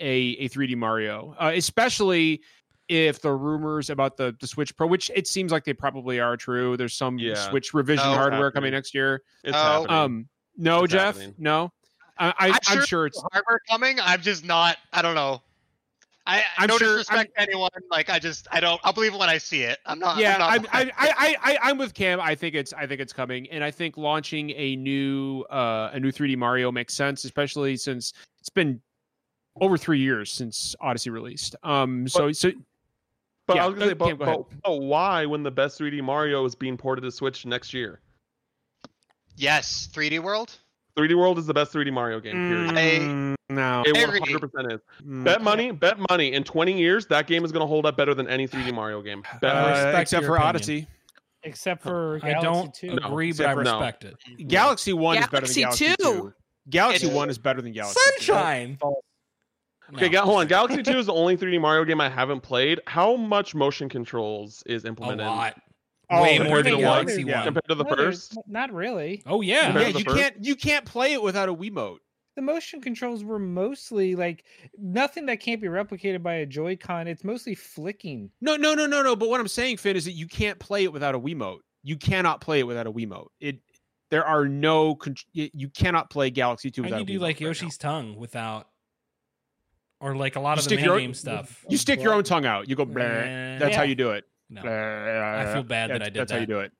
[0.00, 2.40] a a 3d mario uh, especially
[2.88, 6.36] if the rumors about the the switch pro which it seems like they probably are
[6.36, 7.34] true there's some Yeah.
[7.34, 8.14] switch revision No.
[8.16, 9.58] hardware coming next year It's Oh.
[9.82, 9.90] happening.
[9.96, 11.34] um no It's jeff happening.
[11.38, 11.70] no
[12.18, 13.98] I, I I'm i'm sure sure it's hardware coming.
[14.00, 14.76] I'm just not.
[14.92, 15.42] I don't know.
[16.26, 17.70] I, I I'm no sure- disrespect to anyone.
[17.90, 18.80] Like I just I don't.
[18.84, 19.78] I'll believe it when I see it.
[19.86, 20.18] I'm not.
[20.18, 20.42] yeah, I'm
[20.72, 22.20] I, not I, I, I, I, I'm with Cam.
[22.20, 25.98] I think it's, I think it's coming, and I think launching a new, uh, a
[26.00, 28.80] new 3D Mario makes sense, especially since it's been
[29.60, 31.56] over three years since Odyssey released.
[31.62, 32.52] Um, so, so
[33.46, 35.78] But Yeah, I was gonna say, uh, Cam, go but, but why when the best
[35.80, 38.00] 3D Mario is being ported to Switch next year?
[39.36, 40.56] yes, 3D World.
[40.96, 42.32] 3D World is the best 3D Mario game.
[42.32, 43.02] Period.
[43.02, 44.80] Mm, no, It 100% is.
[45.04, 45.24] Mm.
[45.24, 46.32] Bet money, bet money.
[46.32, 49.00] In 20 years, that game is going to hold up better than any 3D Mario
[49.02, 49.22] game.
[49.40, 49.98] Bet Uh, money.
[50.00, 50.48] except for opinion.
[50.48, 50.86] Odyssey.
[51.44, 52.86] Except for I Galaxy don't 2.
[53.00, 53.72] No, agree, but I for- no.
[53.80, 54.48] respect it.
[54.48, 56.04] Galaxy One is better than Galaxy Galaxy 2.
[56.04, 56.32] Two.
[56.70, 57.98] Galaxy It's- One is better than Galaxy.
[58.18, 58.24] 2.
[58.24, 58.78] Sunshine.
[59.94, 60.22] Okay, No.
[60.22, 60.46] Hold on.
[60.46, 62.80] Galaxy 2 is the only 3D Mario game I haven't played.
[62.86, 65.26] How much motion controls is a implemented?
[66.12, 66.22] Lot.
[66.22, 67.26] way Oh, more than compared to Galaxy one?
[67.28, 67.36] Yeah.
[67.36, 67.44] One.
[67.44, 68.38] compared to the No, first.
[68.46, 69.22] Not really.
[69.26, 69.66] Oh yeah.
[69.66, 70.16] Compared Yeah, you first?
[70.16, 71.98] can't you can't play it without a Wiimote.
[72.34, 74.44] The motion controls were mostly like
[74.78, 77.06] nothing that can't be replicated by a Joy-Con.
[77.06, 78.30] It's mostly flicking.
[78.40, 79.14] No, no, no, no, no.
[79.14, 81.58] But what I'm saying, Finn, is that you can't play it without a Wiimote.
[81.82, 83.26] You cannot play it without a Wiimote.
[83.40, 83.58] It
[84.10, 87.36] there are no con- you cannot play Galaxy 2 without do you do Wiimote like
[87.36, 87.46] right now.
[87.48, 88.68] Yoshi's tongue without,
[90.00, 91.64] or like a lot You of the stick your- minigame stuff?
[91.68, 92.68] You stick your own tongue out.
[92.68, 93.58] You go bleh.
[93.58, 94.24] That's how you do it.
[94.52, 94.60] No.
[94.62, 96.72] I feel bad that I did That's how you do it.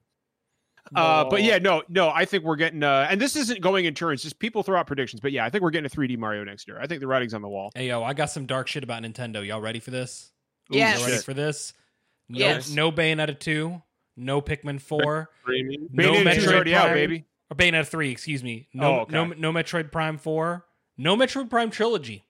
[0.94, 2.10] Uh, but yeah, no, no.
[2.10, 2.82] I think we're getting.
[2.82, 4.22] Uh, and this isn't going in turns.
[4.22, 5.20] Just people throw out predictions.
[5.20, 6.78] But yeah, I think we're getting a 3D Mario next year.
[6.80, 7.70] I think the writing's on the wall.
[7.74, 9.46] Hey yo, I got some dark shit about Nintendo.
[9.46, 10.32] Y'all ready for this?
[10.68, 10.98] Yes.
[10.98, 11.72] Y'all ready for this?
[12.28, 12.70] No, Yes.
[12.70, 13.80] no Bayonetta two,
[14.16, 15.88] no Pikmin four, Streaming.
[15.92, 17.24] no Metroid already out, Prime, baby.
[17.50, 18.10] or Bayonetta three.
[18.10, 18.68] Excuse me.
[18.74, 19.12] No, Oh, okay.
[19.12, 20.66] no, no Metroid Prime four,
[20.98, 22.26] no Metroid Prime trilogy.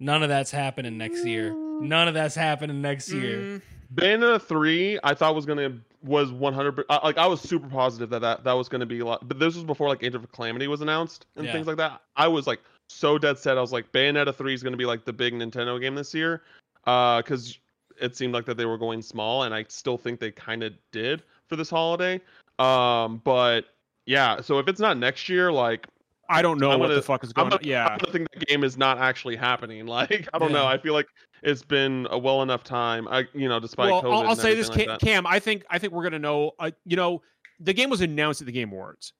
[0.00, 1.54] None of that's happening next year.
[1.54, 3.38] None of that's happening next year.
[3.38, 3.62] Mm,
[3.94, 5.72] Bayonetta three, I thought was gonna
[6.02, 6.84] was one hundred.
[6.88, 9.26] Like I was super positive that that, that was gonna be a lot.
[9.26, 11.52] But this was before like Age of Calamity was announced and Yeah.
[11.52, 12.00] things like that.
[12.16, 13.58] I was like so dead set.
[13.58, 16.42] I was like Bayonetta three is gonna be like the big Nintendo game this year,
[16.84, 17.58] because
[18.00, 20.72] it seemed like that they were going small, and I still think they kind of
[20.92, 22.20] did for this holiday.
[22.58, 23.66] Um, but
[24.06, 25.86] yeah, so if it's not next year, like
[26.28, 27.58] I don't know I'm what gonna- the fuck is I'm going on.
[27.58, 29.86] gonna, Yeah, I'm gonna think the game is not actually happening.
[29.96, 30.66] Like I don't know.
[30.66, 31.06] I feel like
[31.42, 33.06] it's been a well enough time.
[33.08, 34.12] I you know despite well, COVID.
[34.12, 35.06] I'll, I'll say this, everything Cam, like that.
[35.06, 35.26] Cam.
[35.26, 36.52] I think I think we're gonna know.
[36.58, 37.22] Uh, you know,
[37.60, 39.14] the game was announced at the Game Awards,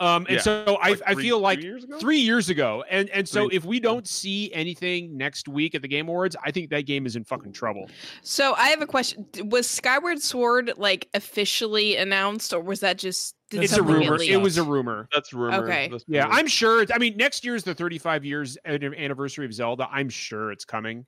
[0.00, 0.40] um, and Yeah.
[0.40, 1.98] so I Like I three- feel like three years ago?
[2.00, 5.82] three years ago, and and so Three- if we don't see anything next week at
[5.82, 7.88] the Game Awards, I think that game is in fucking trouble.
[8.22, 9.26] So I have a question.
[9.44, 14.20] Was Skyward Sword like officially announced, or was that just did It's a rumor.
[14.20, 15.08] It was a rumor.
[15.14, 15.64] That's a rumor.
[15.64, 15.88] Okay.
[15.90, 16.26] That's Yeah.
[16.28, 16.82] I'm sure.
[16.82, 19.88] it's- I mean, next year's the 35 years anniversary of Zelda.
[19.90, 21.06] I'm sure it's coming.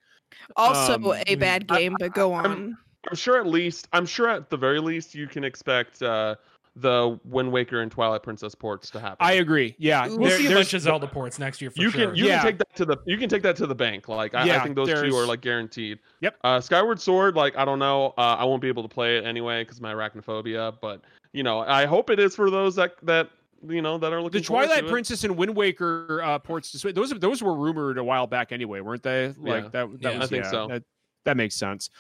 [0.57, 2.79] also um, a bad I- game, but go I'm- on.
[3.09, 3.89] I'm sure at least.
[3.93, 6.35] I'm sure at the very least you can expect uh,
[6.77, 9.17] the Wind Waker and Twilight Princess ports to happen.
[9.21, 9.75] I agree.
[9.79, 10.17] Yeah, Ooh.
[10.19, 12.07] We'll there- see a there's- bunch of Zelda ports next year for you sure.
[12.09, 12.39] can you Yeah.
[12.39, 14.09] can take that to the you can take that to the bank.
[14.09, 15.99] Like I, I think those two are like guaranteed.
[16.21, 16.37] Yep.
[16.45, 18.13] Uh, Skyward Sword, like I don't know.
[18.19, 20.77] Uh, I won't be able to play it anyway because my arachnophobia.
[20.83, 21.01] But
[21.33, 23.31] you know, I hope it is for those that that
[23.67, 24.41] you know that are looking.
[24.41, 24.91] the Twilight to it.
[24.91, 26.71] Princess and Wind Waker uh, ports.
[26.73, 29.35] To Switch, those those were rumored a while back anyway, weren't they?
[29.39, 29.69] Like Yeah.
[29.71, 29.73] that.
[29.73, 30.19] that Yeah.
[30.19, 30.69] was, I think yeah, so.
[30.69, 30.83] That,
[31.25, 31.91] that makes sense.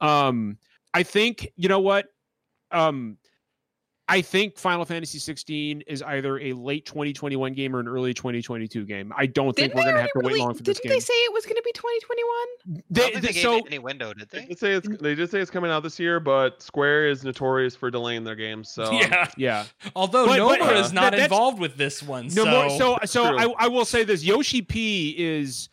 [0.00, 0.58] Um,
[0.94, 2.06] I think you know what.
[2.70, 3.18] Um,
[4.12, 8.84] I think Final Fantasy 16 is either a late 2021 game or an early 2022
[8.84, 9.10] game.
[9.16, 10.90] I don't think Didn't we're gonna have to wait long for this game.
[10.90, 12.82] Didn't they say it was going to be 2021?
[12.90, 14.46] They- don't think they- they gave so it any window, did They they?
[14.46, 17.74] did say it's they did say it's coming out this year, but Square is notorious
[17.74, 18.68] for delaying their games.
[18.68, 19.28] So yeah.
[19.38, 19.64] yeah.
[19.96, 22.26] Although But- but, Nomura uh, is not that- involved with this one.
[22.28, 22.70] No so more.
[22.78, 25.70] So so I, I will say this: Yoshi P is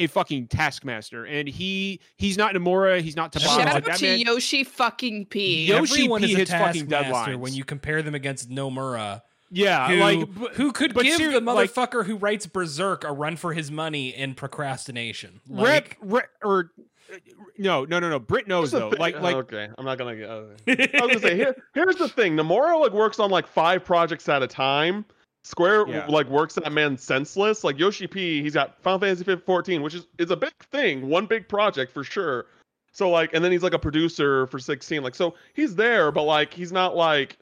[0.00, 3.40] a fucking taskmaster, and he he's not Nomura, he's not Tabata.
[3.44, 5.66] Shout like out that to man- Yoshi fucking P.
[5.66, 7.38] Yoshi everyone P is a hits fucking taskmaster deadlines.
[7.38, 11.32] when you compare them against Nomura, yeah, who, like but- who could but give seri-
[11.34, 15.40] the like- motherfucker who writes Berserk a run for his money in procrastination.
[15.48, 16.70] Rep, Like, Rep or
[17.12, 17.16] uh,
[17.58, 18.18] no no no no.
[18.18, 18.90] Brit knows though.
[18.90, 20.30] thing- Like like okay, I'm not gonna get.
[20.30, 20.74] Uh, I
[21.04, 21.56] was gonna say here.
[21.74, 25.04] Here's the thing: Nomura like works on like five projects at a time.
[25.42, 26.06] Square Yeah.
[26.06, 27.64] like works that man senseless.
[27.64, 31.26] Like Yoshi P, he's got Final Fantasy 14, which is is a big thing, one
[31.26, 32.46] big project for sure.
[32.92, 35.02] So like, and then he's like a producer for 16.
[35.02, 37.38] Like, so he's there, but like he's not like,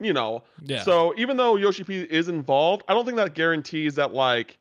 [0.00, 0.44] you know.
[0.62, 0.82] yeah.
[0.82, 4.58] So even though Yoshi P is involved, I don't think that guarantees that like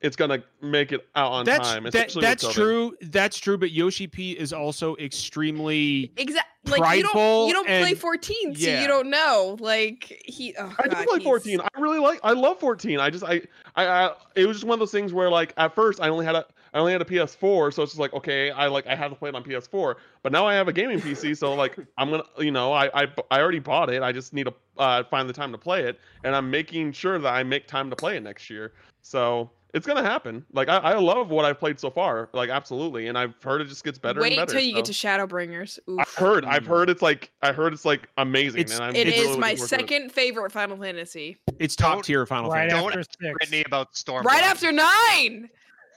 [0.00, 1.84] it's gonna make it out on that's time.
[1.84, 2.96] that, that's true.
[3.00, 3.58] That's true.
[3.58, 6.12] But Yoshi P is also extremely.
[6.16, 6.44] Exactly.
[6.66, 8.82] Like you don't Prideful you don't play 14, so yeah.
[8.82, 9.56] you don't know.
[9.58, 10.54] Like he.
[10.58, 11.60] Oh, I God, do play he's- 14.
[11.60, 12.20] I really like.
[12.22, 13.00] I love 14.
[13.00, 13.40] I just I,
[13.74, 16.26] I I it was just one of those things where like at first I only
[16.26, 18.94] had a I only had a PS4, so it's just like okay, I like I
[18.94, 21.76] had to play it on PS4, but now I have a gaming PC, so like
[21.96, 24.02] I'm gonna you know I I, I already bought it.
[24.02, 27.18] I just need to uh, find the time to play it, and I'm making sure
[27.18, 28.74] that I make time to play it next year.
[29.00, 30.44] So it's gonna happen.
[30.52, 33.66] Like I, I love what I've played so far, like absolutely, and I've heard it
[33.68, 34.52] just gets better Wait and better.
[34.58, 34.92] till you get to.
[34.92, 35.78] Shadowbringers.
[35.88, 35.98] Oof.
[36.00, 39.06] I've heard, I've heard it's like I heard it's like amazing, It's- and I'm It
[39.06, 39.68] really is my forward it.
[39.68, 41.38] second favorite Final Fantasy.
[41.58, 42.80] It's top Don't- tier Final right Fantasy.
[42.80, 43.32] Don't after six.
[43.38, 44.24] Brittany about Storm.
[44.26, 45.48] Right after nine.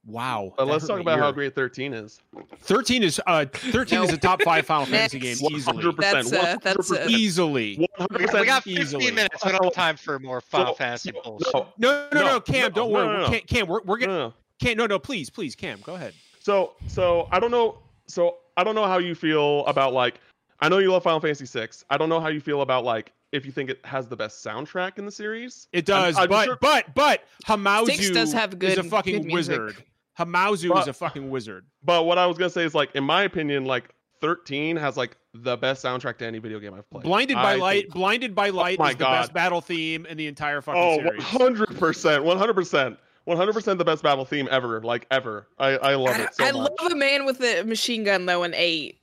[0.07, 0.53] Wow.
[0.55, 2.21] But let's talk my about how great 13 is.
[2.61, 5.51] 13 is uh 13 is a top five Final Fantasy game Next.
[5.51, 5.83] easily.
[5.83, 5.97] 100%.
[5.97, 7.09] That's a- that's a- 100%.
[7.09, 7.77] Easily.
[7.77, 9.11] We got, we got 15 easily.
[9.11, 9.43] minutes.
[9.43, 11.43] We don't have time for more Final No, Fantasy no, polls.
[11.53, 11.67] no.
[11.77, 13.07] No, no, no, No, Cam, no, don't worry.
[13.07, 13.29] no, no.
[13.29, 14.33] Cam, Cam, we're, we're No, gonna no, no.
[14.61, 16.13] Cam, no, no, please, please, Cam, go ahead.
[16.39, 17.79] So, so I don't know.
[18.07, 20.21] So I don't know how you feel about like.
[20.61, 21.83] I know you love Final Fantasy 6.
[21.89, 24.43] I don't know how you feel about like if you think it has the best
[24.43, 25.67] soundtrack in the series.
[25.73, 29.31] It does, I'm but sure- but but Hamauzu does have is good- a fucking good
[29.33, 29.75] wizard.
[30.19, 31.65] Hamauzu is a fucking wizard.
[31.83, 35.15] But what I was gonna say is like, in my opinion, like 13 has like
[35.33, 37.03] the best soundtrack to any video game I've played.
[37.03, 37.81] Blinded by I Light.
[37.83, 39.33] think- Blinded by oh Light my is the best God.
[39.33, 41.21] battle theme in the entire fucking Oh, series.
[41.23, 42.23] 100%.
[42.23, 42.97] 100%.
[43.27, 45.47] 100% the best battle theme ever, like ever.
[45.59, 46.71] I, I love I, it so I much.
[46.81, 48.99] love a man with a machine gun though in eight.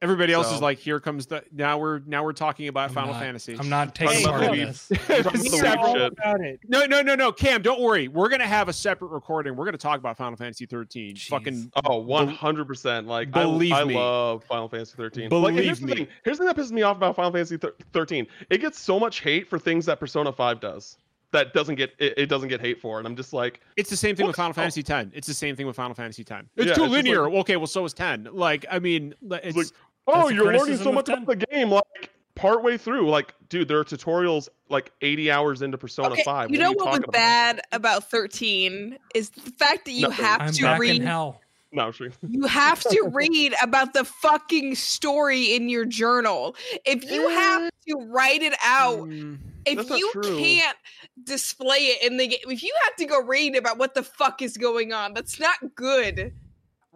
[0.00, 3.14] Everybody else is like, here comes the now we're now we're talking about I'm Final
[3.14, 3.56] not- Fantasy.
[3.58, 4.90] I'm not taking Talking part about this.
[4.92, 6.12] About We the know weird all shit.
[6.12, 6.60] about it.
[6.68, 8.06] No, no, no, no, Cam, don't worry.
[8.06, 9.56] We're gonna have a separate recording.
[9.56, 11.16] We're gonna talk about Final Fantasy 13.
[11.16, 11.26] Jeez.
[11.28, 13.06] Fucking Oh, 100%.
[13.06, 13.94] Like, I, Believe I me.
[13.96, 15.28] love Final Fantasy 13.
[15.30, 15.88] Believe like, here's me.
[15.90, 16.08] The thing.
[16.24, 17.58] Here's the thing that pisses me off about Final Fantasy
[17.92, 18.26] 13.
[18.50, 20.96] It gets so much hate for things that Persona 5 does.
[21.30, 23.96] That doesn't get it, it doesn't get hate for, and I'm just like, It's the
[23.98, 24.62] same thing What with Final hell?
[24.62, 25.12] Fantasy 10.
[25.14, 26.48] It's the same thing with Final Fantasy 10.
[26.56, 27.24] It's Yeah, too it's linear.
[27.28, 28.28] like- okay, well, so is 10.
[28.32, 29.72] Like, I mean, li- it's like, That's
[30.08, 33.08] oh, you're learning so much about the game, like partway through.
[33.10, 36.50] Like, dude, there are tutorials like 80 hours into Persona Okay, 5.
[36.50, 37.12] you What are know what was about?
[37.12, 40.24] bad about 13 is the fact that you Nothing.
[40.24, 41.40] have I'm to back read in hell.
[41.70, 42.08] No, I'm sure.
[42.26, 46.56] you have to read about the fucking story in your journal.
[46.86, 50.38] If you have to write it out, Mm, if you true.
[50.38, 50.76] can't
[51.24, 54.40] display it in the game, if you have to go read about what the fuck
[54.40, 56.32] is going on, that's not good.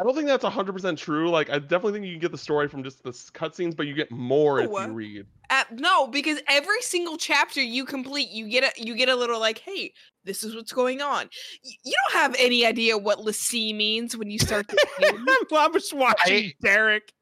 [0.01, 1.31] I don't think that's 100% true.
[1.31, 3.95] Like, I definitely think you can get the story from just the cutscenes, but you
[3.95, 5.27] get more if you read.
[5.51, 9.39] Uh, no, because every single chapter you complete, you get a you get a little
[9.39, 9.93] like, hey,
[10.25, 11.29] this is what's going on.
[11.63, 15.27] Y- you don't have any idea what l'Cie means when you start the game.
[15.53, 17.13] I'm just watching I- Derek.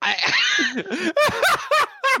[0.00, 0.14] I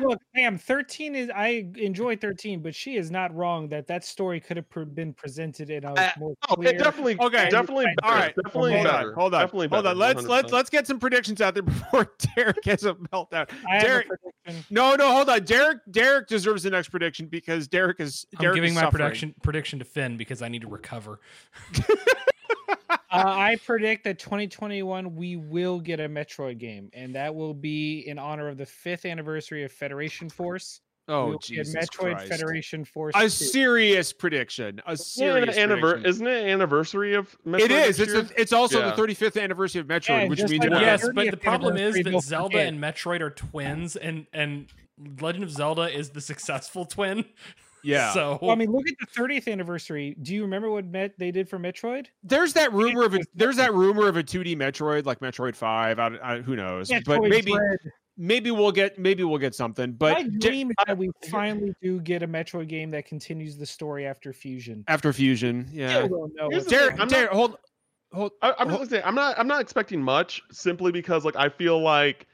[0.00, 4.40] Look, Pam, 13 is I enjoy 13, but she is not wrong that that story
[4.40, 6.70] could have pre- been presented in a Uh, more Oh, clear.
[6.70, 7.48] it definitely, Okay.
[7.50, 8.20] definitely All better.
[8.26, 8.34] right.
[8.44, 9.08] Definitely hold better.
[9.08, 9.98] on, hold on, Definitely hold better, on.
[9.98, 10.52] Let's let's 100%.
[10.52, 13.50] let's get some predictions out there before Derek has a meltdown.
[13.68, 14.64] I have a Derek- prediction.
[14.70, 15.44] No, no, hold on.
[15.44, 19.00] Derek Derek deserves the next prediction because Derek is I'm giving is my suffering.
[19.02, 21.20] prediction prediction to Finn because I need to recover.
[23.10, 28.00] Uh, I predict that 2021 we will get a Metroid game, and that will be
[28.06, 30.80] in honor of the fifth anniversary of Federation Force.
[31.08, 32.28] we Oh will get Jesus Metroid Christ.
[32.30, 33.14] Federation Force.
[33.16, 33.28] A 2.
[33.30, 34.82] serious prediction.
[34.86, 36.06] A Isn't it, serious an anniver- prediction.
[36.10, 37.98] isn't it anniversary of Metroid It is.
[38.00, 38.90] It's a, it's also Yeah.
[38.90, 41.36] the 35th anniversary of Metroid, Yeah, which just means like we're yes, Yes, but the
[41.38, 44.66] problem is that Zelda and Metroid are twins, and and
[45.22, 47.24] Legend of Zelda is the successful twin.
[47.82, 48.12] yeah.
[48.12, 50.16] So Well, I mean, look at the 30th anniversary.
[50.22, 52.06] Do you remember what Met they did for Metroid?
[52.22, 55.98] there's that rumor of a there's that rumor of a 2D Metroid like Metroid 5.
[55.98, 56.90] I, I, who knows?
[57.06, 57.78] but maybe Dread.
[58.16, 59.92] maybe we'll get maybe we'll get something.
[59.92, 63.56] But My Jer- dream is that we finally do get a Metroid game that continues
[63.56, 64.84] the story after Fusion.
[64.88, 65.90] after Fusion, yeah.
[66.04, 67.56] Still don't know Here's the Derek, thing, I'm Derek, hold,
[68.12, 68.32] hold.
[68.42, 71.48] I, I'm Well- just saying, I'm not I'm not expecting much simply because like I
[71.48, 72.26] feel like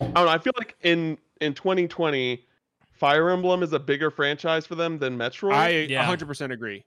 [0.00, 2.44] I don't know, I feel like in in 2020
[3.00, 5.54] Fire Emblem is a bigger franchise for them than Metroid.
[5.54, 6.04] I Yeah.
[6.06, 6.84] 100% agree.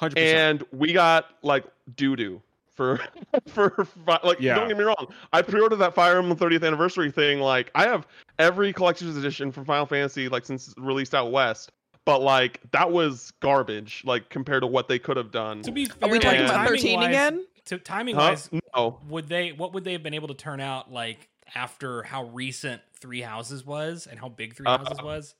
[0.00, 0.16] 100%.
[0.18, 1.64] and we got like
[1.96, 2.40] doo doo
[2.74, 3.00] for
[3.46, 4.54] for fi- like Yeah.
[4.54, 8.06] don't get me wrong i pre-ordered that fire emblem 30th anniversary thing like i have
[8.38, 11.72] every collector's edition from final fantasy like since it's released out west
[12.04, 15.86] but like that was garbage like compared to what they could have done to be
[15.86, 17.46] Are fair, we talking about 13 timing-wise- again?
[17.64, 18.20] To timing huh?
[18.20, 22.02] wise, no would they what would they have been able to turn out like after
[22.02, 25.34] how recent Three Houses was and how big Three Uh, Houses was?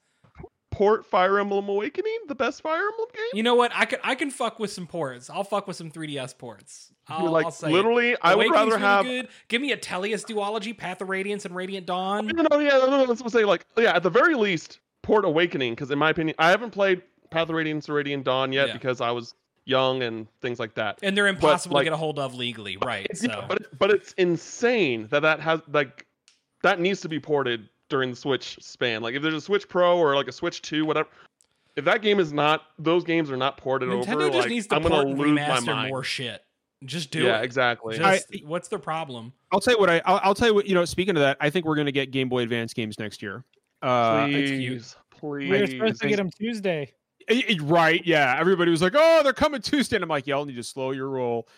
[0.77, 3.73] Port fire emblem awakening the best fire emblem game You know what?
[3.75, 5.31] I can I can fuck with some ports.
[5.31, 6.93] I'll fuck with some 3DS ports.
[7.09, 7.73] I'll, like I'll say it.
[7.73, 9.29] literally i would rather really have good.
[9.49, 12.31] Give me a Tellius duology, Path of Radiance, and Radiant Dawn.
[12.31, 15.25] Oh, no, no, yeah, no, no, let's say like, yeah, at the very least, Port
[15.25, 17.01] Awakening, because in my opinion, I haven't played
[17.31, 18.75] Path of Radiance or Radiant Dawn yet Yeah.
[18.75, 19.35] because I was
[19.65, 20.99] young and things like that.
[21.03, 23.07] And they're impossible like- to get a hold of legally, right?
[23.11, 26.05] It's- So but it- but it's insane that that has like
[26.63, 29.03] that needs to be ported during the Switch span.
[29.03, 31.09] Like if there's a Switch Pro or like a Switch Two, whatever.
[31.77, 34.27] If that game is not, those games are not ported Nintendo over.
[34.29, 35.91] just like, needs to I'm port gonna lose my remaster mind.
[35.91, 36.43] more shit.
[36.85, 37.45] Just do yeah, it.
[37.45, 37.97] exactly.
[37.99, 39.33] Just, what's the problem?
[39.53, 40.85] I'll tell you what I I'll, I'll tell you what you know.
[40.85, 43.45] Speaking of that, I think we're going to get Game Boy Advance games next year.
[43.83, 45.51] Uh, it's please, please.
[45.51, 46.93] We were supposed to get them Tuesday.
[47.29, 48.03] it- it- right?
[48.07, 48.37] Yeah.
[48.39, 51.09] Everybody was like, "Oh, they're coming Tuesday," and I'm like, "Y'all need to slow your
[51.09, 51.49] roll."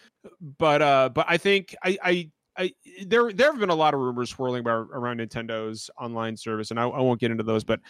[0.58, 2.30] But uh, but I think I I.
[2.58, 2.72] I,
[3.06, 6.80] there, there have been a lot of rumors swirling about, around Nintendo's online service, and
[6.80, 7.64] I, I won't get into those.
[7.64, 7.80] But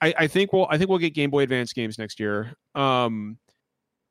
[0.00, 2.54] I, I think we'll, I think we'll get Game Boy Advance games next year.
[2.74, 3.38] Um,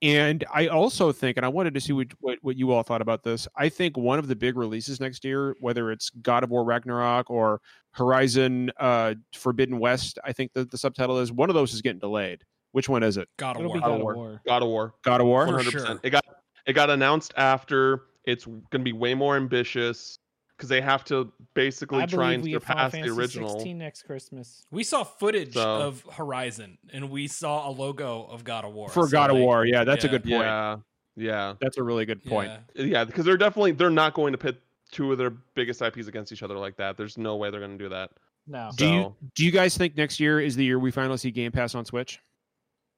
[0.01, 3.01] and I also think, and I wanted to see what, what, what you all thought
[3.01, 3.47] about this.
[3.57, 7.29] I think one of the big releases next year, whether it's God of War Ragnarok
[7.29, 7.59] or
[7.91, 11.99] Horizon uh, Forbidden West, I think the, the subtitle is one of those is getting
[11.99, 12.43] delayed.
[12.71, 13.27] Which one is it?
[13.37, 13.73] God of War.
[13.73, 14.15] God God of of War.
[14.15, 14.41] War.
[14.45, 14.93] God of War.
[15.03, 15.47] God of War.
[15.47, 15.71] For 100%.
[15.71, 15.99] sure.
[16.03, 16.23] It got
[16.65, 18.03] it got announced after.
[18.25, 20.17] It's going to be way more ambitious
[20.57, 23.49] because they have to basically I try believe and we get Final surpass the original.
[23.51, 24.65] 16 next Christmas.
[24.71, 28.89] We saw footage So- of Horizon, and we saw a logo of God of War
[28.89, 30.33] For So, God of War, yeah, that's a good point.
[30.43, 30.77] Yeah,
[31.15, 32.51] yeah, That's a really good point.
[32.75, 32.83] yeah.
[32.83, 33.03] yeah.
[33.05, 36.43] Because they're definitely they're not going to pit two of their biggest IPs against each
[36.43, 36.97] other like that.
[36.97, 38.11] There's no way they're gonna do that.
[38.47, 38.71] No.
[38.75, 41.51] Do you do you guys think next year is the year we finally see Game
[41.51, 42.19] Pass on Switch?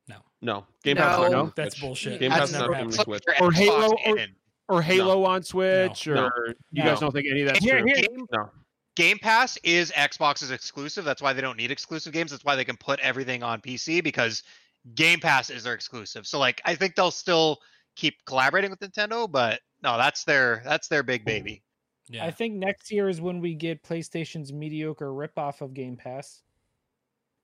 [0.08, 0.66] No, No.
[0.84, 1.52] Game Pass is No.
[1.56, 2.20] That's bullshit.
[2.20, 2.98] Game That's Pass is never not happened.
[2.98, 3.40] coming to Switch.
[3.42, 4.30] Or Halo, or- in.
[4.72, 6.08] Or Halo on Switch?
[6.08, 6.26] No.
[6.26, 6.92] Or you No.
[6.92, 7.88] guys don't think any of that's Here- true?
[7.94, 8.50] here- Game, No.
[8.96, 11.06] Game Pass is Xbox's exclusive.
[11.06, 12.32] That's why they don't need exclusive games.
[12.32, 14.44] That's why they can put everything on PC because
[14.96, 16.26] Game Pass is their exclusive.
[16.28, 17.60] So like I think they'll still
[17.96, 21.64] keep collaborating with Nintendo, but no, that's their that's their big baby.
[22.10, 22.26] Yeah.
[22.26, 26.42] I think next year is when we get PlayStation's mediocre ripoff of Game Pass.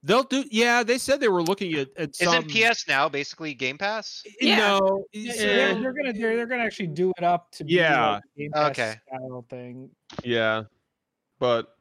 [0.04, 0.44] They'll do.
[0.52, 2.46] Yeah, they said they were looking at, at some.
[2.48, 4.24] Isn't PS now basically Game Pass?
[4.40, 4.58] Yeah.
[4.58, 5.06] No.
[5.12, 8.12] Yeah, eh, they're, they're gonna they're, they're gonna actually do it up to be Yeah.
[8.12, 8.96] like a Game Pass Okay.
[9.08, 9.90] style thing.
[10.24, 10.64] Yeah,
[11.40, 11.76] but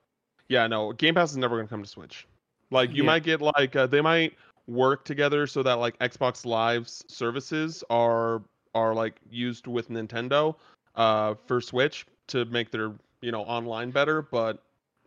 [0.49, 2.27] yeah, no, Game Pass is never gonna come to Switch.
[2.71, 3.07] Like you Yeah.
[3.07, 4.35] might get like uh, they might
[4.67, 8.43] work together so that like Xbox Live's services are
[8.75, 10.57] are like used with Nintendo
[10.97, 14.63] uh for Switch to make their you know online better, but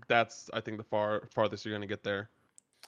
[0.07, 2.30] that's I think the far farthest you're gonna get there.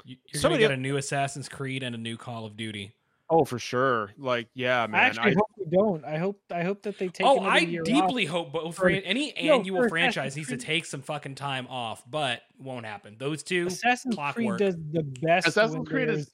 [0.03, 2.93] You- You're Somebody- gonna get a new Assassin's Creed and a new Call of Duty.
[3.33, 4.11] Oh, for sure.
[4.17, 4.95] Like, yeah, man.
[4.95, 5.05] I man.
[5.05, 6.03] actually hope we don't.
[6.03, 7.25] I hope I hope that they take.
[7.25, 10.67] Oh, I year deeply hope both for- any no, annual for franchise Assassin's needs to
[10.67, 13.15] take some fucking time off, but won't happen.
[13.17, 13.67] Those two.
[13.67, 14.57] Assassin's clockwork.
[14.57, 15.47] Creed does the best.
[15.47, 16.33] Assassin's Creed is-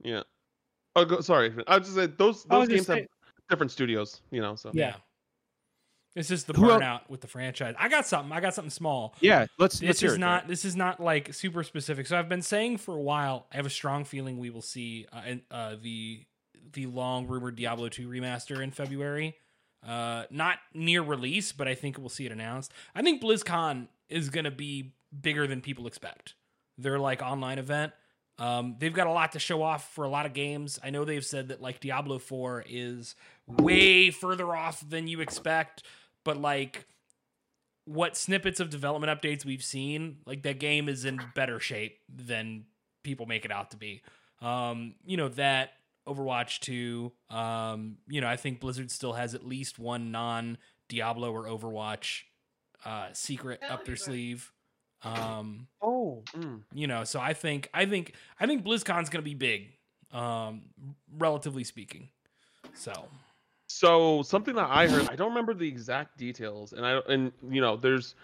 [0.00, 0.22] Yeah.
[0.94, 1.52] Oh, go, sorry.
[1.66, 3.08] I was just say those those just games have
[3.50, 4.54] different studios, you know.
[4.54, 4.94] So Yeah.
[6.16, 7.74] It's just the Who burnout with the franchise.
[7.78, 8.32] I got something.
[8.32, 9.14] I got something small.
[9.20, 9.80] Yeah, let's.
[9.80, 10.48] let's This hear is it, not.
[10.48, 12.06] This is not like super specific.
[12.06, 13.46] So I've been saying for a while.
[13.52, 16.24] I have a strong feeling we will see uh, uh, the
[16.72, 19.36] the long rumored Diablo 2 remaster in February.
[19.86, 22.72] Uh, not near release, but I think we'll see it announced.
[22.94, 26.34] I think BlizzCon is going to be bigger than people expect.
[26.76, 27.92] Their like online event.
[28.38, 30.78] Um, they've got a lot to show off for a lot of games.
[30.82, 33.14] I know they've said that like Diablo 4 is
[33.46, 35.82] way further off than you expect,
[36.24, 36.86] but like
[37.84, 42.66] what snippets of development updates we've seen, like that game is in better shape than
[43.02, 44.02] people make it out to be.
[44.40, 45.70] Um, you know, that
[46.06, 50.58] Overwatch 2, um, you know, I think Blizzard still has at least one non
[50.88, 52.22] Diablo or Overwatch
[52.84, 54.52] uh secret up their sleeve.
[55.02, 56.62] Um, Oh, mm.
[56.74, 59.72] you know, so I think I think I think BlizzCon's gonna be big,
[60.12, 60.62] um,
[61.16, 62.08] relatively speaking.
[62.74, 63.08] So
[63.68, 67.60] So something that I heard, I don't remember the exact details, and I and you
[67.60, 68.14] know, there's,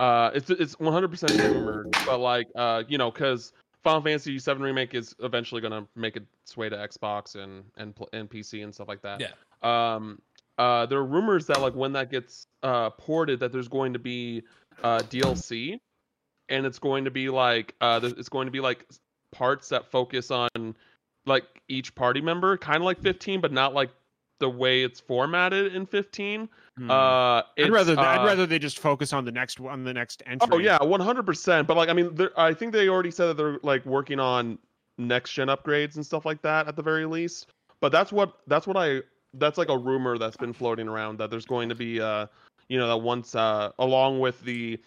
[0.00, 3.52] uh, it's it's 100% rumored, but like, uh, you know, because
[3.84, 8.08] Final Fantasy VII remake is eventually gonna make its way to Xbox and and pl-
[8.12, 9.20] and PC and stuff like that.
[9.20, 9.32] Yeah.
[9.62, 10.20] Um,
[10.58, 13.98] uh, there are rumors that like when that gets uh ported, that there's going to
[13.98, 14.42] be
[14.82, 15.78] uh DLC,
[16.48, 18.86] and it's going to be like uh, it's going to be like
[19.32, 20.76] parts that focus on
[21.26, 23.90] like each party member, kind of like 15, but not like
[24.40, 26.48] the way it's formatted in 15.
[26.76, 26.90] Hmm.
[26.90, 27.98] Uh, I'd rather.
[27.98, 30.48] uh, I'd rather they just focus on the next on the next entry.
[30.50, 31.66] Oh yeah, 100%.
[31.66, 34.58] But like, I mean, I think they already said that they're like working on
[34.98, 37.48] next gen upgrades and stuff like that at the very least.
[37.80, 39.02] But that's what that's what I
[39.34, 42.26] that's like a rumor that's been floating around that there's going to be uh
[42.68, 44.80] you know that once uh along with the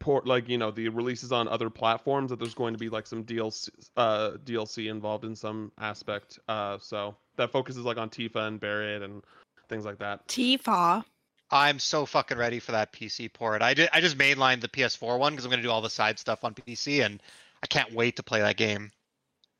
[0.00, 3.06] port like you know the releases on other platforms that there's going to be like
[3.06, 8.46] some DLC uh DLC involved in some aspect uh so that focuses like on Tifa
[8.48, 9.22] and Barret and
[9.68, 10.26] things like that.
[10.28, 11.04] Tifa.
[11.50, 13.62] I'm so fucking ready for that PC port.
[13.62, 16.18] I just I just mainlined the PS4 one because I'm gonna do all the side
[16.18, 17.22] stuff on PC, and
[17.62, 18.90] I can't wait to play that game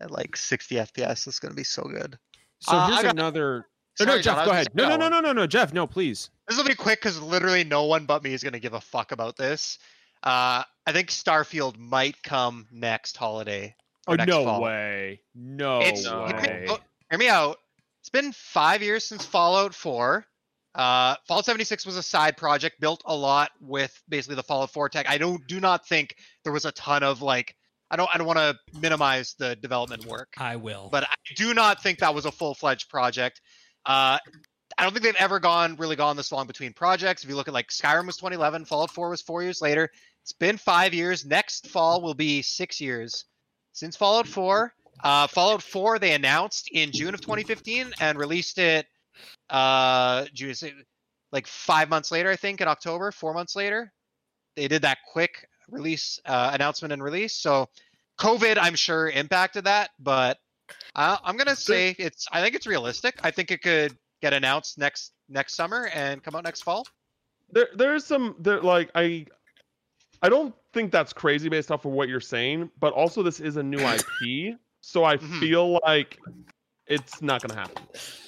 [0.01, 1.27] at like 60 FPS.
[1.27, 2.19] It's gonna be so good.
[2.61, 3.67] So Uh, here's I got- another.
[4.01, 4.69] No, no, Sorry, John, Jeff, I go ahead.
[4.75, 6.31] No, no, no, no, no, no, Jeff, no, please.
[6.49, 9.13] This will be quick because literally no one but me is gonna give a fuck
[9.13, 9.79] about this.
[10.25, 13.75] Uh, I think Starfield might come next holiday.
[14.07, 14.61] Oh next no fall.
[14.63, 15.21] way!
[15.35, 16.67] No It's- way!
[16.69, 16.79] oh,
[17.11, 17.59] hear me out.
[18.01, 20.27] It's been five years since Fallout 4.
[20.75, 24.89] Uh, Fallout 76 was a side project built a lot with basically the Fallout 4
[24.91, 25.09] tech.
[25.09, 27.55] I don't do not think there was a ton of like
[27.91, 30.89] I don't I don't want to minimize the development work, I will.
[30.91, 33.41] but I do not think that was a full fledged project.
[33.87, 34.19] Uh,
[34.77, 37.23] I don't think they've ever gone really gone this long between projects.
[37.23, 39.91] If you look at like Skyrim was 2011, Fallout 4 was four years later.
[40.25, 41.27] It's been five years.
[41.27, 43.27] Next fall will be six years
[43.75, 44.73] since Fallout 4.
[45.03, 48.87] Uh, Fallout 4 they announced in June of 2015 and released it
[49.51, 50.55] uh June
[51.31, 53.93] like five months later, I think in October, four months later.
[54.57, 57.35] They did that quick release uh, announcement and release.
[57.35, 57.69] So
[58.19, 60.39] COVID, I'm sure impacted that, but
[60.95, 62.27] uh, I'm gonna say it's.
[62.33, 63.19] I think it's realistic.
[63.23, 66.87] I think it could get announced next next summer and come out next fall.
[67.51, 69.27] there there's some there like i
[70.25, 73.57] i don't think that's crazy based off of what you're saying but also this is
[73.57, 75.41] a new ip so i Mhm.
[75.41, 76.19] feel like
[76.87, 77.87] it's not gonna happen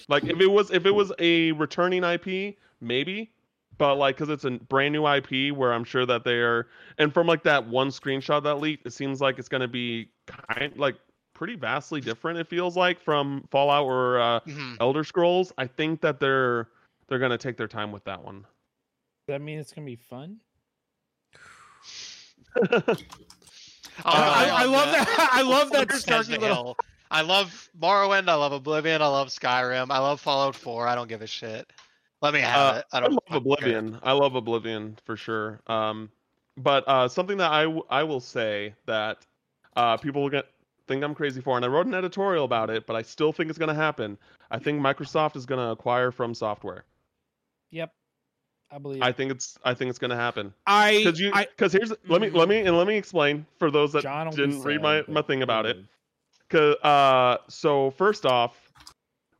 [0.08, 3.30] like if it was if it was a returning ip maybe
[3.78, 7.26] but like because it's a brand new IP where I'm sure that they're and from
[7.26, 10.96] like that one screenshot that leaked, it seems like it's gonna be kind like
[11.34, 12.38] pretty vastly different.
[12.38, 14.78] It feels like from Fallout or uh, Mhm.
[14.80, 15.52] Elder Scrolls.
[15.58, 16.68] I think that they're
[17.08, 18.40] they're gonna take their time with that one.
[18.40, 18.48] Does
[19.34, 20.40] that mean it's gonna be fun?
[24.04, 24.92] Oh, I, I love no.
[24.92, 25.28] that.
[25.32, 26.46] I love that First snarky little.
[26.46, 26.76] hill.
[27.10, 28.28] I love Morrowind.
[28.28, 29.00] I love Oblivion.
[29.02, 29.86] I love Skyrim.
[29.90, 30.86] I love Fallout 4.
[30.88, 31.70] I don't give a shit.
[32.22, 32.84] Let me have Uh, it.
[32.92, 33.78] I I don't love fucking care.
[33.78, 33.98] Oblivion.
[34.02, 35.60] I love Oblivion for sure.
[35.66, 36.10] Um,
[36.56, 39.18] but uh, something that I, w- I will say that
[39.76, 40.46] uh, people will get
[40.88, 43.50] think I'm crazy for, and I wrote an editorial about it, but I still think
[43.50, 44.16] it's going to happen.
[44.50, 46.84] I think Microsoft is going to acquire From Software.
[47.72, 47.92] Yep,
[48.70, 49.02] I believe.
[49.02, 51.92] I think it's I think it's going to happen I, because you I because here's
[52.08, 55.02] let me let me and let me explain for those that John didn't read my,
[55.08, 55.78] my thing about it.
[56.48, 58.72] Cause, uh, so first off,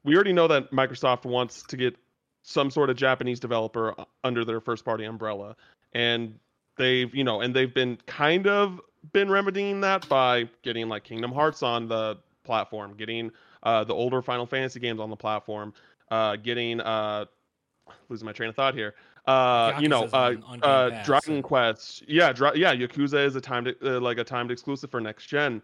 [0.05, 1.97] we already know that Microsoft wants to get
[2.43, 3.95] some sort of Japanese developer
[4.25, 5.57] under their first party umbrella,
[5.93, 6.39] and
[6.77, 8.81] they've you know and they've been kind of
[9.13, 13.31] been remedying that by getting like Kingdom Hearts on the platform, getting
[13.63, 15.75] uh, the older Final Fantasy games on the platform,
[16.11, 17.27] uh, getting uh,
[18.09, 18.95] losing my train of thought here.
[19.27, 23.41] Uh, you know, uh, on- on uh, Dragon Quest, yeah, Dra- yeah, Yakuza is a
[23.41, 25.63] timed uh, like a timed exclusive for next gen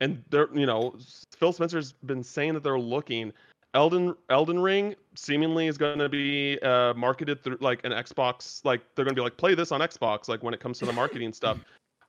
[0.00, 0.94] and they're you know
[1.38, 3.32] Phil Spencer's been saying that they're looking.
[3.74, 8.64] Elden Elden Ring seemingly is going to be uh, marketed through like an Xbox.
[8.64, 10.28] Like they're going to be like play this on Xbox.
[10.28, 11.58] Like when it comes to the marketing stuff,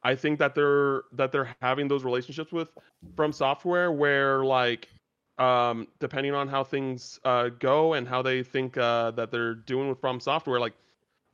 [0.03, 2.69] I think that they're that they're having those relationships with
[3.15, 4.89] from software where like
[5.37, 9.89] um depending on how things uh go and how they think uh that they're doing
[9.89, 10.73] with from software like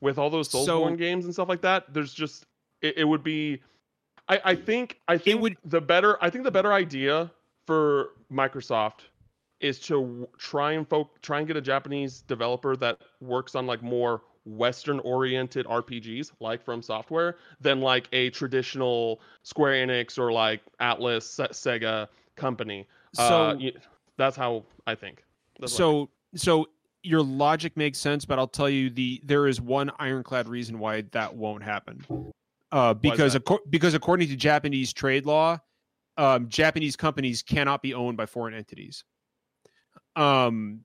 [0.01, 2.45] with all those So- Soulsborne games and stuff like that there's just
[2.81, 3.61] it, it would be
[4.27, 7.31] I, I think I think would- the better I think the better idea
[7.67, 9.01] for Microsoft
[9.59, 13.81] is to try and folk try and get a Japanese developer that works on like
[13.83, 20.61] more Western oriented RPGs like from software than like a traditional Square Enix or like
[20.81, 21.49] Atlus Se-
[21.79, 22.87] Sega company.
[23.13, 23.55] so uh,
[24.17, 25.23] that's how I think.
[25.59, 26.09] That's what I think.
[26.37, 26.69] so so
[27.03, 31.01] your logic makes sense, but I'll tell you the there is one ironclad reason why
[31.11, 32.05] that won't happen.
[32.71, 35.59] Uh, because acco- because according to Japanese trade law,
[36.17, 39.03] um, Japanese companies cannot be owned by foreign entities.
[40.15, 40.81] Um,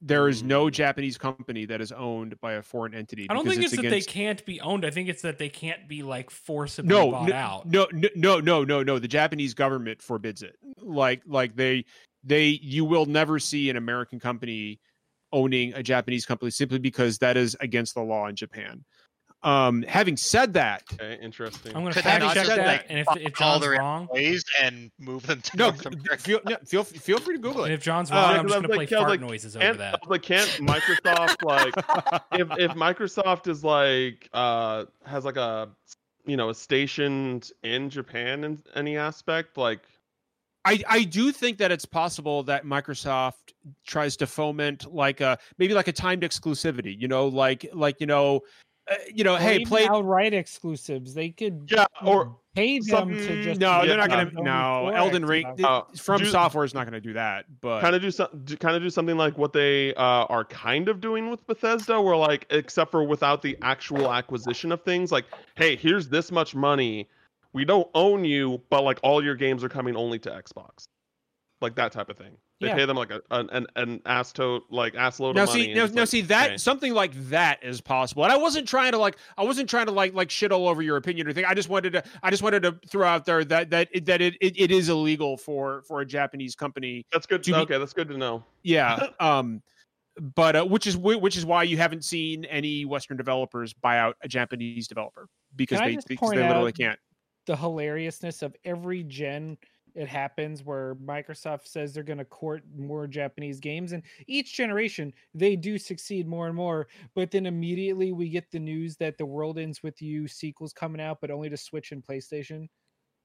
[0.00, 0.72] there is no Mm.
[0.72, 3.26] Japanese company that is owned by a foreign entity.
[3.30, 4.84] I don't think it's, that they can't be owned.
[4.84, 7.66] I think it's that they can't be like forcibly no, bought no, out.
[7.66, 8.98] no, no, no, no, no, no.
[8.98, 10.56] The Japanese government forbids it.
[10.78, 11.86] Like, like they,
[12.22, 14.78] they, you will never see an American company
[15.34, 18.84] owning a Japanese company simply because that is against the law in Japan.
[19.42, 21.76] Um, having said that, Okay, interesting.
[21.76, 24.42] I'm going to fact check just, that, and if, if all John's the wrong, Ways
[24.62, 25.72] and move them to no,
[26.18, 27.66] feel, no, feel, feel free to Google it.
[27.66, 29.54] and if John's Uh, wrong, I'm just going was to play like- fart like, noises
[29.54, 30.08] over that.
[30.08, 31.74] like, can't Microsoft like
[32.40, 35.68] if if Microsoft is like uh has like a
[36.24, 39.82] you know a stationed in Japan in any aspect like
[40.64, 43.52] I, I do think that it's possible that Microsoft
[43.86, 46.98] tries to foment like a maybe like a timed exclusivity.
[46.98, 48.40] You know, like like you know,
[48.90, 49.86] uh, you know, Or hey, even play.
[49.86, 51.12] outright exclusives.
[51.14, 54.30] They could yeah or pay them some- to just No, be they're not gonna.
[54.30, 55.56] only No, for Elden Ring Xbox.
[55.56, 57.44] th- Uh, from do- software is not going to do that.
[57.60, 58.28] But kind of do some
[58.60, 60.00] kind of do something like what they uh,
[60.30, 64.82] are kind of doing with Bethesda, where like except for without the actual acquisition of
[64.82, 65.26] things, like
[65.56, 67.08] hey, here's this much money,
[67.54, 70.84] we don't own you, but like all your games are coming only to Xbox,
[71.60, 72.36] like that type of thing.
[72.60, 72.74] They Yeah.
[72.76, 75.62] pay them like a, an an an ass tote like ass load now of money.
[75.62, 76.56] see, and now, it's now like, see that okay.
[76.56, 78.22] something like that is possible.
[78.24, 80.80] And I wasn't trying to like, I wasn't trying to like like shit all over
[80.82, 81.44] your opinion or thing.
[81.44, 84.20] I just wanted to, I just wanted to throw out there that that it, that
[84.20, 87.04] it, it, it is illegal for for a Japanese company.
[87.12, 87.42] That's good.
[87.42, 88.44] to be- okay, that's good to know.
[88.62, 89.08] Yeah.
[89.20, 89.62] um.
[90.36, 94.16] But uh, which is which is why you haven't seen any Western developers buy out
[94.22, 95.26] a Japanese developer
[95.56, 96.98] because Can they because they literally out- can't.
[97.46, 99.56] The hilariousness of every gen
[99.94, 105.12] it happens where Microsoft says they're going to court more Japanese games and each generation
[105.34, 109.26] they do succeed more and more but then immediately we get the news that the
[109.26, 112.68] world ends with you sequels coming out but only to Switch and PlayStation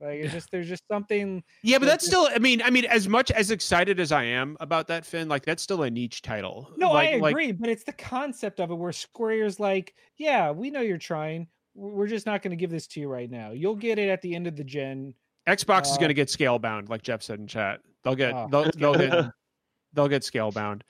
[0.01, 2.29] like it's just there's just something Yeah, but Like, that's still.
[2.33, 5.43] I mean, I mean, as much as excited as I am about that, Finn, like
[5.43, 6.71] that's still a niche title.
[6.77, 10.51] No, like, I like- agree, but it's the concept of it where Square's like, yeah,
[10.51, 11.47] we know you're trying.
[11.75, 13.51] W- We're just not going to give this to you right now.
[13.51, 15.13] You'll get it at the end of the gen.
[15.47, 17.81] Xbox is Uh, going to get Scalebound, like Jeff said in chat.
[18.03, 19.31] They'll get Oh, they'll, they'll get
[19.93, 20.81] they'll get Scalebound.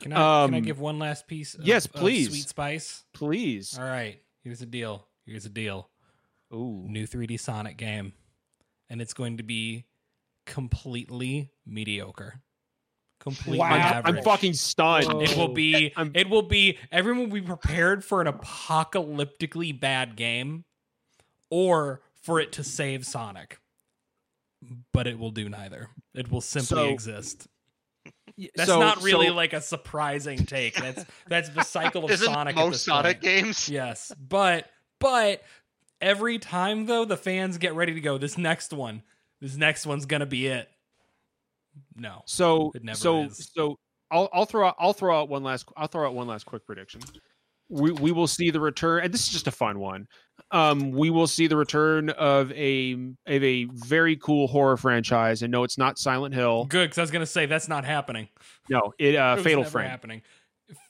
[0.00, 1.54] Can I, can I um, give one last piece?
[1.54, 2.28] Of, yes, of please.
[2.28, 3.04] sweet spice.
[3.14, 3.78] Please.
[3.78, 5.06] All right, here's the deal.
[5.24, 5.88] Here's the deal.
[6.52, 6.84] Ooh.
[6.88, 8.12] New 3D Sonic game,
[8.90, 9.86] and it's going to be
[10.44, 12.42] completely mediocre.
[13.22, 13.66] Completely Wow.
[13.66, 14.16] I'm, average.
[14.18, 15.06] I'm fucking stunned.
[15.12, 15.20] Whoa.
[15.22, 15.92] It will be.
[15.96, 16.00] Oh.
[16.00, 16.78] I'm- It will be.
[16.90, 20.64] Everyone will be prepared for an apocalyptically bad game,
[21.50, 23.58] or for it to save Sonic.
[24.92, 25.88] But it will do neither.
[26.14, 27.48] It will simply So- exist.
[28.56, 30.74] That's So- not really so- like a surprising take.
[30.74, 32.56] That's that's the cycle of Isn't Sonic.
[32.56, 33.22] at most this Sonic point.
[33.22, 33.68] games?
[33.68, 34.68] Yes, but
[34.98, 35.42] but
[36.00, 38.18] every time though, the fans get ready to go.
[38.18, 39.02] This next one,
[39.40, 40.68] this next one's gonna be it.
[41.96, 43.50] No, So It never so is.
[43.54, 43.78] so
[44.10, 46.66] I'll I'll throw out I'll throw out one last I'll throw out one last quick
[46.66, 47.00] prediction.
[47.68, 50.06] We we will see the return, and this is just a fun one.
[50.50, 52.92] Um, we will see the return of a
[53.26, 56.66] of a very cool horror franchise, and no, it's not Silent Hill.
[56.66, 58.28] good because I was gonna say that's not happening.
[58.68, 59.88] No, it uh, It Fatal Frame.
[59.88, 60.22] happening.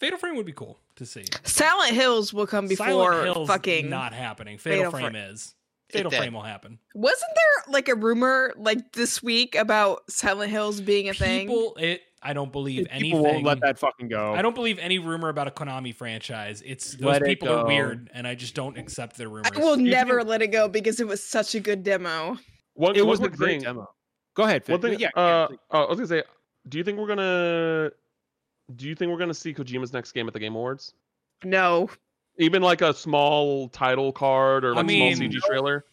[0.01, 1.25] Fatal Frame would be cool to see.
[1.45, 3.89] Silent Hills will come before Silent Hill's fucking.
[3.89, 4.59] not happening.
[4.59, 5.55] Fatal, Fatal Frame is.
[5.93, 6.17] Fatal did.
[6.19, 6.79] Frame will happen.
[6.95, 11.49] Wasn't there like a rumor like this week about Silent Hills being a thing?
[11.49, 12.03] People, it.
[12.25, 13.23] I don't believe People anything.
[13.23, 14.33] won't let that fucking go.
[14.33, 16.63] I don't believe any rumor about a Konami franchise.
[16.65, 19.51] It's those Let it people are weird, and I just don't accept their rumors.
[19.55, 22.39] I will You never think- let it go because it was such a good demo.
[22.75, 23.61] One, It one was a great thing.
[23.63, 23.89] demo.
[24.35, 24.63] Go ahead.
[24.69, 25.01] One thing.
[25.01, 26.23] yeah, uh, yeah, uh, I was gonna say,
[26.69, 27.91] do you think we're gonna?
[28.77, 30.95] Do you think we're gonna see Kojima's next game at the Game Awards?
[31.45, 31.91] No,
[32.39, 35.85] Even like a small title card or I like mean- small CG trailer.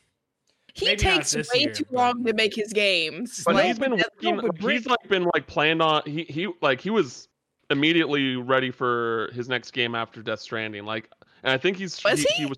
[0.73, 3.43] he Maybe takes way year, too but- long to make his games.
[3.45, 6.01] But Like, he's been that's- no, but he's like been like planned on.
[6.05, 7.27] He he like he was
[7.69, 10.85] immediately ready for his next game after Death Stranding.
[10.85, 11.09] Like,
[11.43, 12.45] and I think he's Was he?
[12.45, 12.57] was.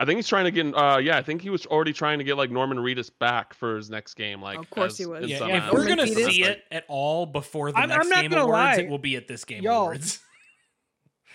[0.00, 0.66] I think he's trying to get.
[0.74, 3.76] Uh, yeah, I think he was already trying to get like Norman Reedus back for
[3.76, 4.40] his next game.
[4.40, 5.24] Like, Of course as- he was.
[5.24, 8.22] as Yeah, if we're gonna see it at all before the I'm- next I'm not
[8.22, 8.82] Game gonna Awards, lie.
[8.84, 10.20] it will be at this Game Y'all, Awards.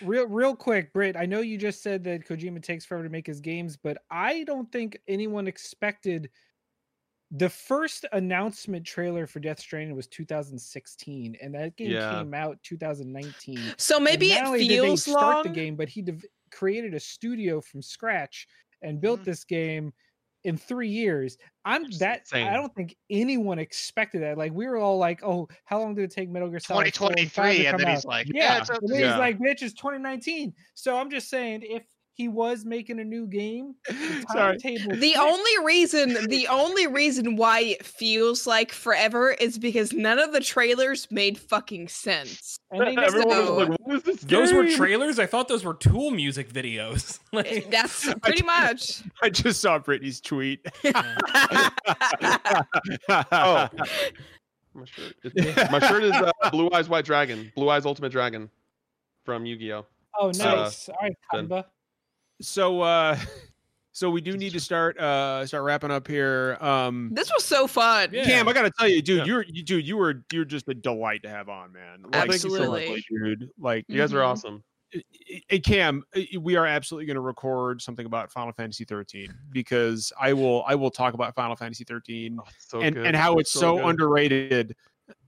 [0.02, 1.16] Real, real quick, Britt.
[1.16, 4.44] I know you just said that Kojima takes forever to make his games, but I
[4.44, 6.30] don't think anyone expected
[7.30, 12.18] the first announcement trailer for Death Stranding was 2016, and that game Yeah.
[12.18, 13.58] came out 2019.
[13.76, 15.42] so maybe not it only did they feels start long.
[15.44, 18.46] the game, but he dev- created a studio from scratch
[18.82, 19.24] and built Mhm.
[19.24, 19.92] this game
[20.44, 21.38] in three years.
[21.64, 22.42] I'm Which that insane.
[22.42, 24.38] I don't think anyone expected that.
[24.38, 27.12] Like we were all like, "Oh, how long did it take Metal Gear Solid 4
[27.18, 28.82] and 5 to 2023, and come then out?" he's like, Yeah, yeah, it's and out
[28.88, 29.18] then this he's Yeah.
[29.18, 30.54] like, bitch, it's 2019.
[30.74, 31.84] So I'm just saying, if
[32.16, 34.56] he was making a new game, the Sorry.
[34.58, 34.96] timetable.
[34.96, 40.32] The only reason, the only reason why it feels like forever is because none of
[40.32, 42.56] the trailers made fucking sense.
[42.70, 45.18] and they never Everyone was So- like, "What is this?" Those were trailers.
[45.18, 47.18] I thought those were Tool music videos.
[47.32, 49.02] Like, That's pretty much.
[49.20, 50.64] I just saw Brittany's tweet.
[53.08, 53.68] Oh.
[54.74, 55.14] My shirt.
[55.70, 57.52] My shirt is uh, Blue Eyes White Dragon.
[57.56, 58.50] Blue Eyes Ultimate Dragon
[59.24, 59.84] from Yu-Gi-Oh.
[60.20, 60.88] Oh, So, nice.
[60.88, 61.64] All right, then- Kaiba.
[62.40, 63.16] So uh
[63.92, 66.56] so we do need to start uh start wrapping up here.
[66.60, 68.10] Um This was so fun.
[68.12, 68.24] Yeah.
[68.24, 69.24] Cam, I gotta tell you, dude, Yeah.
[69.24, 72.02] you're you, dude, you were you're just a delight to have on, man.
[72.02, 72.82] Like, thank you so much.
[72.82, 73.04] Absolutely.
[73.10, 73.50] dude.
[73.58, 74.26] Like, You guys are Mhm.
[74.28, 74.64] awesome.
[75.48, 80.12] hey, Cam, uh, we are absolutely going to record something about Final Fantasy 13 because
[80.20, 83.06] I will I will talk about Final Fantasy 13 Oh, so and good.
[83.06, 83.86] and how it's so, good.
[83.86, 84.76] underrated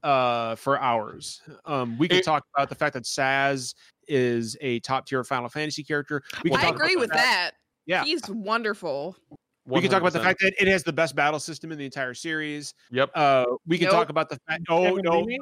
[0.02, 1.42] uh for hours.
[1.64, 3.74] Um we could It- talk about the fact that Sazh
[4.08, 6.22] is a top tier Final Fantasy character.
[6.44, 7.50] We can I agree with fact- that.
[7.86, 8.04] Yeah.
[8.04, 9.16] He's wonderful.
[9.68, 11.84] We can talk about the fact that it has the best battle system in the
[11.84, 12.74] entire series.
[12.90, 13.10] Yep.
[13.14, 13.94] Uh we can Nope.
[13.94, 15.20] talk about the fact oh no, no.
[15.20, 15.40] Remake?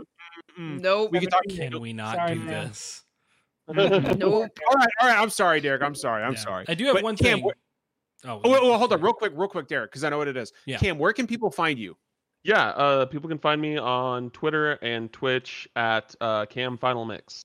[0.59, 1.13] Nope.
[1.13, 2.69] We can talk Can we not Sorry, do man.
[2.69, 3.03] this?
[3.69, 4.51] Nope.
[4.69, 5.19] All right, all right.
[5.19, 5.83] I'm sorry, Derek.
[5.83, 6.23] I'm sorry.
[6.23, 6.39] I'm Yeah.
[6.39, 6.65] sorry.
[6.69, 7.49] I do have But one Cam, thing.
[7.49, 10.17] wh- Oh, Oh, wait, well, hold on, real quick, real quick, Derek, because I know
[10.17, 10.51] what it is.
[10.65, 10.79] Yeah.
[10.79, 11.95] Cam, where can people find you?
[12.43, 17.43] Yeah, uh, people can find me on Twitter and Twitch at uh, Cam Final Mix.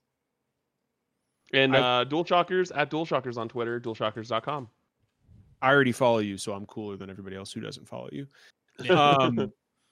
[1.54, 4.70] And I- uh, DualShockers at DualShockers on Twitter, dualshockers.com.
[5.62, 8.28] I already follow you, so I'm cooler than everybody else who doesn't follow you.
[8.90, 9.52] Um,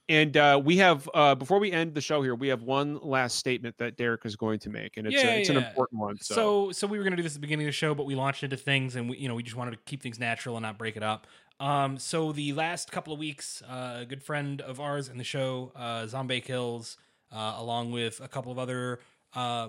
[0.10, 3.36] and uh, we have uh, before we end the show here, we have one last
[3.36, 6.18] statement that Derek is going to make, and it's, Yeah, a, it's an important one.
[6.22, 8.06] So, So, so we were gonna do this at the beginning of the show, but
[8.06, 10.56] we launched into things, and we, you know, we just wanted to keep things natural
[10.56, 11.28] and not break it up.
[11.60, 15.26] Um, so the last couple of weeks, uh, a good friend of ours in the
[15.26, 16.96] show, uh, Zombie Kills,
[17.34, 19.00] uh, along with a couple of other
[19.34, 19.68] uh,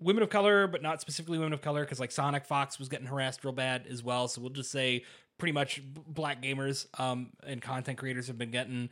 [0.00, 3.44] women of color, but not specifically women of color, because like SonicFox was getting harassed
[3.44, 4.28] real bad as well.
[4.28, 5.04] So we'll just say
[5.38, 8.88] pretty much black gamers um, and content creators have been getting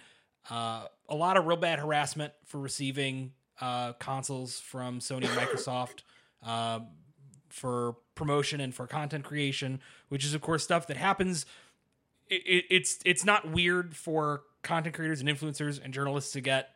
[0.50, 6.02] uh, a lot of real bad harassment for receiving uh, consoles from Sony and Microsoft
[6.44, 6.80] uh,
[7.48, 11.46] for promotion and for content creation, which is of course stuff that happens.
[12.28, 16.73] It, it, it's it's not weird for content creators and influencers and journalists to get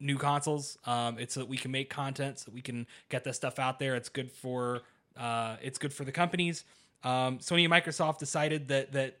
[0.00, 0.78] new consoles.
[0.86, 3.78] Um, it's so that we can make content, so we can get this stuff out
[3.78, 3.94] there.
[3.94, 4.82] It's good for
[5.16, 6.64] uh, it's good for the companies.
[7.02, 9.18] Um, Sony and Microsoft decided that that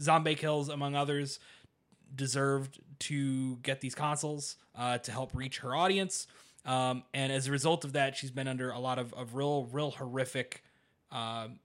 [0.00, 1.38] Zombie Kills, among others,
[2.14, 6.26] deserved to get these consoles uh, to help reach her audience.
[6.64, 9.68] Um, and as a result of that, she's been under a lot of, of real,
[9.70, 10.62] real horrific,
[11.12, 11.58] um,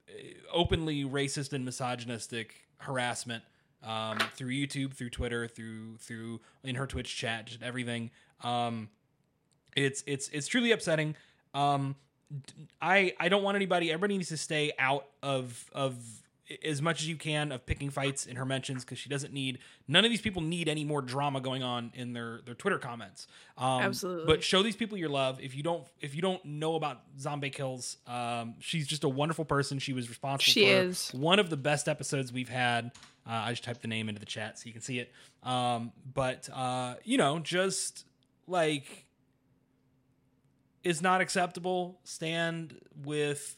[0.51, 3.43] openly racist and misogynistic harassment
[3.83, 8.11] um, through YouTube, through Twitter, through through in her Twitch chat, just everything.
[8.43, 8.89] Um,
[9.75, 11.15] it's it's it's truly upsetting.
[11.53, 11.95] Um,
[12.81, 13.91] I I don't want anybody.
[13.91, 15.95] Everybody needs to stay out of of
[16.65, 19.59] as much as you can of picking fights in her mentions because she doesn't need
[19.87, 23.27] none of these people need any more drama going on in their their Twitter comments.
[23.57, 24.25] Um, Absolutely.
[24.25, 25.39] But show these people your love.
[25.41, 29.45] If you don't if you don't know about Zombie Kills, um, she's just a wonderful
[29.45, 29.79] person.
[29.79, 31.09] She was responsible She for is.
[31.11, 32.91] one of the best episodes we've had.
[33.27, 35.11] Uh, I just typed the name into the chat so you can see it.
[35.43, 38.05] Um, but uh, you know, just
[38.47, 39.05] like
[40.83, 41.99] is not acceptable.
[42.03, 43.55] Stand with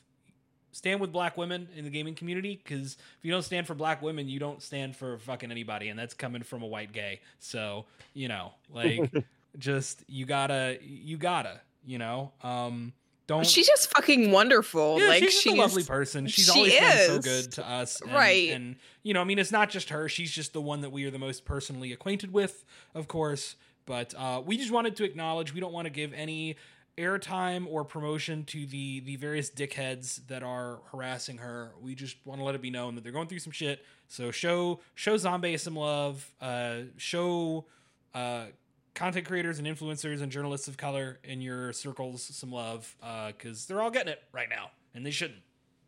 [0.72, 4.02] stand with black women in the gaming community because if you don't stand for black
[4.02, 7.22] women, you don't stand for fucking anybody, and that's coming from a white gay.
[7.39, 9.11] So you know, like,
[9.57, 12.93] just you gotta, you gotta, you know, um,
[13.27, 13.45] don't.
[13.45, 14.99] She's just fucking wonderful.
[14.99, 16.27] Yeah, like she's, she's a lovely person.
[16.27, 18.49] She's she always been so good to us, and, Right.
[18.49, 20.10] And you know, I mean, it's not just her.
[20.10, 23.56] She's just the one that we are the most personally acquainted with, of course.
[23.85, 25.53] But uh, we just wanted to acknowledge.
[25.53, 26.57] We don't want to give any
[26.97, 31.72] airtime or promotion to the the various dickheads that are harassing her.
[31.81, 33.84] We just want to let it be known that they're going through some shit.
[34.07, 36.30] So show show Zombie some love.
[36.41, 37.65] Uh, show
[38.13, 38.45] uh,
[38.93, 42.93] content creators and influencers and journalists of color in your circles some love
[43.27, 45.39] because they're all getting it right now and they shouldn't.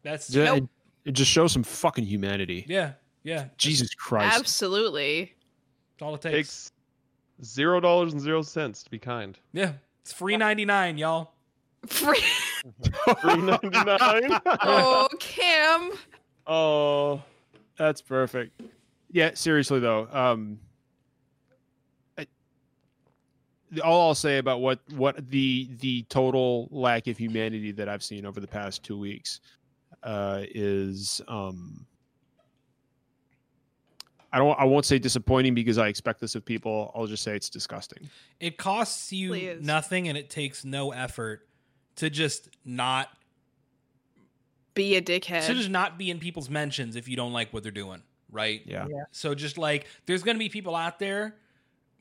[0.04, 0.58] That's Yeah, Nope.
[1.06, 2.66] it, it just shows some fucking humanity.
[2.68, 2.94] yeah,
[3.24, 3.48] yeah.
[3.58, 4.38] Jesus Christ.
[4.40, 5.34] absolutely.
[6.00, 6.34] That's all it takes.
[6.36, 6.72] Takes
[7.44, 9.38] zero dollars and zero cents to be kind.
[9.52, 9.74] Yeah,
[10.04, 11.32] it's free ninety nine, y'all.
[11.88, 12.22] Free-
[13.22, 14.40] Three ninety nine.
[14.46, 15.92] oh, Cam.
[16.46, 17.22] Oh,
[17.78, 18.62] that's perfect.
[19.12, 20.60] Yeah, seriously though, um,
[22.18, 22.28] I,
[23.84, 28.26] all I'll say about what what the the total lack of humanity that I've seen
[28.26, 29.40] over the past two weeks
[30.04, 31.86] uh, is um,
[34.34, 36.92] I don't I won't say disappointing because I expect this of people.
[36.96, 38.10] I'll just say it's disgusting.
[38.40, 39.62] It costs you Please.
[39.62, 41.48] nothing and it takes no effort
[41.98, 43.10] to just not
[44.74, 45.46] Be a dickhead.
[45.46, 48.02] to just not be in people's mentions if you don't like what they're doing,
[48.32, 48.62] right?
[48.66, 48.88] Yeah.
[48.90, 49.04] Yeah.
[49.12, 51.36] So just like there's gonna be people out there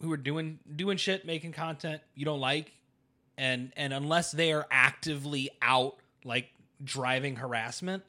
[0.00, 2.72] who are doing doing shit, making content you don't like,
[3.36, 6.48] and and unless they are actively out like
[6.82, 8.02] driving harassment,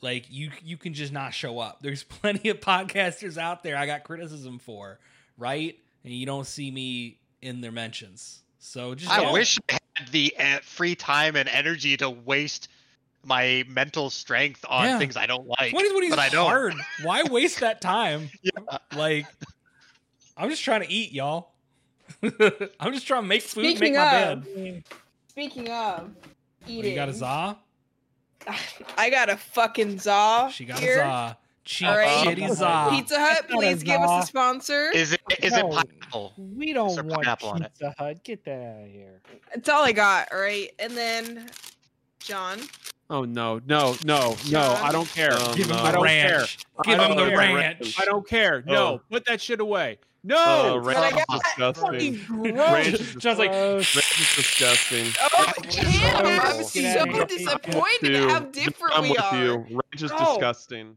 [0.00, 1.78] like you you can just not show up.
[1.82, 4.98] There's plenty of podcasters out there I got criticism for,
[5.36, 5.78] right?
[6.04, 8.42] And you don't see me in their mentions.
[8.58, 9.32] So just I don't.
[9.32, 12.68] wish I had the uh, free time and energy to waste
[13.24, 14.98] my mental strength on Yeah.
[14.98, 15.70] things I don't like.
[15.70, 16.46] 2020 is but I don't.
[16.46, 16.74] hard.
[17.02, 18.30] Why waste that time?
[18.42, 18.78] Yeah.
[18.96, 19.26] Like,
[20.36, 21.50] I'm just trying to eat, y'all.
[22.22, 24.84] I'm just trying to make food, Speaking make my of, bed.
[25.28, 27.58] Speaking of Oh, eating, you got a za?
[28.96, 30.50] I got a fucking za.
[30.52, 30.98] She got here.
[31.00, 31.36] a za.
[31.64, 32.26] Cheap, All right.
[32.26, 32.86] shitty za.
[32.90, 34.90] Pizza Hut, please give us a sponsor.
[34.90, 35.68] Is it is it No.
[35.68, 36.32] pineapple?
[36.38, 37.72] We don't want pineapple on it?
[37.74, 38.24] Pizza Hut.
[38.24, 39.20] Get that out of here.
[39.54, 40.28] That's all I got.
[40.32, 41.50] All right, and then
[42.20, 42.60] John.
[43.10, 44.60] Oh no, no, no, no!
[44.82, 45.32] I don't care.
[45.32, 45.92] Um, Give him no.
[45.92, 46.58] the ranch.
[46.84, 47.98] Give him the ranch.
[48.00, 48.62] I don't care.
[48.66, 49.00] No, Oh.
[49.10, 49.98] put that shit away.
[50.24, 52.14] No, uh, But I ranch is disgusting.
[52.16, 53.96] fucking Ranch is, John's like, Gross.
[53.96, 55.06] ranch is disgusting.
[55.22, 56.26] Oh, damn!
[56.44, 57.24] I'm so out of here.
[57.26, 59.42] disappointed Dude, how different I'm we with are.
[59.44, 59.54] you.
[59.70, 60.18] Ranch is No.
[60.18, 60.96] disgusting.